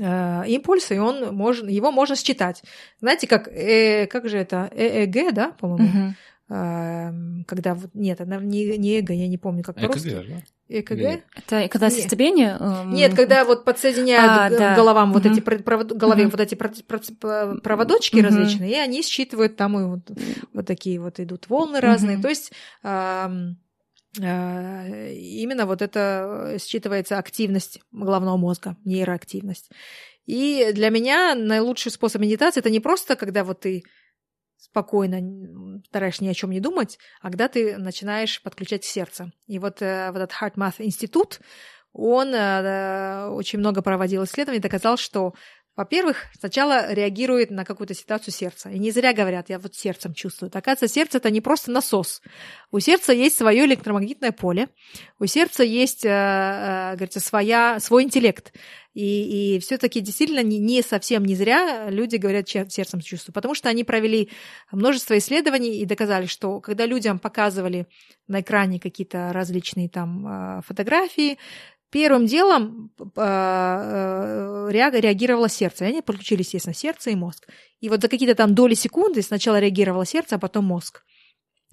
[0.00, 2.64] э, импульс, и он можно, его можно считать.
[2.98, 5.88] Знаете, как, э, как же это, ЭЭГ, да, по-моему?
[5.88, 6.14] Uh-huh
[6.48, 10.08] когда вот нет, она не, не эго, я не помню, как по-русски.
[10.08, 10.42] ЭКГ, да?
[10.68, 11.24] ЭКГ?
[11.34, 12.56] Это когда сердцебиение?
[12.58, 12.94] Эм...
[12.94, 14.76] Нет, когда вот подсоединяют а, да.
[14.76, 15.18] головам угу.
[15.18, 15.92] вот эти провод...
[15.92, 16.32] голове угу.
[16.32, 18.24] вот эти проводочки угу.
[18.24, 20.10] различные, и они считывают там и вот,
[20.52, 22.16] вот такие вот идут волны разные.
[22.16, 22.22] Угу.
[22.22, 22.52] То есть
[22.84, 23.32] а,
[24.20, 29.70] а, именно вот это считывается активность головного мозга, нейроактивность.
[30.26, 33.84] И для меня наилучший способ медитации это не просто, когда вот ты
[34.66, 39.32] спокойно стараешься ни о чем не думать, а когда ты начинаешь подключать сердце.
[39.46, 41.40] И вот, э, вот этот Heart Math институт,
[41.92, 45.34] он э, очень много проводил исследований, доказал, что
[45.76, 48.70] во-первых, сначала реагирует на какую-то ситуацию сердца.
[48.70, 50.50] И не зря говорят, я вот сердцем чувствую.
[50.52, 52.22] Оказывается, сердце это не просто насос.
[52.70, 54.68] У сердца есть свое электромагнитное поле,
[55.18, 58.54] у сердца есть, э, э, говорится, своя, свой интеллект.
[58.94, 63.68] И, и все-таки действительно не, не совсем не зря люди говорят сердцем чувствую, потому что
[63.68, 64.30] они провели
[64.72, 67.86] множество исследований и доказали, что когда людям показывали
[68.26, 71.36] на экране какие-то различные там э, фотографии,
[71.90, 75.84] Первым делом а, э, реагировало сердце.
[75.84, 77.46] И они подключили, естественно, сердце и мозг.
[77.80, 81.02] И вот за какие-то там доли секунды сначала реагировало сердце, а потом мозг.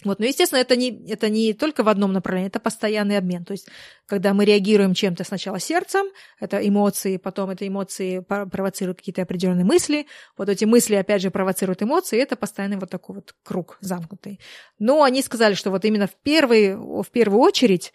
[0.06, 3.45] Вот, но, естественно, это не, это не только в одном направлении, это постоянный обмен.
[3.45, 3.68] То есть,
[4.06, 6.07] когда мы реагируем чем-то сначала сердцем,
[6.40, 10.07] это эмоции, потом это эмоции провоцируют какие-то определенные мысли,
[10.38, 14.40] вот эти мысли, опять же, провоцируют эмоции, это постоянный вот такой вот круг замкнутый.
[14.77, 17.94] Но они сказали, что вот именно в, первый, в первую очередь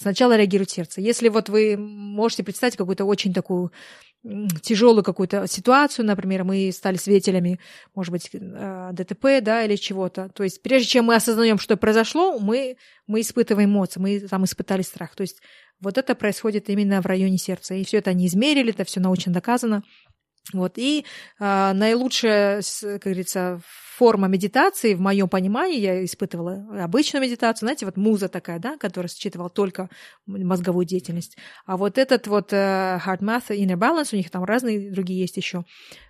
[0.00, 1.00] Сначала реагирует сердце.
[1.00, 3.70] Если вот вы можете представить какую-то очень такую
[4.62, 7.58] тяжелую какую-то ситуацию, например, мы стали свидетелями,
[7.94, 10.28] может быть, э, ДТП, да, или чего-то.
[10.34, 14.82] То есть прежде чем мы осознаем, что произошло, мы, мы испытываем эмоции, мы там испытали
[14.82, 15.14] страх.
[15.14, 15.40] То есть
[15.80, 17.74] вот это происходит именно в районе сердца.
[17.74, 19.82] И все это они измерили, это все научно доказано.
[20.52, 20.78] Вот.
[20.78, 21.04] И
[21.38, 23.60] э, наилучшая, как говорится,
[24.00, 29.10] форма медитации, в моем понимании, я испытывала обычную медитацию, знаете, вот муза такая, да, которая
[29.10, 29.90] считывала только
[30.26, 31.36] мозговую деятельность.
[31.66, 35.36] А вот этот вот uh, Heart Math, Inner Balance, у них там разные другие есть
[35.36, 35.66] еще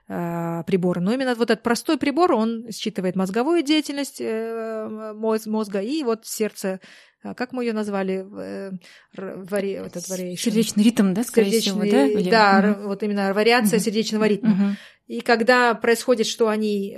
[0.08, 1.00] uh, приборы.
[1.00, 5.12] Но именно вот этот простой прибор, он считывает мозговую деятельность uh,
[5.48, 6.78] мозга и вот сердце
[7.22, 8.26] как мы ее назвали?
[9.14, 10.36] Вари, этот вари...
[10.36, 12.06] Сердечный ритм, да, скорее сердечный, всего, да?
[12.06, 12.30] Или...
[12.30, 14.50] Да, mm вот именно вариация mm сердечного ритма.
[14.50, 14.72] mm
[15.06, 16.96] И когда происходит, что они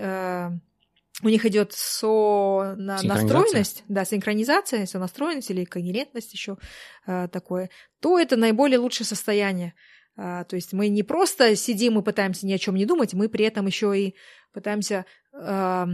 [1.23, 6.59] у них идет со на, настроенность, да, синхронизация, со настроенность или когерентность еще
[7.07, 7.71] э, такое,
[8.01, 9.75] то это наиболее лучшее состояние.
[10.17, 13.29] Э, то есть мы не просто сидим и пытаемся ни о чем не думать, мы
[13.29, 14.17] при этом еще и
[14.53, 15.87] пытаемся э,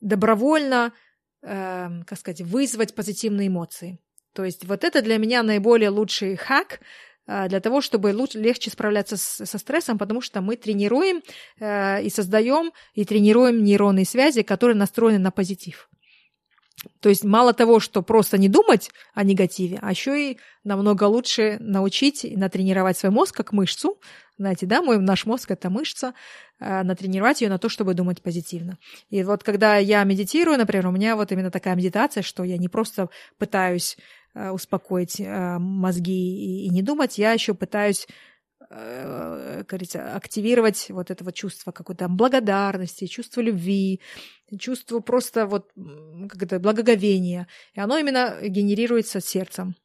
[0.00, 0.92] добровольно,
[1.46, 3.98] э, как сказать, вызвать позитивные эмоции.
[4.34, 6.80] То есть вот это для меня наиболее лучший хак,
[7.28, 11.22] а, для того, чтобы лучше, легче справляться с, со стрессом, потому что мы тренируем
[11.58, 15.88] э, и создаем и тренируем нейронные связи, которые настроены на позитив.
[17.00, 21.56] То есть мало того, что просто не думать о негативе, а еще и намного лучше
[21.58, 23.98] научить и натренировать свой мозг как мышцу.
[24.38, 26.12] Знаете, да, мой, наш мозг— это мышца,
[26.60, 28.78] э, натренировать ее на то, чтобы думать позитивно.
[29.08, 32.68] И вот когда я медитирую, например, у меня вот именно такая медитация, что я не
[32.68, 33.08] просто
[33.38, 33.96] пытаюсь
[34.36, 38.06] Э, успокоить э, мозги и не думать, я еще пытаюсь
[38.68, 44.00] говорится, активировать вот это вот чувство какой-то благодарности, чувство любви,
[44.58, 45.70] чувство просто вот
[46.28, 47.46] как это, благоговения.
[47.74, 49.76] И оно именно генерируется сердцем.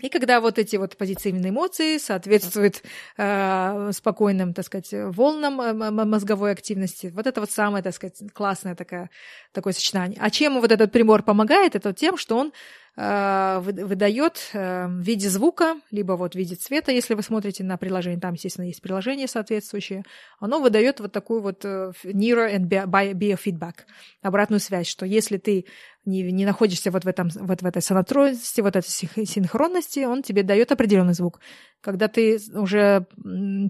[0.00, 2.82] И когда вот эти вот позитивные эмоции соответствуют
[3.16, 5.72] э, спокойным, так сказать, волнам э,
[6.04, 9.10] мозговой активности, вот это вот самое, так сказать, классное такое,
[9.52, 10.18] такое сочетание.
[10.20, 11.76] А чем вот этот прибор помогает?
[11.76, 12.52] Это тем, что он
[12.94, 18.20] выдает э, в виде звука, либо вот в виде цвета, если вы смотрите на приложение,
[18.20, 20.04] там, естественно, есть приложение соответствующее,
[20.38, 23.86] оно выдает вот такую вот э, neuro and biofeedback,
[24.20, 25.64] обратную связь, что если ты
[26.04, 30.42] не, не находишься вот в, этом, вот в этой сонатроности, вот этой синхронности, он тебе
[30.42, 31.40] дает определенный звук.
[31.80, 33.06] Когда ты уже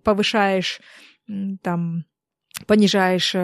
[0.03, 0.81] повышаешь
[1.63, 2.05] там
[2.67, 3.39] понижаешь э,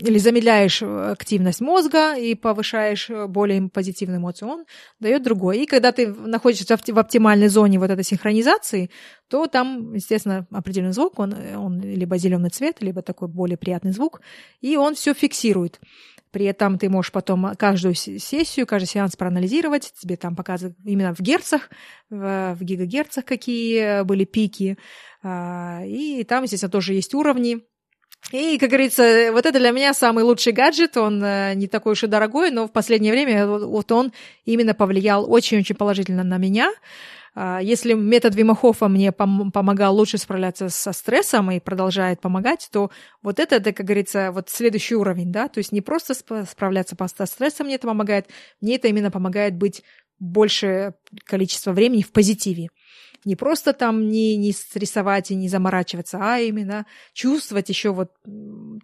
[0.00, 4.64] или замедляешь активность мозга и повышаешь более позитивную эмоцию, он
[5.00, 5.58] дает другое.
[5.58, 8.90] И когда ты находишься в оптимальной зоне вот этой синхронизации,
[9.28, 14.20] то там, естественно, определенный звук, он, он либо зеленый цвет, либо такой более приятный звук,
[14.60, 15.80] и он все фиксирует.
[16.34, 21.20] При этом ты можешь потом каждую сессию, каждый сеанс проанализировать, тебе там показывают именно в
[21.20, 21.70] герцах,
[22.10, 24.76] в, гигагерцах какие были пики,
[25.22, 27.60] а, и там, естественно, тоже есть уровни.
[28.32, 30.96] И, как говорится, вот это для меня самый лучший гаджет.
[30.96, 34.12] Он э, не такой уж и дорогой, но в последнее время вот он
[34.44, 36.72] именно повлиял очень-очень положительно на меня.
[37.34, 42.90] А, если метод Вимахофа мне пом- помогал лучше справляться со стрессом и продолжает помогать, то
[43.22, 47.26] вот это, это, как говорится, вот следующий уровень, да, то есть не просто справляться со
[47.26, 48.28] стрессом мне это помогает,
[48.60, 49.82] мне это именно помогает быть
[50.20, 50.94] большее
[51.24, 52.68] количество времени в позитиве
[53.24, 58.10] не просто там не, не стрессовать и не заморачиваться, а именно чувствовать еще вот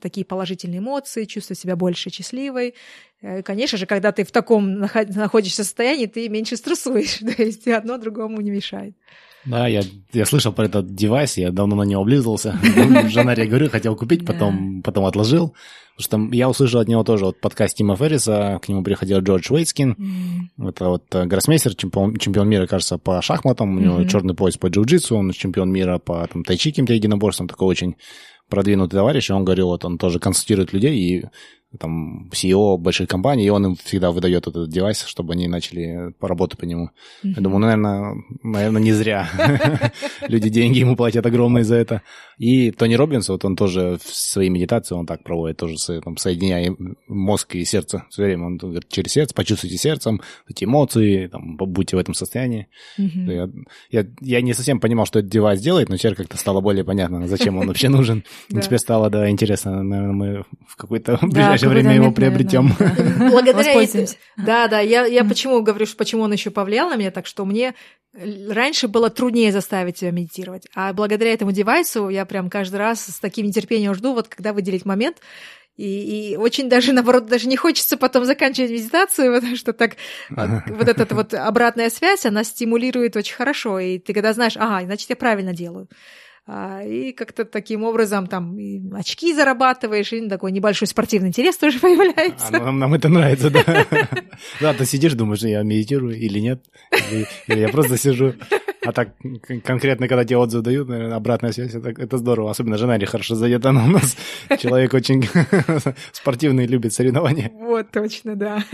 [0.01, 2.75] такие положительные эмоции, чувствовать себя больше счастливой.
[3.23, 7.99] Э, конечно же, когда ты в таком находишься состоянии, ты меньше стрессуешь, то есть одно
[7.99, 8.95] другому не мешает.
[9.47, 12.59] Да, я, я слышал про этот девайс, я давно на него облизывался.
[13.09, 15.55] Жена, я говорю, хотел купить, потом, потом отложил.
[15.97, 19.53] Потому что я услышал от него тоже вот подкаст Тима Ферриса, к нему приходил Джордж
[19.53, 19.93] Уэйтскин,
[20.59, 20.69] mm.
[20.71, 24.09] это вот э, гроссмейстер, чемпион, чемпион мира, кажется, по шахматам, у него mm-hmm.
[24.09, 27.97] черный пояс по джиу-джитсу, он чемпион мира по там, тайчи каким-то единоборствам, такой очень
[28.49, 31.25] продвинутый товарищ, и он говорил, вот он тоже консультирует людей, и
[31.79, 36.59] там, CEO больших компаний, и он им всегда выдает этот девайс, чтобы они начали поработать
[36.59, 36.91] по нему.
[37.23, 37.33] Mm-hmm.
[37.37, 39.29] Я думаю, наверное, наверное, не зря.
[40.29, 42.03] Люди деньги ему платят огромные за это.
[42.39, 46.75] И Тони Робинс, вот он тоже в своей медитации, он так проводит, тоже там, соединяя
[47.07, 48.47] мозг и сердце все время.
[48.47, 52.69] Он говорит, через сердце, почувствуйте сердцем эти эмоции, там, будьте в этом состоянии.
[52.99, 53.35] Mm-hmm.
[53.91, 56.85] Я, я, я не совсем понимал, что этот девайс делает, но теперь как-то стало более
[56.85, 58.25] понятно, зачем он вообще нужен.
[58.49, 59.83] Теперь стало, да, интересно.
[59.83, 62.73] Наверное, мы в какой-то ближайший ближайшее время его приобретем.
[63.31, 63.75] Благодаря
[64.37, 67.45] Да, да, я, я почему говорю, что почему он еще повлиял на меня, так что
[67.45, 67.75] мне
[68.13, 73.21] раньше было труднее заставить себя медитировать, а благодаря этому девайсу я прям каждый раз с
[73.21, 75.19] таким нетерпением жду, вот когда выделить момент,
[75.77, 79.97] и, и очень даже, наоборот, даже не хочется потом заканчивать медитацию, потому что так
[80.29, 85.09] вот эта вот обратная связь, она стимулирует очень хорошо, и ты когда знаешь, ага, значит,
[85.09, 85.89] я правильно делаю.
[86.47, 88.57] А, и как-то таким образом там
[88.93, 92.49] очки зарабатываешь, и такой небольшой спортивный интерес тоже появляется.
[92.49, 93.65] А, нам, нам это нравится, да.
[94.61, 96.65] Да, ты сидишь, думаешь, я медитирую или нет,
[97.47, 98.35] или я просто сижу.
[98.91, 99.11] А так
[99.65, 102.51] конкретно, когда тебе отзыв дают, наверное, обратная связь, это, это здорово.
[102.51, 104.17] Особенно жена не хорошо зайдет, она у нас
[104.59, 105.29] человек очень
[106.13, 107.53] спортивный, любит соревнования.
[107.55, 108.65] Вот, точно, да.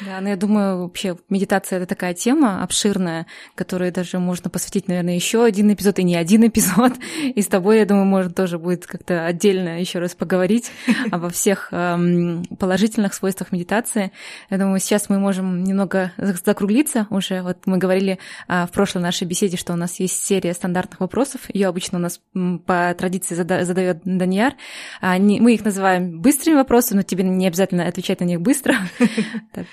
[0.00, 5.14] Да, но я думаю, вообще медитация— это такая тема обширная, которой даже можно посвятить, наверное,
[5.14, 6.94] еще один эпизод, и не один эпизод.
[7.22, 10.72] И с тобой, я думаю, можно тоже будет как-то отдельно еще раз поговорить
[11.12, 14.10] обо всех эм, положительных свойствах медитации.
[14.50, 17.42] Я думаю, сейчас мы можем немного закруглиться уже.
[17.42, 18.18] Вот мы говорили
[18.48, 21.42] э, в прошлой нашей нашей беседе, что у нас есть серия стандартных вопросов.
[21.52, 22.20] Ее обычно у нас
[22.64, 24.54] по традиции задает Данияр.
[25.02, 28.74] А, мы их называем быстрыми вопросами, но тебе не обязательно отвечать на них быстро.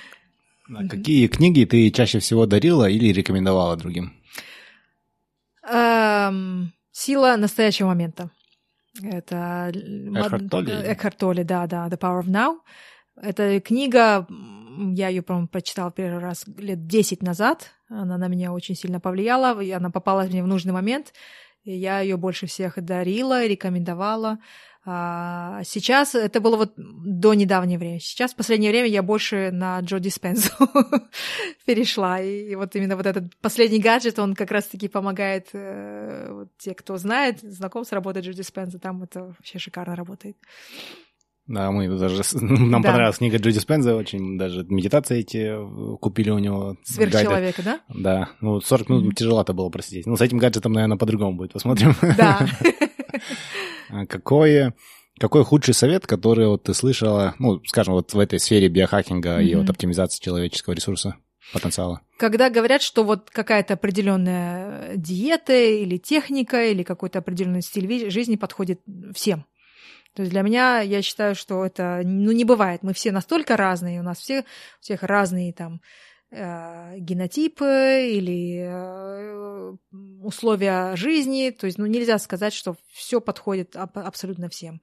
[0.76, 4.14] А какие книги ты чаще всего дарила или рекомендовала другим?
[5.69, 8.31] Эм, Сила настоящего момента.
[9.03, 10.72] Это Экхарт Толли?
[10.72, 12.60] Экхарт Толли, да, да, The Power of Now.
[13.22, 14.26] Это книга,
[14.95, 17.72] я ее, по-моему, прочитала первый раз лет 10 назад.
[18.02, 21.14] Она на меня очень сильно повлияла, и она попала мне в нужный момент.
[21.64, 24.40] И я ее больше всех дарила, рекомендовала.
[24.86, 27.99] А сейчас это было вот до недавнего времени.
[27.99, 30.52] Сейчас в последнее время я больше на Джо Диспензу
[31.65, 32.20] перешла.
[32.20, 36.74] И, и вот именно вот этот последний гаджет, он как раз-таки помогает э, вот, те,
[36.74, 40.36] кто знает, знаком с работой Джо Диспенза, там это вообще шикарно работает.
[41.48, 42.22] Да, мы даже...
[42.41, 42.90] Нам да.
[42.90, 46.78] понравилась книга Джо Диспенза очень, даже медитации эти э, купили у него.
[46.84, 47.80] Сверхчеловека, да?
[47.90, 48.30] Да.
[48.40, 49.15] Ну, 40 минут mm-hmm.
[49.15, 50.06] тяжеловато было просидеть.
[50.06, 51.53] Ну, с этим гаджетом, наверное, по-другому будет.
[51.53, 51.95] Посмотрим.
[52.18, 52.48] Да.
[53.90, 54.74] А какое...
[55.20, 59.45] Какой худший совет, который вот ты слышала, ну, скажем, вот в этой сфере биохакинга mm-hmm.
[59.45, 61.18] и вот оптимизации человеческого ресурса,
[61.53, 62.02] потенциала?
[62.18, 68.82] Когда говорят, что вот какая-то определенная диета или техника или какой-то определенный стиль жизни подходит
[69.14, 69.45] всем.
[70.14, 72.84] То есть для меня, я считаю, что это, ну, не бывает.
[72.84, 75.81] Мы все настолько разные, у нас все, у всех разные там
[76.31, 79.76] э, генотипы или э,
[80.22, 81.49] условия жизни.
[81.49, 84.81] То есть, ну, нельзя сказать, что все подходит аб- абсолютно всем.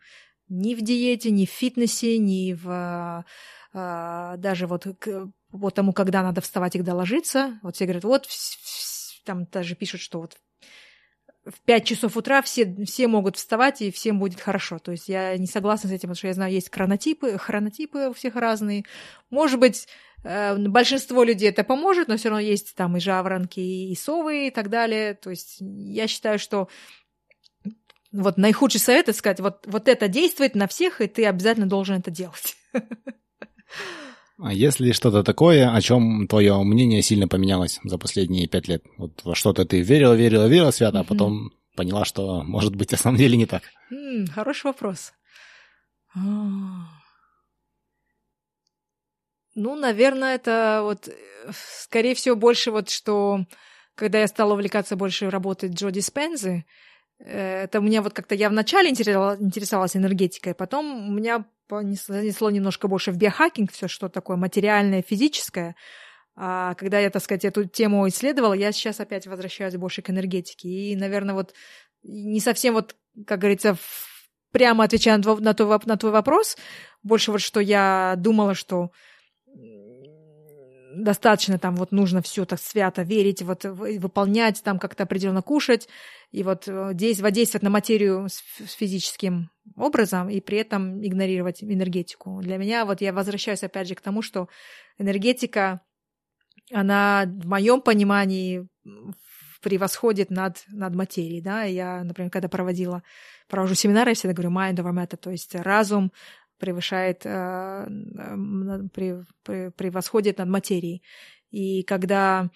[0.49, 3.25] Ни в диете, ни в фитнесе, ни в
[3.73, 7.61] э, даже вот к вот тому, когда надо вставать и когда ложиться.
[7.63, 8.29] Вот все говорят, вот
[9.25, 10.37] там даже пишут, что вот
[11.47, 14.79] в 5 часов утра все, все могут вставать, и всем будет хорошо.
[14.79, 18.13] То есть я не согласна с этим, потому что я знаю, есть хронотипы, хронотипы у
[18.13, 18.85] всех разные.
[19.31, 19.89] Может быть,
[20.23, 24.51] э, большинство людей это поможет, но все равно есть там и жаворонки, и совы, и
[24.51, 25.15] так далее.
[25.15, 26.69] То есть я считаю, что
[28.13, 31.99] вот наихудший совет это сказать, вот, вот это действует на всех, и ты обязательно должен
[31.99, 32.57] это делать.
[34.43, 38.83] А есть ли что-то такое, о чем твое мнение сильно поменялось за последние пять лет?
[38.97, 41.01] Вот во что-то ты верила, верила, верила свято, mm-hmm.
[41.01, 43.63] а потом поняла, что, может быть, на самом деле не так?
[43.93, 45.13] Mm, хороший вопрос.
[46.15, 46.87] Ну,
[49.77, 51.09] наверное, это вот,
[51.83, 53.45] скорее всего, больше вот, что
[53.95, 56.63] когда я стала увлекаться больше работой Джо Диспензы, э,
[57.25, 63.13] это у меня вот как-то я вначале интересовалась энергетикой, потом у меня занесло немножко больше
[63.13, 65.77] в биохакинг, все что такое материальное, физическое.
[66.37, 70.69] А когда я, так сказать, эту тему исследовала, я сейчас опять возвращаюсь больше к энергетике.
[70.69, 71.55] И, наверное, вот
[72.03, 73.77] не совсем вот, как говорится,
[74.51, 76.57] прямо отвечая на твой, на твой вопрос,
[77.03, 78.91] больше вот что я думала, что
[80.95, 85.89] достаточно там вот нужно все так свято верить, вот выполнять, там как-то определенно кушать,
[86.33, 88.43] и вот э, воздействовать на материю с
[88.77, 92.41] физическим образом и при этом игнорировать энергетику.
[92.43, 94.49] Для меня вот я возвращаюсь опять же к тому, что
[94.99, 95.81] энергетика,
[96.73, 98.69] она в моем понимании
[99.61, 103.03] превосходит над, над материей, да, я, например, когда проводила,
[103.49, 106.13] провожу семинары, я всегда говорю mind over matter, то есть разум
[106.61, 107.87] превышает, э,
[109.77, 111.03] превосходит над материей.
[111.51, 112.51] И когда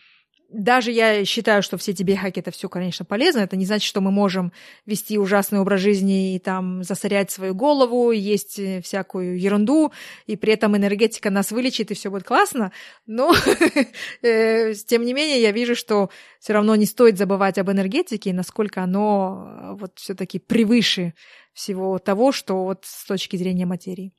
[0.55, 3.41] даже я считаю, что все эти биохаки это все, конечно, полезно.
[3.41, 4.53] Это не значит, что мы можем
[4.87, 9.93] вести ужасный образ жизни и там засорять свою голову, есть э, всякую ерунду,
[10.27, 12.73] и при этом энергетика нас вылечит, и все будет классно.
[13.07, 13.35] Но,
[14.23, 18.83] э, тем не менее, я вижу, что все равно не стоит забывать об энергетике, насколько
[18.83, 21.15] оно э, вот все-таки превыше
[21.53, 24.13] всего того, что вот с точки зрения материи.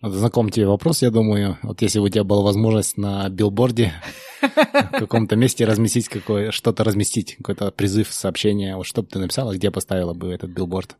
[0.00, 1.58] Знаком тебе вопрос, я думаю.
[1.62, 3.92] Вот если бы у тебя была возможность на билборде
[4.40, 9.54] в каком-то месте разместить какое что-то разместить, какой-то призыв, сообщение, вот что бы ты написала,
[9.54, 10.96] где поставила бы этот билборд?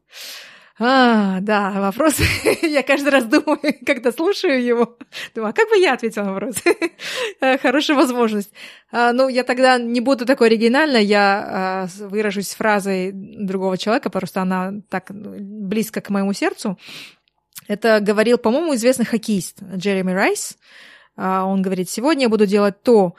[0.81, 2.21] А, да, вопрос.
[2.63, 4.97] я каждый раз думаю, когда слушаю его,
[5.35, 6.57] думаю, а как бы я ответила на вопрос?
[7.63, 8.53] Хорошая возможность.
[8.93, 14.43] А, ну, я тогда не буду такой оригинальной, я а, выражусь фразой другого человека, просто
[14.43, 16.79] она так близко к моему сердцу.
[17.69, 20.57] Это говорил, по-моему, известный хоккеист Джереми Райс.
[21.17, 23.15] А, он говорит, сегодня я буду делать то,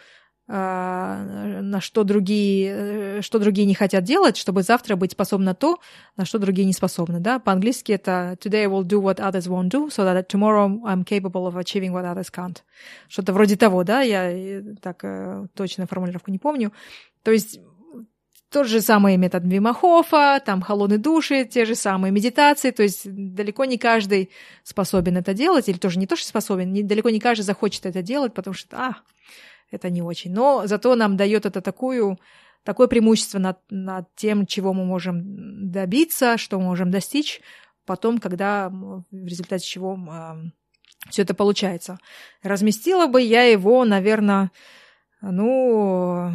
[0.52, 5.78] а, на что другие, что другие не хотят делать, чтобы завтра быть способным на то,
[6.18, 7.20] на что другие не способны.
[7.20, 7.38] Да?
[7.38, 11.46] По-английски это «Today I will do what others won't do, so that tomorrow I'm capable
[11.46, 12.58] of achieving what others can't».
[13.08, 16.74] Что-то вроде того, да, я э, так э, точно формулировку не помню.
[17.22, 17.60] То есть
[18.50, 23.66] тот же самый метод Вимахофа, там холодные души, те же самые медитации, то есть далеко
[23.66, 24.32] не каждый
[24.64, 28.02] способен это делать, или тоже не то, что способен, не, далеко не каждый захочет это
[28.02, 28.96] делать, потому что, а,
[29.72, 30.32] это не очень.
[30.32, 32.20] Но зато нам дает это такую,
[32.64, 37.42] такое преимущество над, над тем, чего мы можем добиться, что мы можем достичь
[37.86, 41.98] потом, когда в результате чего э, все это получается.
[42.44, 44.52] Разместила бы я его, наверное,
[45.22, 46.34] ну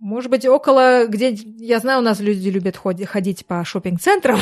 [0.00, 4.40] может быть, около, где, я знаю, у нас люди любят ходить по шопинг-центрам.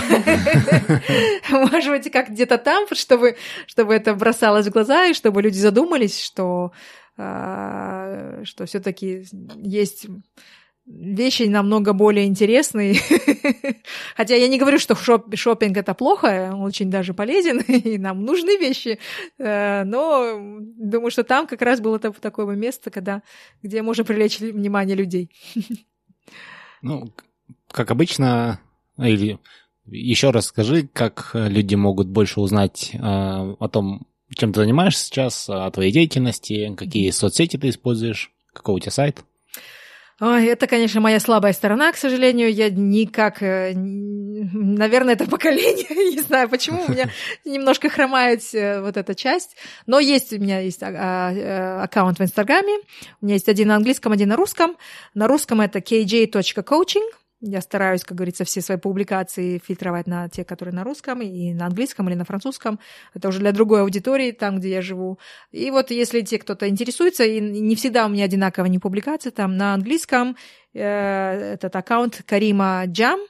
[1.50, 3.36] Может быть, как где-то там, чтобы,
[3.66, 6.70] чтобы это бросалось в глаза, и чтобы люди задумались, что,
[7.16, 9.26] а, что все-таки
[9.56, 10.06] есть
[10.88, 12.96] вещи намного более интересные.
[14.16, 18.24] Хотя я не говорю, что шоп шопинг это плохо, он очень даже полезен, и нам
[18.24, 18.98] нужны вещи,
[19.38, 23.22] э, но думаю, что там как раз было такое место, когда,
[23.62, 25.30] где можно привлечь внимание людей.
[26.80, 27.12] Ну,
[27.72, 28.60] как обычно,
[28.98, 29.40] или
[29.84, 34.06] еще раз скажи, как люди могут больше узнать э, о том,
[34.36, 39.24] чем ты занимаешься сейчас, о твоей деятельности, какие соцсети ты используешь, какой у тебя сайт?
[40.20, 42.52] Ой, это, конечно, моя слабая сторона, к сожалению.
[42.52, 43.40] Я никак...
[43.40, 45.86] Э, наверное, это поколение.
[46.14, 47.08] Не знаю, почему у меня
[47.44, 49.56] немножко хромает э, вот эта часть.
[49.86, 52.78] Но есть у меня есть а, а, э, аккаунт в Инстаграме.
[53.20, 54.76] У меня есть один на английском, один на русском.
[55.14, 57.08] На русском это kj.coaching.
[57.40, 61.66] Я стараюсь, как говорится, все свои публикации фильтровать на те, которые на русском, и на
[61.66, 62.80] английском или на французском.
[63.14, 65.20] Это уже для другой аудитории, там, где я живу.
[65.52, 69.56] И вот если те, кто-то интересуется, и не всегда у меня одинаковые не публикации, там
[69.56, 70.36] на английском
[70.74, 73.20] э, этот аккаунт Карима Джам,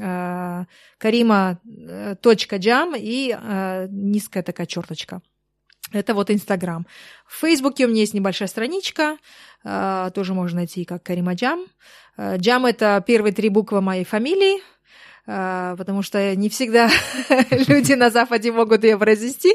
[0.00, 0.64] э,
[0.98, 5.22] карима.джам и э, низкая такая черточка.
[5.94, 6.86] Это вот Инстаграм.
[7.26, 9.16] В Фейсбуке у меня есть небольшая страничка,
[9.64, 11.66] э, тоже можно найти как Карима Джам.
[12.16, 14.60] Э, Джам– это первые три буквы моей фамилии,
[15.26, 16.90] потому что не всегда
[17.68, 19.54] люди на Западе могут ее произвести,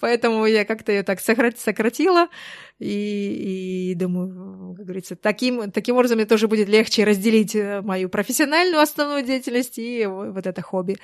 [0.00, 2.28] поэтому я как-то ее так сократила,
[2.80, 8.08] и, и думаю, как говорится, таким, таким образом мне тоже будет легче разделить э, мою
[8.08, 10.96] профессиональную основную деятельность и вот это хобби.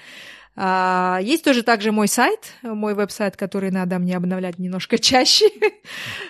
[0.57, 5.47] А, есть тоже также мой сайт, мой веб-сайт, который надо мне обновлять немножко чаще.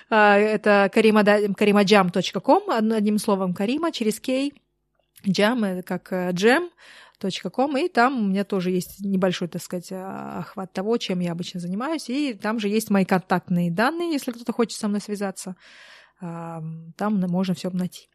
[0.09, 4.53] А, это karimajam.com, одним словом Карима, через Кей.
[5.27, 6.69] Джам, это как э, джем,
[7.21, 11.31] .com, и там у меня тоже есть небольшой, так сказать, а, охват того, чем я
[11.31, 15.55] обычно занимаюсь, и там же есть мои контактные данные, если кто-то хочет со мной связаться,
[16.19, 18.10] там можно все найти.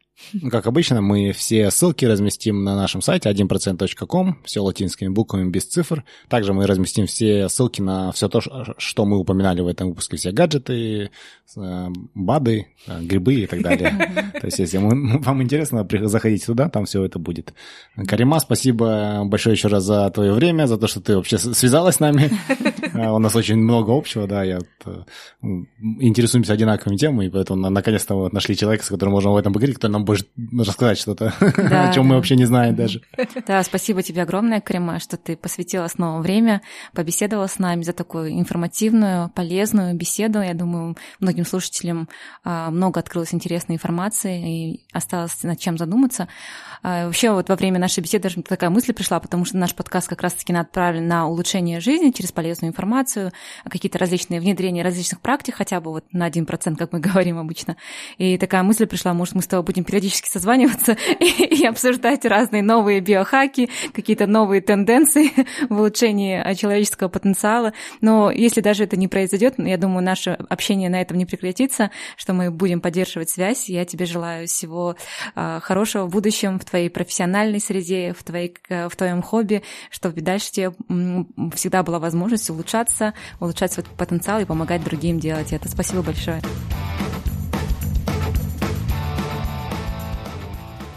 [0.49, 6.03] Как обычно, мы все ссылки разместим на нашем сайте 1%.com, все латинскими буквами без цифр.
[6.27, 8.41] Также мы разместим все ссылки на все то,
[8.77, 11.11] что мы упоминали в этом выпуске, все гаджеты,
[11.55, 14.31] э, БАДы, э, грибы и так далее.
[14.41, 17.53] То есть, если вам интересно, заходите туда, там все это будет.
[18.07, 21.99] Карима, спасибо большое еще раз за твое время, за то, что ты вообще связалась с
[21.99, 22.31] нами.
[22.93, 24.59] Э, у нас очень много общего, да, я
[25.99, 29.91] интересуемся одинаковыми темами, и поэтому наконец-то нашли человека, с которым можем об этом поговорить, который
[29.91, 30.25] нам попробуешь
[30.67, 33.01] рассказать что-то, да, о чем мы вообще не знаем даже.
[33.45, 36.61] Да, спасибо тебе огромное, Крема, что ты посвятила снова время,
[36.93, 40.41] побеседовала с нами за такую информативную, полезную беседу.
[40.41, 42.07] Я думаю, многим слушателям
[42.43, 46.27] а, много открылось интересной информации и осталось над чем задуматься.
[46.83, 50.07] А, вообще вот во время нашей беседы даже такая мысль пришла, потому что наш подкаст
[50.07, 53.31] как раз-таки направлен на улучшение жизни через полезную информацию,
[53.69, 57.75] какие-то различные внедрения различных практик, хотя бы вот на один процент, как мы говорим обычно.
[58.17, 62.99] И такая мысль пришла, может, мы с тобой будем периодически созваниваться и, обсуждать разные новые
[62.99, 65.31] биохаки, какие-то новые тенденции
[65.69, 67.73] в улучшении человеческого потенциала.
[68.01, 72.33] Но если даже это не произойдет, я думаю, наше общение на этом не прекратится, что
[72.33, 73.69] мы будем поддерживать связь.
[73.69, 74.95] Я тебе желаю всего
[75.33, 80.51] а, хорошего в будущем, в твоей профессиональной среде, в, твоей, в твоем хобби, чтобы дальше
[80.51, 80.73] тебе
[81.55, 85.67] всегда была возможность улучшаться, улучшать свой потенциал и помогать другим делать это.
[85.67, 86.41] Спасибо большое.